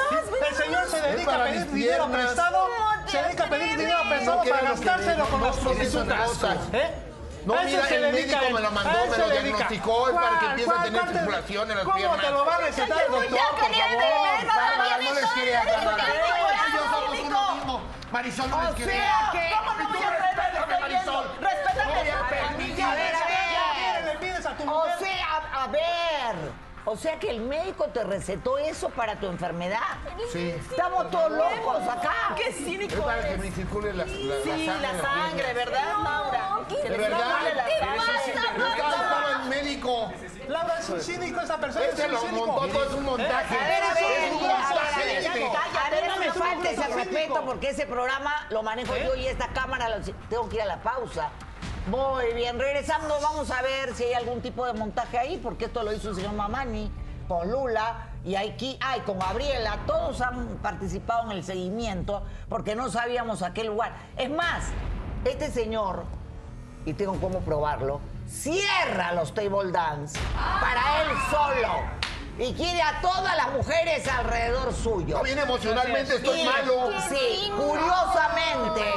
El 0.49 0.55
señor 0.55 0.89
se 0.89 1.01
dedica 1.01 1.36
a 1.36 1.43
pedir 1.45 1.72
dinero 1.72 2.07
prestado, 2.11 2.68
se 3.07 3.22
dedica 3.24 3.43
a 3.43 3.47
pedir 3.49 3.78
dinero 3.78 3.99
prestado 4.09 4.38
para 4.38 4.47
lo 4.49 4.53
que 4.61 4.70
gastárselo 4.86 5.26
con 5.28 5.41
las 5.43 5.55
prostitutas. 5.57 6.28
cosas. 6.30 6.57
¿Eh? 6.74 6.91
No, 7.45 7.53
A 7.53 7.61
mira, 7.61 7.88
el 7.88 8.11
médico 8.11 8.39
me 8.53 8.59
lo 8.59 8.72
mandó, 8.72 9.05
me 9.11 9.18
lo 9.20 9.30
diagnosticó, 9.30 10.09
es 10.09 10.16
para 10.16 10.30
que 10.30 10.36
¿Cuál, 10.39 10.49
empiece 10.49 10.72
a 10.72 10.84
tener 10.84 11.07
circulación 11.09 11.70
en 11.72 11.78
las 11.78 11.86
¿Cómo 11.86 11.97
piernas? 11.97 12.22
te 12.26 12.32
lo 12.32 12.45
va 12.45 12.55
a 12.55 12.57
recetar 12.57 13.01
el 13.05 13.11
doctor, 13.11 13.30
por 13.30 13.76
favor? 13.76 14.47
Bárbara, 14.47 14.97
no 15.03 15.13
les 15.13 15.26
quiere 15.28 15.51
ven, 15.51 15.59
Ellos 15.70 16.86
somos 16.91 17.20
uno 17.20 17.51
mismo. 17.55 17.82
Marisol 18.11 18.49
no 18.49 18.61
les 18.63 18.72
quiere 18.74 18.91
sea 18.93 19.30
que- 19.32 19.51
¿Cómo 19.55 19.74
no 19.78 19.89
voy 19.89 20.03
a 20.03 20.09
Respétame, 20.09 20.80
Marisol. 20.80 21.26
Respétame. 21.39 21.93
No 21.93 21.99
voy 21.99 22.09
a 22.09 22.30
permitir. 22.30 22.84
A 22.84 22.89
ver, 22.95 23.16
a 23.16 23.20
Ya 23.20 23.93
ver. 23.93 24.05
le 24.05 24.20
pides 24.20 24.45
a 24.45 24.51
tu 24.55 24.63
O 24.63 24.66
mujer. 24.66 24.97
sea, 24.99 25.35
a 25.54 25.68
ver. 25.68 26.66
O 26.88 26.96
sea 26.96 27.18
que 27.18 27.32
el 27.32 27.41
médico 27.41 27.86
te 27.88 28.04
recetó 28.04 28.60
eso 28.60 28.89
para 28.89 29.16
tu 29.20 29.26
enfermedad. 29.26 29.80
Sí. 30.32 30.50
Estamos 30.52 31.10
todos 31.10 31.32
locos 31.32 31.82
acá. 31.88 32.14
Qué 32.36 32.50
Es 32.50 32.58
cínico 32.58 33.02
para 33.04 33.28
que 33.28 33.38
me 33.38 33.52
circule 33.52 33.91
la, 33.91 34.06
la, 34.06 34.12
Sí, 34.12 34.68
la 34.68 34.76
la 34.76 34.89
sangre. 34.91 35.02
sangre, 35.02 35.54
¿verdad, 35.54 35.93
Laura? 36.04 36.50
¿De 36.70 36.89
verdad? 36.89 37.18
circule 37.18 37.56
la 37.56 37.66
¿Qué 37.66 37.80
sangre. 37.80 38.60
No 38.60 38.68
estaba 38.68 38.91
estaba 38.96 39.32
el 39.41 39.50
médico. 39.50 40.12
Laura 40.48 40.78
es 40.80 40.89
un 40.89 41.02
cínico 41.02 41.41
esa 41.41 41.58
persona. 41.58 41.86
Este 41.86 42.02
es 42.04 42.08
un 42.08 42.14
lo 42.14 42.20
cínico. 42.20 42.46
montó, 42.46 42.68
todo 42.68 42.84
es 42.86 42.93
un 42.93 43.04
montaje. 43.04 43.56
A 43.58 43.68
ver, 43.68 43.84
a 43.84 43.93
ver, 43.96 44.04
Es 44.04 44.32
un 44.32 44.38
a 44.38 44.48
ver, 44.48 44.52
a 44.56 44.60
montaje 44.60 45.00
ver, 45.06 45.26
a 45.26 45.89
ver, 45.89 46.08
no 46.08 46.18
me 46.18 46.26
Cállate, 46.28 46.39
falte 46.39 46.70
ese 46.72 46.82
cínico. 46.84 46.98
respeto 47.00 47.46
porque 47.46 47.70
ese 47.72 47.86
programa 47.88 48.46
lo 48.52 48.62
manejo 48.62 48.96
yo 48.96 49.16
y 49.16 49.26
esta 49.26 49.48
cámara 49.48 49.89
lo- 49.89 50.06
tengo 50.30 50.48
que 50.50 50.58
ir 50.58 50.62
a 50.62 50.66
la 50.66 50.78
pausa. 50.84 51.30
Muy 51.88 52.33
bien, 52.33 52.57
regresando 52.57 53.13
vamos 53.21 53.51
a 53.51 53.61
ver 53.61 53.93
si 53.93 54.05
hay 54.05 54.13
algún 54.13 54.41
tipo 54.41 54.65
de 54.65 54.73
montaje 54.73 55.19
ahí, 55.19 55.38
porque 55.38 55.65
esto 55.65 55.83
lo 55.83 55.93
hizo 55.93 56.09
el 56.09 56.15
señor 56.15 56.33
Mamani 56.33 56.91
con 57.27 57.51
Lula 57.51 58.09
y 58.23 58.33
aquí, 58.36 58.79
ay, 58.81 59.01
con 59.01 59.19
Gabriela, 59.19 59.77
todos 59.86 60.19
han 60.21 60.57
participado 60.63 61.29
en 61.29 61.38
el 61.38 61.43
seguimiento 61.43 62.23
porque 62.49 62.75
no 62.75 62.89
sabíamos 62.89 63.43
a 63.43 63.53
qué 63.53 63.63
lugar. 63.65 63.93
Es 64.17 64.31
más, 64.31 64.63
este 65.25 65.51
señor, 65.51 66.05
y 66.86 66.93
tengo 66.93 67.21
cómo 67.21 67.41
probarlo, 67.41 68.01
cierra 68.27 69.13
los 69.13 69.36
table 69.36 69.71
dance 69.71 70.19
para 70.59 71.03
él 71.03 71.09
solo 71.29 72.05
y 72.38 72.53
quiere 72.53 72.81
a 72.81 72.99
todas 73.01 73.36
las 73.38 73.51
mujeres 73.51 74.07
alrededor 74.07 74.73
suyo. 74.73 75.15
Está 75.15 75.21
bien 75.21 75.39
emocionalmente, 75.39 76.15
estoy 76.15 76.41
Y- 76.41 76.45
malo. 76.45 76.89
Sí, 77.09 77.51
curiosamente 77.55 78.93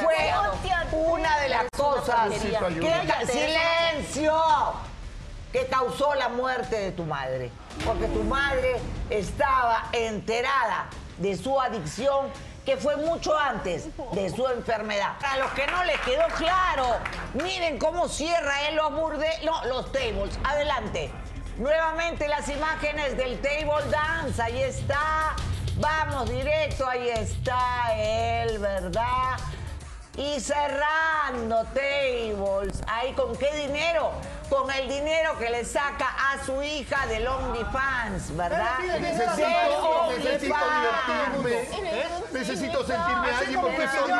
fue 0.00 1.00
una 1.10 1.38
de 1.40 1.48
las 1.48 1.64
cosas 1.76 2.30
que 2.30 3.26
silencio 3.32 4.42
que 5.52 5.66
causó 5.66 6.14
la 6.14 6.28
muerte 6.28 6.76
de 6.76 6.92
tu 6.92 7.04
madre, 7.04 7.52
porque 7.84 8.06
tu 8.08 8.24
madre 8.24 8.80
estaba 9.08 9.84
enterada 9.92 10.86
de 11.18 11.36
su 11.36 11.60
adicción 11.60 12.28
que 12.66 12.76
fue 12.76 12.96
mucho 12.96 13.38
antes 13.38 13.86
de 14.12 14.30
su 14.30 14.48
enfermedad. 14.48 15.12
A 15.22 15.36
los 15.36 15.52
que 15.52 15.66
no 15.68 15.84
les 15.84 16.00
quedó 16.00 16.26
claro, 16.38 16.96
miren 17.34 17.78
cómo 17.78 18.08
cierra 18.08 18.68
él 18.68 18.76
los 18.76 18.92
burde, 18.92 19.28
no, 19.44 19.64
los 19.66 19.92
tables. 19.92 20.36
Adelante. 20.42 21.12
Nuevamente 21.58 22.26
las 22.26 22.48
imágenes 22.48 23.16
del 23.16 23.40
table 23.40 23.88
dance, 23.90 24.42
ahí 24.42 24.62
está. 24.62 25.36
Vamos 25.76 26.28
directo, 26.28 26.88
ahí 26.88 27.10
está 27.10 27.94
él, 27.96 28.58
¿verdad? 28.58 29.38
Y 30.16 30.40
cerrando 30.40 31.64
tables. 31.66 32.82
¿Ahí 32.88 33.12
con 33.12 33.36
qué 33.36 33.52
dinero? 33.66 34.12
Con 34.50 34.70
el 34.70 34.88
dinero 34.88 35.38
que 35.38 35.48
le 35.50 35.64
saca 35.64 36.32
a 36.32 36.44
su 36.44 36.60
hija 36.62 37.06
del 37.06 37.26
OnlyFans, 37.26 38.36
¿verdad? 38.36 38.78
Necesito, 39.00 40.12
divertirme. 40.16 41.68
Necesito 42.32 42.78
sentirme 42.84 43.30
Así 43.30 43.44
alguien 43.44 43.60
porque 43.60 43.88
soy 43.88 44.10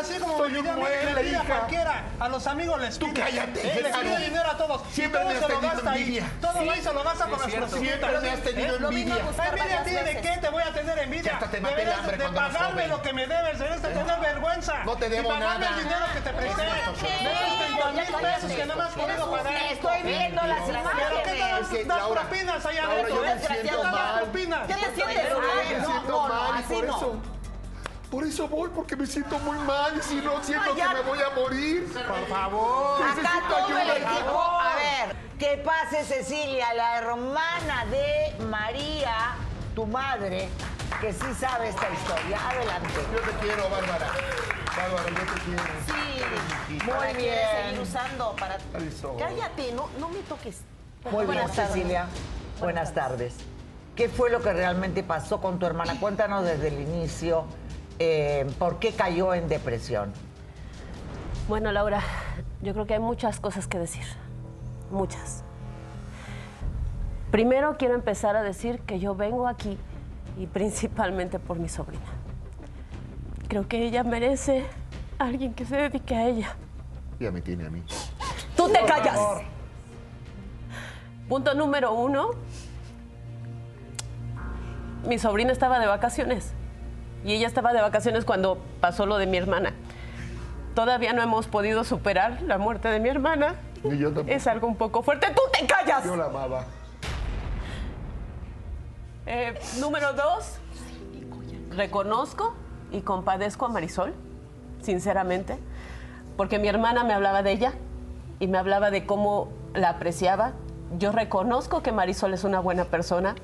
así 0.00 0.18
como 0.18 0.36
soy 0.38 0.52
me 0.52 0.58
pidió 0.58 0.72
a 0.72 0.76
mí, 0.76 0.84
le 1.14 1.22
pide 1.22 1.36
a 1.36 1.42
cualquiera. 1.44 2.04
A 2.20 2.28
los 2.28 2.46
amigos 2.46 2.80
les 2.80 2.98
Tú 2.98 3.06
pide. 3.12 3.20
cállate, 3.24 3.60
¿eh? 3.66 3.80
Les 3.82 3.96
pide 3.96 4.18
dinero 4.18 4.50
a 4.50 4.56
todos. 4.56 4.82
Siempre 4.92 5.20
y 5.20 5.24
todo 5.24 5.32
me 5.32 5.38
has 5.38 5.40
se 5.46 5.48
lo 5.52 5.58
tenido 5.60 5.74
gasta 5.74 5.90
ahí. 5.90 6.00
envidia. 6.02 6.30
Todo 6.40 6.58
ahí 6.70 6.80
se 6.82 6.92
lo 6.92 7.04
gasta 7.04 7.24
con 7.26 7.40
las 7.40 7.50
prostitutas. 7.50 7.80
Siempre 7.80 8.20
me 8.20 8.30
has 8.30 8.40
tenido 8.42 8.74
¿Eh? 8.74 8.78
Envidia. 8.84 9.16
varias 9.36 9.80
¿a 9.80 9.84
ti 9.84 9.90
de 9.90 10.20
qué 10.20 10.38
te 10.40 10.48
voy 10.50 10.62
a 10.62 10.72
tener 10.72 10.98
envidia? 10.98 11.24
Ya 11.24 11.32
hasta 11.34 11.46
te 11.50 11.60
maté 11.60 11.74
el 11.74 11.78
Deberías 11.80 11.98
hambre 12.00 12.16
de 12.18 12.28
pagarme 12.28 12.88
lo 12.88 13.02
que 13.02 13.12
me 13.12 13.26
debes, 13.26 13.58
debes 13.58 13.82
de 13.82 13.88
tener 13.88 14.20
vergüenza. 14.20 14.84
No 14.84 14.96
te 14.96 15.08
debo 15.08 15.28
y 15.28 15.32
pagarme 15.32 15.64
nada. 15.64 15.76
el 15.76 15.82
dinero 15.84 16.04
que 16.14 16.20
te 16.20 16.30
presté. 16.30 16.62
De 16.62 16.68
esos 16.68 16.98
30 16.98 17.92
mil 17.92 18.14
pesos 18.30 18.52
que 18.52 18.66
no 18.66 18.76
me 18.76 18.82
has 18.82 18.92
podido 18.92 19.30
pagar. 19.30 19.54
Estoy 19.70 20.02
viendo 20.02 20.42
las 20.42 20.60
¿Pero 20.64 20.82
qué 21.24 21.36
imágenes. 21.36 21.86
das, 21.86 21.98
das 21.98 22.08
propinas 22.08 22.66
allá 22.66 22.84
adentro? 22.84 23.14
yo 23.14 23.20
me 23.22 23.32
¿eh? 23.32 23.38
siento 23.46 23.62
¿Qué 23.62 23.76
das 23.76 23.92
mal. 23.92 24.20
propinas? 24.22 24.66
¿Qué 24.66 24.74
te 24.74 24.94
sientes 24.94 25.32
mal? 25.32 25.42
Me 25.70 25.78
no, 26.08 26.28
no, 26.28 26.52
así 26.54 26.74
por 26.74 26.84
no. 26.86 27.34
Por 28.14 28.22
eso 28.22 28.46
voy, 28.46 28.70
porque 28.72 28.94
me 28.94 29.06
siento 29.08 29.40
muy 29.40 29.58
mal 29.58 29.92
y 29.98 30.00
si 30.02 30.14
no 30.20 30.40
siento 30.44 30.66
No, 30.70 30.76
ya- 30.76 30.88
que 30.90 30.94
me 30.94 31.00
voy 31.00 31.18
a 31.20 31.30
morir. 31.30 31.92
Por 31.92 32.28
favor. 32.28 33.02
Acá 33.02 33.42
todo 33.48 33.76
el 33.76 33.90
equipo. 33.90 34.40
A 34.40 34.76
ver, 34.76 35.16
que 35.36 35.56
pase 35.64 36.04
Cecilia, 36.04 36.72
la 36.74 36.98
hermana 36.98 37.84
de 37.86 38.36
María, 38.44 39.34
tu 39.74 39.84
madre, 39.88 40.48
que 41.00 41.12
sí 41.12 41.26
sabe 41.40 41.70
esta 41.70 41.90
historia. 41.90 42.38
Adelante. 42.50 42.88
Yo 43.12 43.20
te 43.32 43.36
quiero, 43.44 43.68
Bárbara. 43.68 44.06
Bárbara, 44.76 45.08
yo 45.10 45.34
te 45.34 45.40
quiero. 45.40 45.62
Sí, 46.68 46.72
Muy 46.84 46.94
para 46.94 47.12
bien. 47.14 47.34
seguir 47.64 47.80
usando 47.80 48.36
para... 48.38 48.58
Cállate, 49.18 49.72
no, 49.72 49.88
no 49.98 50.08
me 50.10 50.20
toques. 50.20 50.58
Muy 51.02 51.12
bien, 51.14 51.26
Buenas 51.26 51.50
tardes. 51.56 51.72
Cecilia. 51.72 52.06
Buenas 52.60 52.94
tardes. 52.94 53.34
¿Qué 53.96 54.08
fue 54.08 54.30
lo 54.30 54.40
que 54.40 54.52
realmente 54.52 55.02
pasó 55.02 55.40
con 55.40 55.58
tu 55.58 55.66
hermana? 55.66 55.98
Cuéntanos 55.98 56.44
desde 56.44 56.68
el 56.68 56.80
inicio. 56.80 57.44
Eh, 57.98 58.46
¿Por 58.58 58.78
qué 58.78 58.92
cayó 58.92 59.34
en 59.34 59.48
depresión? 59.48 60.12
Bueno, 61.48 61.72
Laura, 61.72 62.00
yo 62.62 62.72
creo 62.72 62.86
que 62.86 62.94
hay 62.94 63.00
muchas 63.00 63.40
cosas 63.40 63.66
que 63.66 63.78
decir. 63.78 64.04
Muchas. 64.90 65.44
Primero 67.30 67.76
quiero 67.76 67.94
empezar 67.94 68.36
a 68.36 68.42
decir 68.42 68.80
que 68.80 68.98
yo 68.98 69.14
vengo 69.14 69.48
aquí 69.48 69.76
y 70.38 70.46
principalmente 70.46 71.38
por 71.38 71.58
mi 71.58 71.68
sobrina. 71.68 72.04
Creo 73.48 73.68
que 73.68 73.84
ella 73.84 74.04
merece 74.04 74.64
a 75.18 75.24
alguien 75.24 75.52
que 75.54 75.64
se 75.64 75.76
dedique 75.76 76.14
a 76.14 76.28
ella. 76.28 76.56
Ya 77.20 77.30
me 77.30 77.40
tiene 77.40 77.66
a 77.66 77.70
mí. 77.70 77.82
¡Tú 78.56 78.68
te 78.68 78.80
callas! 78.84 79.18
Punto 81.28 81.54
número 81.54 81.92
uno. 81.92 82.30
Mi 85.06 85.18
sobrina 85.18 85.52
estaba 85.52 85.78
de 85.78 85.86
vacaciones. 85.86 86.52
Y 87.24 87.32
ella 87.32 87.46
estaba 87.46 87.72
de 87.72 87.80
vacaciones 87.80 88.24
cuando 88.24 88.58
pasó 88.80 89.06
lo 89.06 89.16
de 89.16 89.26
mi 89.26 89.38
hermana. 89.38 89.72
Todavía 90.74 91.12
no 91.12 91.22
hemos 91.22 91.46
podido 91.46 91.84
superar 91.84 92.42
la 92.42 92.58
muerte 92.58 92.88
de 92.88 93.00
mi 93.00 93.08
hermana. 93.08 93.54
Ni 93.82 93.98
yo 93.98 94.08
tampoco. 94.08 94.30
Es 94.30 94.46
algo 94.46 94.66
un 94.66 94.76
poco 94.76 95.02
fuerte. 95.02 95.28
¡Tú 95.28 95.42
te 95.52 95.66
callas! 95.66 96.04
Yo 96.04 96.16
la 96.16 96.26
amaba. 96.26 96.64
Eh, 99.26 99.54
número 99.80 100.12
dos, 100.12 100.58
reconozco 101.70 102.54
y 102.92 103.00
compadezco 103.00 103.64
a 103.64 103.68
Marisol, 103.70 104.12
sinceramente, 104.82 105.58
porque 106.36 106.58
mi 106.58 106.68
hermana 106.68 107.04
me 107.04 107.14
hablaba 107.14 107.42
de 107.42 107.52
ella 107.52 107.72
y 108.38 108.48
me 108.48 108.58
hablaba 108.58 108.90
de 108.90 109.06
cómo 109.06 109.48
la 109.72 109.88
apreciaba. 109.88 110.52
Yo 110.98 111.10
reconozco 111.10 111.82
que 111.82 111.90
Marisol 111.90 112.34
es 112.34 112.44
una 112.44 112.60
buena 112.60 112.84
persona, 112.84 113.34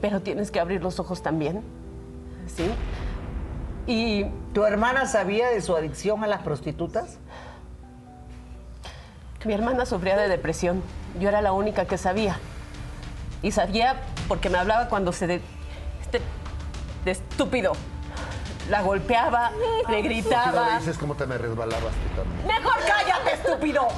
pero 0.00 0.20
tienes 0.20 0.50
que 0.50 0.58
abrir 0.58 0.82
los 0.82 0.98
ojos 0.98 1.22
también, 1.22 1.62
¿sí? 2.56 2.70
Y 3.86 4.26
¿Tu 4.52 4.64
hermana 4.66 5.06
sabía 5.06 5.48
de 5.48 5.62
su 5.62 5.74
adicción 5.74 6.22
a 6.22 6.26
las 6.26 6.42
prostitutas? 6.42 7.16
Mi 9.46 9.54
hermana 9.54 9.86
sufría 9.86 10.16
de 10.16 10.28
depresión. 10.28 10.82
Yo 11.18 11.28
era 11.30 11.40
la 11.40 11.52
única 11.52 11.86
que 11.86 11.96
sabía. 11.98 12.36
Y 13.42 13.50
sabía 13.50 13.96
porque 14.28 14.50
me 14.50 14.58
hablaba 14.58 14.88
cuando 14.88 15.10
se... 15.12 15.26
de- 15.26 15.40
este 16.02 16.20
de 17.06 17.10
estúpido. 17.10 17.72
La 18.70 18.82
golpeaba, 18.82 19.50
le 19.50 19.56
Si 19.58 19.82
no 19.84 19.90
le 19.90 20.02
gritaba. 20.02 20.78
dices 20.78 20.98
cómo 20.98 21.14
te 21.16 21.26
me 21.26 21.38
resbalabas 21.38 21.92
tú 21.94 22.20
también. 22.22 22.46
¡Mejor 22.46 22.74
cállate, 22.86 23.32
estúpido! 23.34 23.88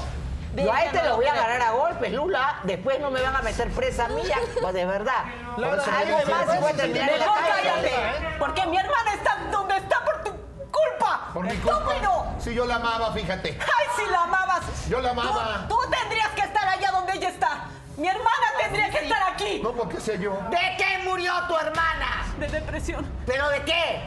Yo 0.56 0.72
a 0.72 0.84
este 0.84 1.02
lo 1.02 1.16
voy 1.16 1.26
a 1.26 1.32
agarrar 1.32 1.62
a 1.62 1.70
golpes, 1.72 2.12
Lula. 2.12 2.60
Después 2.64 3.00
no 3.00 3.10
me 3.10 3.20
van 3.20 3.34
a 3.36 3.42
meter 3.42 3.70
presa 3.70 4.08
mía. 4.08 4.36
Pues 4.60 4.74
de 4.74 4.84
verdad. 4.86 5.24
Algo 5.56 6.18
más 6.30 6.60
voy 6.60 6.72
a 6.72 6.76
terminar 6.76 7.10
en 7.10 7.18
la 7.18 7.26
¡Mejor 7.26 7.38
cárcel. 7.44 7.64
cállate! 7.64 8.38
Porque 8.38 8.66
mi 8.66 8.76
hermana 8.76 9.14
está 9.14 9.36
donde 9.50 9.76
está 9.76 10.04
por 10.04 10.22
tu 10.24 10.30
culpa. 10.70 11.30
Por 11.32 11.44
mi 11.44 11.56
culpa. 11.56 12.34
Si 12.38 12.54
yo 12.54 12.66
la 12.66 12.76
amaba, 12.76 13.12
fíjate. 13.12 13.58
¡Ay, 13.60 13.86
si 13.96 14.10
la 14.10 14.22
amabas! 14.22 14.88
Yo 14.88 15.00
la 15.00 15.10
amaba. 15.10 15.66
Tú, 15.68 15.76
tú 15.76 15.90
tendrías 15.90 16.28
que 16.30 16.42
estar 16.42 16.68
allá 16.68 16.90
donde 16.92 17.14
ella 17.14 17.28
está. 17.30 17.64
Mi 17.96 18.08
hermana 18.08 18.46
tendría 18.60 18.90
que 18.90 18.98
estar 18.98 19.22
aquí. 19.32 19.60
No 19.62 19.72
porque 19.72 20.00
sé 20.00 20.18
yo. 20.18 20.32
¿De 20.50 20.58
qué 20.76 20.98
murió 21.04 21.32
tu 21.48 21.56
hermana? 21.56 22.26
De 22.38 22.48
depresión. 22.48 23.10
¿Pero 23.26 23.48
de 23.48 23.62
qué? 23.62 24.02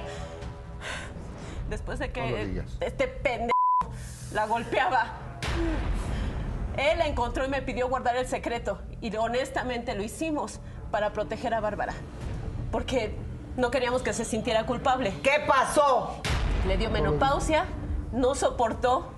Después 1.70 2.00
de 2.00 2.12
que 2.12 2.64
este 2.80 3.08
pendejo 3.08 3.52
la 4.34 4.45
golpeaba. 4.45 5.08
Él 6.78 6.99
la 6.99 7.07
encontró 7.07 7.43
y 7.45 7.49
me 7.49 7.61
pidió 7.61 7.88
guardar 7.89 8.15
el 8.15 8.28
secreto. 8.28 8.80
Y 9.01 9.15
honestamente 9.15 9.95
lo 9.95 10.03
hicimos 10.03 10.59
para 10.91 11.11
proteger 11.11 11.53
a 11.53 11.59
Bárbara. 11.59 11.93
Porque 12.71 13.15
no 13.55 13.71
queríamos 13.71 14.03
que 14.03 14.13
se 14.13 14.23
sintiera 14.25 14.65
culpable. 14.65 15.13
¿Qué 15.23 15.43
pasó? 15.47 16.21
Le 16.67 16.78
dio 16.78 16.89
menopausia, 16.89 17.65
no 18.11 18.36
soportó. 18.36 19.11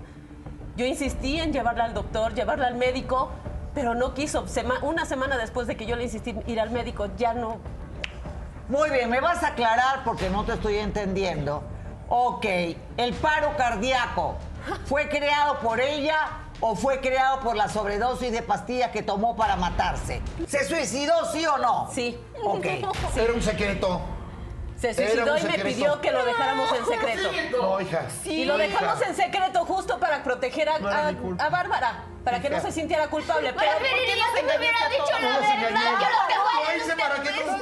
Yo 0.76 0.86
insistí 0.86 1.38
en 1.38 1.52
llevarla 1.52 1.84
al 1.84 1.94
doctor, 1.94 2.34
llevarla 2.34 2.66
al 2.68 2.76
médico, 2.76 3.30
pero 3.74 3.94
no 3.94 4.14
quiso. 4.14 4.46
Sema- 4.48 4.80
una 4.82 5.04
semana 5.04 5.36
después 5.36 5.66
de 5.66 5.76
que 5.76 5.84
yo 5.84 5.96
le 5.96 6.04
insistí 6.04 6.30
en 6.30 6.42
ir 6.46 6.60
al 6.60 6.70
médico, 6.70 7.08
ya 7.18 7.34
no. 7.34 7.58
Muy 8.68 8.88
bien, 8.90 9.10
me 9.10 9.20
vas 9.20 9.42
a 9.42 9.48
aclarar 9.48 10.04
porque 10.04 10.30
no 10.30 10.44
te 10.44 10.52
estoy 10.54 10.76
entendiendo. 10.78 11.62
Ok, 12.08 12.46
el 12.96 13.14
paro 13.20 13.56
cardíaco, 13.56 14.36
¿fue 14.86 15.08
creado 15.08 15.58
por 15.58 15.80
ella 15.80 16.28
o 16.60 16.74
fue 16.76 17.00
creado 17.00 17.40
por 17.40 17.56
la 17.56 17.68
sobredosis 17.68 18.32
de 18.32 18.42
pastillas 18.42 18.90
que 18.90 19.02
tomó 19.02 19.36
para 19.36 19.56
matarse? 19.56 20.20
¿Se 20.46 20.64
suicidó, 20.66 21.30
sí 21.32 21.46
o 21.46 21.56
no? 21.58 21.90
Sí. 21.92 22.18
Ok. 22.42 22.64
Era 23.16 23.32
un 23.32 23.42
secreto. 23.42 24.00
Se 24.78 24.94
suicidó 24.94 25.36
y 25.36 25.42
me 25.42 25.58
pidió 25.58 26.00
que 26.00 26.10
lo 26.10 26.24
dejáramos 26.24 26.70
en 26.72 26.86
secreto. 26.86 27.30
No, 27.60 27.80
hija. 27.82 28.06
Y 28.24 28.44
lo 28.46 28.54
No, 28.54 28.58
dejamos 28.58 28.98
hija. 28.98 29.10
en 29.10 29.14
secreto 29.16 29.64
justo 29.66 29.98
para 30.00 30.22
proteger 30.22 30.70
a, 30.70 30.78
No 30.78 30.88
a- 30.88 31.08
a 31.44 31.48
Bárbara, 31.50 32.04
para 32.24 32.40
que 32.40 32.48
no 32.48 32.60
se 32.62 32.72
sintiera 32.72 33.08
culpable. 33.08 33.52
Pero 33.52 33.72
¿por 33.72 33.82
qué 33.82 34.16
nos 34.16 34.30
que 34.34 34.42
me 34.42 34.56
hubiera 34.58 34.88
dicho 34.88 35.04
la 35.12 35.18
¿Cómo 35.18 35.46
se 35.46 35.56
verdad. 35.64 35.80
Yo 35.82 35.90
lo 35.90 36.28
que 36.28 36.38
voy 36.38 36.64
Lo 36.64 36.70
a 36.70 36.76
hice 36.76 36.96
para 36.96 37.14
que 37.22 37.30
no 37.30 37.36
decir- 37.36 37.60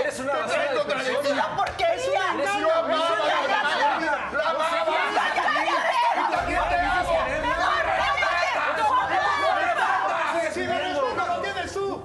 Eres 0.00 0.20
una 0.20 0.32
basura 0.34 0.72
de 0.72 0.84
persona. 0.84 1.34
¡La 1.34 1.56
porquería! 1.56 2.58
Yo 2.60 2.74
amaba 2.74 3.06
a 3.06 3.10
la 3.10 3.42
hermana. 3.42 4.30
La 4.32 4.50
amaba. 4.50 4.96
Si 10.52 10.60
me 10.60 10.78
respeto, 10.78 11.26
lo 11.26 11.40
tienes 11.42 11.72
tú. 11.72 12.02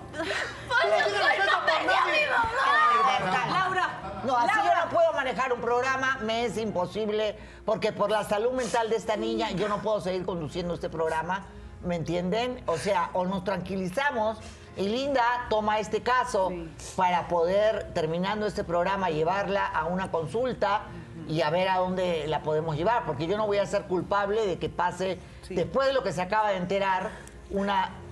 Laura. 3.52 3.90
No, 4.24 4.38
así 4.38 4.50
yo 4.66 4.76
no 4.76 4.90
puedo 4.90 5.14
manejar 5.14 5.54
un 5.54 5.61
programa, 5.72 6.20
me 6.26 6.44
es 6.44 6.58
imposible, 6.58 7.38
porque 7.64 7.94
por 7.94 8.12
la 8.12 8.26
salud 8.26 8.52
mental 8.52 8.90
de 8.90 8.98
esta 8.98 9.16
niña 9.16 9.52
yo 9.52 9.70
no 9.70 9.82
puedo 9.82 10.02
seguir 10.02 10.26
conduciendo 10.26 10.74
este 10.74 10.90
programa, 10.90 11.46
¿me 11.86 11.96
entienden? 11.96 12.62
O 12.66 12.78
sea, 12.78 13.10
o 13.14 13.26
nos 13.26 13.46
tranquilizamos 13.46 14.38
y 14.76 14.90
Linda 14.90 15.24
toma 15.50 15.80
este 15.80 16.02
caso 16.02 16.52
para 16.98 17.30
poder, 17.30 17.94
terminando 17.94 18.48
este 18.48 18.66
programa, 18.66 19.12
llevarla 19.12 19.66
a 19.66 19.86
una 19.86 20.12
consulta 20.12 20.82
y 21.30 21.42
a 21.42 21.50
ver 21.50 21.70
a 21.70 21.78
dónde 21.78 22.28
la 22.28 22.44
podemos 22.44 22.76
llevar, 22.76 23.06
porque 23.06 23.26
yo 23.26 23.38
no 23.38 23.48
voy 23.48 23.60
a 23.60 23.66
ser 23.66 23.84
culpable 23.84 24.46
de 24.46 24.60
que 24.60 24.68
pase, 24.68 25.20
después 25.50 25.88
de 25.88 25.94
lo 25.94 26.04
que 26.04 26.12
se 26.12 26.22
acaba 26.22 26.50
de 26.50 26.58
enterar, 26.58 27.12
un 27.50 27.70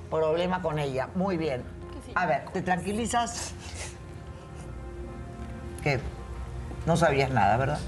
problema 0.09 0.61
con 0.61 0.79
ella. 0.79 1.09
Muy 1.13 1.35
bien. 1.35 1.65
A 2.15 2.25
ver, 2.25 2.45
¿te 2.53 2.61
tranquilizas? 2.61 3.53
¿Qué? 5.83 5.99
No 6.85 6.97
sabías 6.97 7.29
nada, 7.31 7.57
¿verdad? 7.57 7.79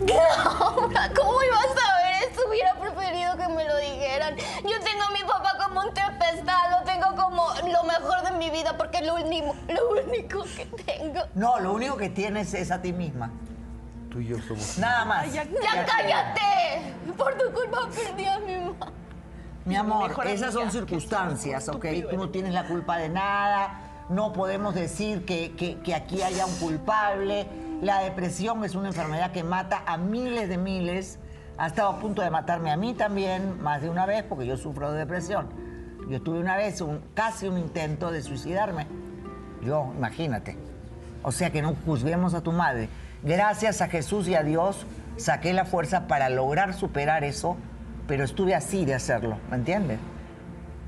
Laura, 0.00 1.10
¿cómo 1.16 1.42
ibas 1.42 1.64
a 1.64 1.80
saber 1.80 2.28
esto? 2.28 2.42
Hubiera 2.48 2.74
preferido 2.74 3.36
que 3.36 3.48
me 3.48 3.64
lo 3.64 3.76
dijeran. 3.78 4.36
Yo 4.36 4.80
tengo 4.84 5.02
a 5.08 5.10
mi 5.12 5.20
papá 5.26 5.56
como 5.64 5.80
un 5.80 5.94
tempestad, 5.94 6.70
lo 6.70 6.84
tengo 6.84 7.14
como 7.16 7.46
lo 7.72 7.82
mejor 7.84 8.22
de 8.24 8.32
mi 8.32 8.50
vida 8.50 8.76
porque 8.76 8.98
es 8.98 9.06
lo 9.06 9.14
único, 9.14 9.54
lo 9.68 9.90
único 10.02 10.44
que 10.56 10.66
tengo. 10.84 11.20
No, 11.34 11.58
lo 11.60 11.72
único 11.72 11.96
que 11.96 12.10
tienes 12.10 12.52
es 12.54 12.70
a 12.70 12.82
ti 12.82 12.92
misma. 12.92 13.30
Tú 14.10 14.20
y 14.20 14.26
yo 14.26 14.36
somos. 14.46 14.76
Nada 14.78 15.04
más. 15.06 15.32
¡Ya 15.32 15.44
cállate! 15.86 16.92
Por 17.16 17.34
tu 17.38 17.50
culpa 17.52 17.88
perdí 17.94 18.26
a 18.26 18.38
mi 18.38 18.56
mamá. 18.56 18.92
Mi 19.64 19.76
amor, 19.76 20.14
esas 20.26 20.52
son 20.52 20.70
circunstancias, 20.70 21.68
¿ok? 21.68 21.86
Tú 22.10 22.16
no 22.16 22.28
tienes 22.28 22.52
la 22.52 22.64
culpa 22.66 22.98
de 22.98 23.08
nada. 23.08 23.80
No 24.08 24.32
podemos 24.32 24.74
decir 24.74 25.24
que, 25.24 25.56
que- 25.56 25.78
que 25.80 25.94
aquí 25.94 26.22
haya 26.22 26.46
un 26.46 26.54
culpable. 26.58 27.46
La 27.82 28.00
depresión 28.00 28.64
es 28.64 28.74
una 28.74 28.88
enfermedad 28.88 29.32
que 29.32 29.44
mata 29.44 29.82
a 29.86 29.98
miles 29.98 30.48
de 30.48 30.56
miles. 30.56 31.18
Ha 31.58 31.66
estado 31.66 31.90
a 31.90 32.00
punto 32.00 32.22
de 32.22 32.30
matarme 32.30 32.70
a 32.70 32.76
mí 32.76 32.94
también, 32.94 33.62
más 33.62 33.82
de 33.82 33.90
una 33.90 34.06
vez, 34.06 34.24
porque 34.24 34.46
yo 34.46 34.56
sufro 34.56 34.92
de 34.92 34.98
depresión. 35.00 35.48
Yo 36.08 36.22
tuve 36.22 36.38
una 36.38 36.56
vez 36.56 36.80
un, 36.80 37.00
casi 37.14 37.48
un 37.48 37.58
intento 37.58 38.10
de 38.10 38.22
suicidarme. 38.22 38.86
Yo, 39.62 39.92
imagínate. 39.96 40.56
O 41.22 41.32
sea 41.32 41.50
que 41.50 41.60
no 41.60 41.74
juzguemos 41.84 42.32
a 42.32 42.40
tu 42.40 42.52
madre. 42.52 42.88
Gracias 43.22 43.82
a 43.82 43.88
Jesús 43.88 44.26
y 44.28 44.34
a 44.34 44.42
Dios 44.42 44.86
saqué 45.16 45.52
la 45.52 45.64
fuerza 45.64 46.06
para 46.06 46.30
lograr 46.30 46.72
superar 46.72 47.24
eso, 47.24 47.56
pero 48.06 48.24
estuve 48.24 48.54
así 48.54 48.84
de 48.84 48.94
hacerlo, 48.94 49.38
¿me 49.50 49.56
entiendes? 49.56 49.98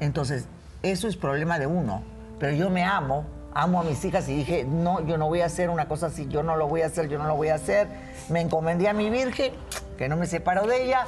Entonces, 0.00 0.46
eso 0.82 1.08
es 1.08 1.16
problema 1.16 1.58
de 1.58 1.66
uno. 1.66 2.02
Pero 2.38 2.56
yo 2.56 2.70
me 2.70 2.84
amo 2.84 3.24
amo 3.54 3.80
a 3.80 3.84
mis 3.84 4.04
hijas 4.04 4.28
y 4.28 4.36
dije, 4.36 4.64
no, 4.64 5.04
yo 5.06 5.18
no 5.18 5.26
voy 5.26 5.40
a 5.40 5.46
hacer 5.46 5.70
una 5.70 5.88
cosa 5.88 6.06
así, 6.06 6.26
yo 6.28 6.42
no 6.42 6.56
lo 6.56 6.68
voy 6.68 6.82
a 6.82 6.86
hacer, 6.86 7.08
yo 7.08 7.18
no 7.18 7.26
lo 7.26 7.36
voy 7.36 7.48
a 7.48 7.54
hacer. 7.54 7.88
Me 8.28 8.40
encomendé 8.40 8.88
a 8.88 8.92
mi 8.92 9.10
Virgen, 9.10 9.52
que 9.96 10.08
no 10.08 10.16
me 10.16 10.26
separo 10.26 10.66
de 10.66 10.84
ella, 10.84 11.06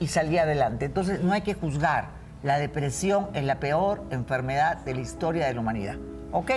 y 0.00 0.08
salí 0.08 0.38
adelante. 0.38 0.86
Entonces 0.86 1.22
no 1.22 1.32
hay 1.32 1.42
que 1.42 1.54
juzgar. 1.54 2.08
La 2.42 2.58
depresión 2.58 3.28
es 3.34 3.44
la 3.44 3.56
peor 3.60 4.02
enfermedad 4.10 4.78
de 4.78 4.94
la 4.94 5.00
historia 5.00 5.46
de 5.46 5.54
la 5.54 5.60
humanidad. 5.60 5.96
¿Ok? 6.32 6.50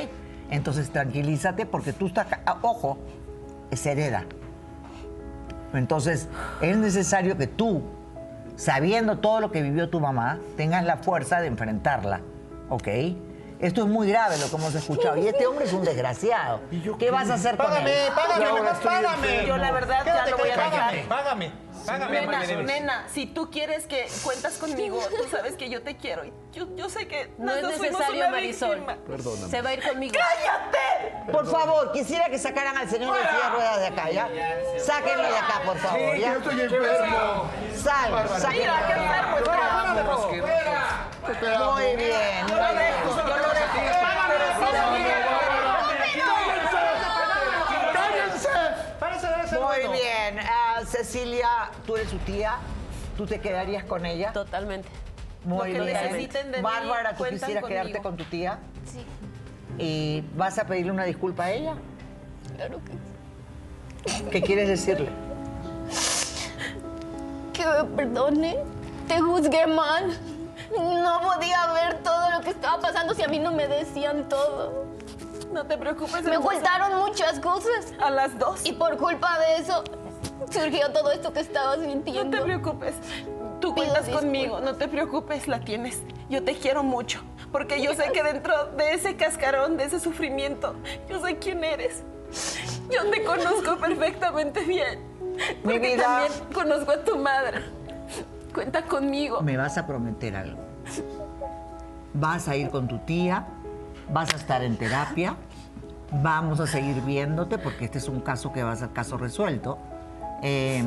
Entonces 0.51 0.89
tranquilízate 0.89 1.65
porque 1.65 1.93
tú 1.93 2.07
estás... 2.07 2.27
ah, 2.45 2.57
Ojo, 2.61 2.97
es 3.71 3.85
hereda. 3.85 4.25
Entonces 5.73 6.27
es 6.61 6.77
necesario 6.77 7.37
que 7.37 7.47
tú, 7.47 7.83
sabiendo 8.55 9.19
todo 9.19 9.39
lo 9.39 9.51
que 9.51 9.61
vivió 9.61 9.89
tu 9.89 9.99
mamá, 9.99 10.39
tengas 10.57 10.83
la 10.83 10.97
fuerza 10.97 11.39
de 11.39 11.47
enfrentarla. 11.47 12.21
¿Ok? 12.69 12.87
Esto 13.59 13.81
es 13.81 13.87
muy 13.87 14.07
grave 14.09 14.37
lo 14.37 14.49
que 14.49 14.55
hemos 14.55 14.73
escuchado. 14.73 15.17
Y 15.17 15.27
este 15.27 15.45
hombre 15.45 15.65
es 15.65 15.73
un 15.73 15.83
desgraciado. 15.83 16.61
¿Qué 16.97 17.11
vas 17.11 17.29
a 17.29 17.33
hacer 17.33 17.57
con 17.57 17.65
Págame, 17.67 18.05
él? 18.07 18.13
págame, 18.15 18.45
Yo 18.45 18.51
págame. 18.83 19.27
enfermo. 19.27 19.47
Yo 19.47 19.57
la 19.57 19.71
verdad 19.71 20.05
ya 20.05 20.25
lo 20.27 20.37
voy 20.37 20.49
a 20.49 20.55
dejar. 20.55 20.71
Págame, 20.71 21.03
págame, 21.07 21.51
págame, 21.85 22.21
Nena, 22.21 22.45
nena, 22.63 23.07
si 23.11 23.25
tú 23.25 23.49
quieres 23.51 23.85
que 23.87 24.07
cuentas 24.23 24.57
conmigo, 24.57 24.99
tú 25.09 25.27
sabes 25.29 25.55
que 25.55 25.69
yo 25.69 25.81
te 25.81 25.97
quiero. 25.97 26.23
Yo, 26.53 26.67
yo 26.75 26.89
sé 26.89 27.07
que 27.07 27.31
No 27.37 27.53
es 27.53 27.63
necesario, 27.67 28.29
Marisol. 28.29 28.75
víctima. 28.79 28.97
Se 29.49 29.61
va 29.61 29.69
a 29.71 29.73
ir 29.73 29.83
conmigo. 29.83 30.13
¡Cállate! 30.13 31.31
Por 31.31 31.45
favor, 31.49 31.91
quisiera 31.91 32.29
que 32.29 32.37
sacaran 32.39 32.77
al 32.77 32.89
señor 32.89 33.13
de 33.15 33.21
silla 33.21 33.49
ruedas 33.51 33.79
de 33.79 33.87
acá, 33.87 34.09
¿ya? 34.09 34.27
Sáquenlo 34.79 35.23
de 35.23 35.37
acá, 35.37 35.61
por 35.65 35.77
favor, 35.79 35.99
Sí, 36.15 36.21
¿ya? 36.21 36.31
yo 36.33 36.37
estoy 36.39 36.61
enfermo. 36.61 37.49
Sal, 37.75 38.29
sáquenlo. 38.39 38.61
Mira, 38.73 38.87
qué 38.87 38.93
enfermo 38.93 39.37
está. 39.37 39.55
Muy 41.73 41.95
bien, 41.95 42.05
muy 42.05 42.05
bien. 42.05 42.47
Yo 42.47 42.55
lo 42.55 42.73
dejo. 42.73 42.99
¡Cállense! 47.93 48.49
¡Párense 48.99 49.27
de 49.27 49.41
ese 49.45 49.59
Muy 49.59 49.77
rato! 49.77 49.91
bien. 49.91 50.39
Ah, 50.39 50.78
Cecilia, 50.89 51.47
tú 51.85 51.95
eres 51.95 52.09
su 52.09 52.17
tía. 52.19 52.55
¿Tú 53.17 53.25
te 53.25 53.39
quedarías 53.39 53.83
con 53.83 54.05
ella? 54.05 54.31
Totalmente. 54.33 54.89
Muy 55.45 55.73
Lo 55.73 55.85
que 55.85 55.91
bien. 55.91 56.03
necesiten 56.03 56.51
de 56.51 56.57
mí, 56.57 56.63
Bárbara, 56.63 57.11
¿tú 57.11 57.17
cuentan 57.17 57.39
quisieras 57.39 57.61
conmigo. 57.63 57.81
quedarte 57.83 58.01
con 58.01 58.17
tu 58.17 58.23
tía? 58.25 58.59
Sí, 58.85 59.05
¿Y 59.77 60.23
vas 60.35 60.57
a 60.57 60.65
pedirle 60.65 60.91
una 60.91 61.03
disculpa 61.05 61.45
a 61.45 61.51
ella? 61.51 61.75
claro 62.55 62.79
que 62.83 64.29
¿Qué 64.31 64.41
quieres 64.41 64.67
decirle? 64.67 65.09
que 67.53 67.65
me 67.65 67.83
perdone. 67.95 68.57
Te 69.07 69.19
juzgué 69.19 69.67
mal. 69.67 70.17
No 70.77 71.21
podía 71.21 71.71
ver 71.73 71.99
todo 72.03 72.29
lo 72.31 72.41
que 72.41 72.51
estaba 72.51 72.79
pasando 72.79 73.13
si 73.13 73.23
a 73.23 73.27
mí 73.27 73.39
no 73.39 73.51
me 73.51 73.67
decían 73.67 74.27
todo. 74.29 74.85
No 75.51 75.65
te 75.65 75.77
preocupes. 75.77 76.23
Me 76.23 76.37
ocultaron 76.37 76.97
muchas 76.99 77.39
cosas 77.39 77.93
A 78.01 78.09
las 78.11 78.37
dos. 78.37 78.65
y 78.65 78.71
por 78.73 78.97
culpa 78.97 79.39
de 79.39 79.57
eso 79.57 79.83
surgió 80.51 80.91
todo 80.91 81.11
esto 81.11 81.31
que 81.33 81.39
estaba 81.41 81.77
No 81.77 81.83
sintiendo. 81.83 82.37
te 82.37 82.43
preocupes. 82.43 82.93
Tú 83.59 83.73
Pido 83.73 83.85
cuentas 83.87 84.05
disculpas. 84.05 84.21
conmigo, 84.23 84.59
no 84.61 84.75
te 84.75 84.87
preocupes, 84.87 85.47
la 85.47 85.59
tienes. 85.59 86.01
Yo 86.29 86.43
te 86.43 86.55
quiero 86.55 86.81
mucho, 86.83 87.21
porque 87.51 87.81
yo 87.81 87.93
sé 87.93 88.11
que 88.13 88.23
dentro 88.23 88.53
de 88.77 88.93
ese 88.93 89.15
cascarón, 89.15 89.75
de 89.77 89.85
ese 89.85 89.99
sufrimiento, 89.99 90.75
yo 91.09 91.19
sé 91.25 91.37
quién 91.37 91.63
eres. 91.63 92.03
Yo 92.89 93.09
te 93.09 93.23
conozco 93.23 93.77
perfectamente 93.77 94.61
bien. 94.63 94.99
Mi 95.63 95.73
Porque 95.73 95.79
vida. 95.95 96.03
también 96.03 96.33
conozco 96.53 96.91
a 96.91 97.03
tu 97.03 97.17
madre. 97.17 97.63
Cuenta 98.53 98.83
conmigo. 98.83 99.41
Me 99.41 99.57
vas 99.57 99.77
a 99.77 99.85
prometer 99.87 100.35
algo. 100.35 100.59
Vas 102.13 102.47
a 102.47 102.55
ir 102.55 102.69
con 102.69 102.87
tu 102.87 102.99
tía, 102.99 103.47
vas 104.11 104.33
a 104.33 104.37
estar 104.37 104.63
en 104.63 104.77
terapia, 104.77 105.35
vamos 106.11 106.59
a 106.59 106.67
seguir 106.67 107.01
viéndote 107.01 107.57
porque 107.57 107.85
este 107.85 107.99
es 107.99 108.07
un 108.09 108.19
caso 108.21 108.51
que 108.51 108.63
va 108.63 108.71
a 108.71 108.75
ser 108.75 108.89
caso 108.91 109.17
resuelto. 109.17 109.77
Eh, 110.41 110.83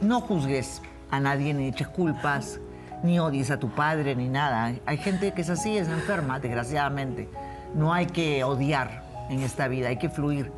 no 0.00 0.20
juzgues 0.20 0.82
a 1.10 1.20
nadie 1.20 1.54
ni 1.54 1.68
eches 1.68 1.88
culpas, 1.88 2.60
ni 3.02 3.18
odies 3.18 3.50
a 3.50 3.58
tu 3.58 3.68
padre, 3.70 4.14
ni 4.16 4.28
nada. 4.28 4.74
Hay 4.86 4.96
gente 4.96 5.32
que 5.32 5.42
es 5.42 5.50
así, 5.50 5.76
es 5.76 5.88
enferma, 5.88 6.40
desgraciadamente. 6.40 7.28
No 7.74 7.92
hay 7.92 8.06
que 8.06 8.44
odiar 8.44 9.02
en 9.30 9.40
esta 9.40 9.68
vida, 9.68 9.88
hay 9.88 9.96
que 9.98 10.08
fluir. 10.08 10.50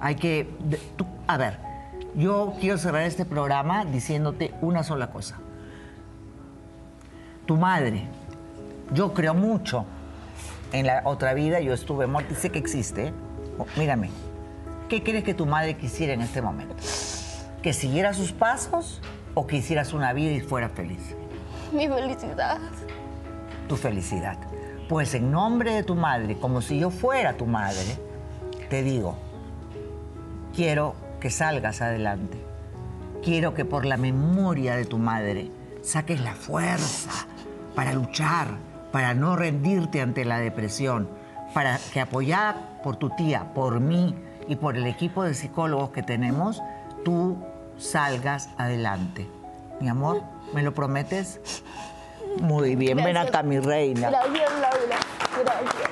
Hay 0.00 0.16
que... 0.16 0.48
tú- 0.96 1.06
a 1.26 1.36
ver, 1.36 1.58
yo 2.16 2.54
quiero 2.60 2.76
cerrar 2.78 3.02
este 3.02 3.24
programa 3.24 3.84
diciéndote 3.84 4.52
una 4.60 4.82
sola 4.82 5.10
cosa 5.10 5.38
tu 7.46 7.56
madre. 7.56 8.04
Yo 8.94 9.14
creo 9.14 9.34
mucho 9.34 9.84
en 10.72 10.86
la 10.86 11.02
otra 11.04 11.34
vida, 11.34 11.60
yo 11.60 11.72
estuve 11.74 12.06
muerta 12.06 12.32
y 12.32 12.36
sé 12.36 12.50
que 12.50 12.58
existe. 12.58 13.12
Oh, 13.58 13.66
mírame, 13.76 14.10
¿qué 14.88 15.02
crees 15.02 15.24
que 15.24 15.34
tu 15.34 15.44
madre 15.46 15.76
quisiera 15.76 16.12
en 16.12 16.20
este 16.20 16.40
momento? 16.40 16.74
¿Que 17.62 17.72
siguiera 17.72 18.12
sus 18.12 18.32
pasos 18.32 19.00
o 19.34 19.46
que 19.46 19.58
hicieras 19.58 19.92
una 19.92 20.12
vida 20.12 20.32
y 20.32 20.40
fuera 20.40 20.68
feliz? 20.68 21.14
Mi 21.72 21.86
felicidad. 21.86 22.58
Tu 23.68 23.76
felicidad. 23.76 24.36
Pues 24.88 25.14
en 25.14 25.30
nombre 25.30 25.72
de 25.72 25.84
tu 25.84 25.94
madre, 25.94 26.36
como 26.36 26.60
si 26.60 26.80
yo 26.80 26.90
fuera 26.90 27.34
tu 27.34 27.46
madre, 27.46 27.96
te 28.68 28.82
digo, 28.82 29.16
quiero 30.56 30.96
que 31.20 31.30
salgas 31.30 31.80
adelante. 31.82 32.36
Quiero 33.22 33.54
que 33.54 33.64
por 33.64 33.84
la 33.84 33.96
memoria 33.96 34.74
de 34.74 34.84
tu 34.84 34.98
madre 34.98 35.48
saques 35.82 36.20
la 36.20 36.34
fuerza 36.34 37.28
para 37.76 37.92
luchar, 37.92 38.48
para 38.90 39.14
no 39.14 39.36
rendirte 39.36 40.00
ante 40.00 40.24
la 40.24 40.40
depresión, 40.40 41.08
para 41.54 41.78
que 41.92 42.00
apoyada 42.00 42.80
por 42.82 42.96
tu 42.96 43.10
tía, 43.10 43.54
por 43.54 43.78
mí 43.78 44.16
y 44.48 44.56
por 44.56 44.76
el 44.76 44.88
equipo 44.88 45.22
de 45.22 45.34
psicólogos 45.34 45.90
que 45.90 46.02
tenemos, 46.02 46.60
tú 47.04 47.38
salgas 47.82 48.48
adelante. 48.58 49.28
Mi 49.80 49.88
amor, 49.88 50.22
¿me 50.52 50.62
lo 50.62 50.72
prometes? 50.72 51.40
Muy 52.40 52.76
bien, 52.76 52.96
ven 52.96 53.16
acá, 53.16 53.42
mi 53.42 53.58
reina. 53.58 54.10
Gracias, 54.10 54.52
Laura. 54.52 54.96
Gracias. 55.44 55.90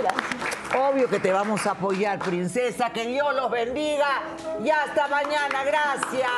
Gracias. 0.00 0.38
Obvio 0.76 1.08
que 1.08 1.18
te 1.18 1.32
vamos 1.32 1.66
a 1.66 1.72
apoyar, 1.72 2.18
princesa. 2.18 2.90
Que 2.90 3.06
Dios 3.06 3.34
los 3.34 3.50
bendiga. 3.50 4.22
Y 4.62 4.70
hasta 4.70 5.08
mañana. 5.08 5.64
Gracias. 5.64 6.30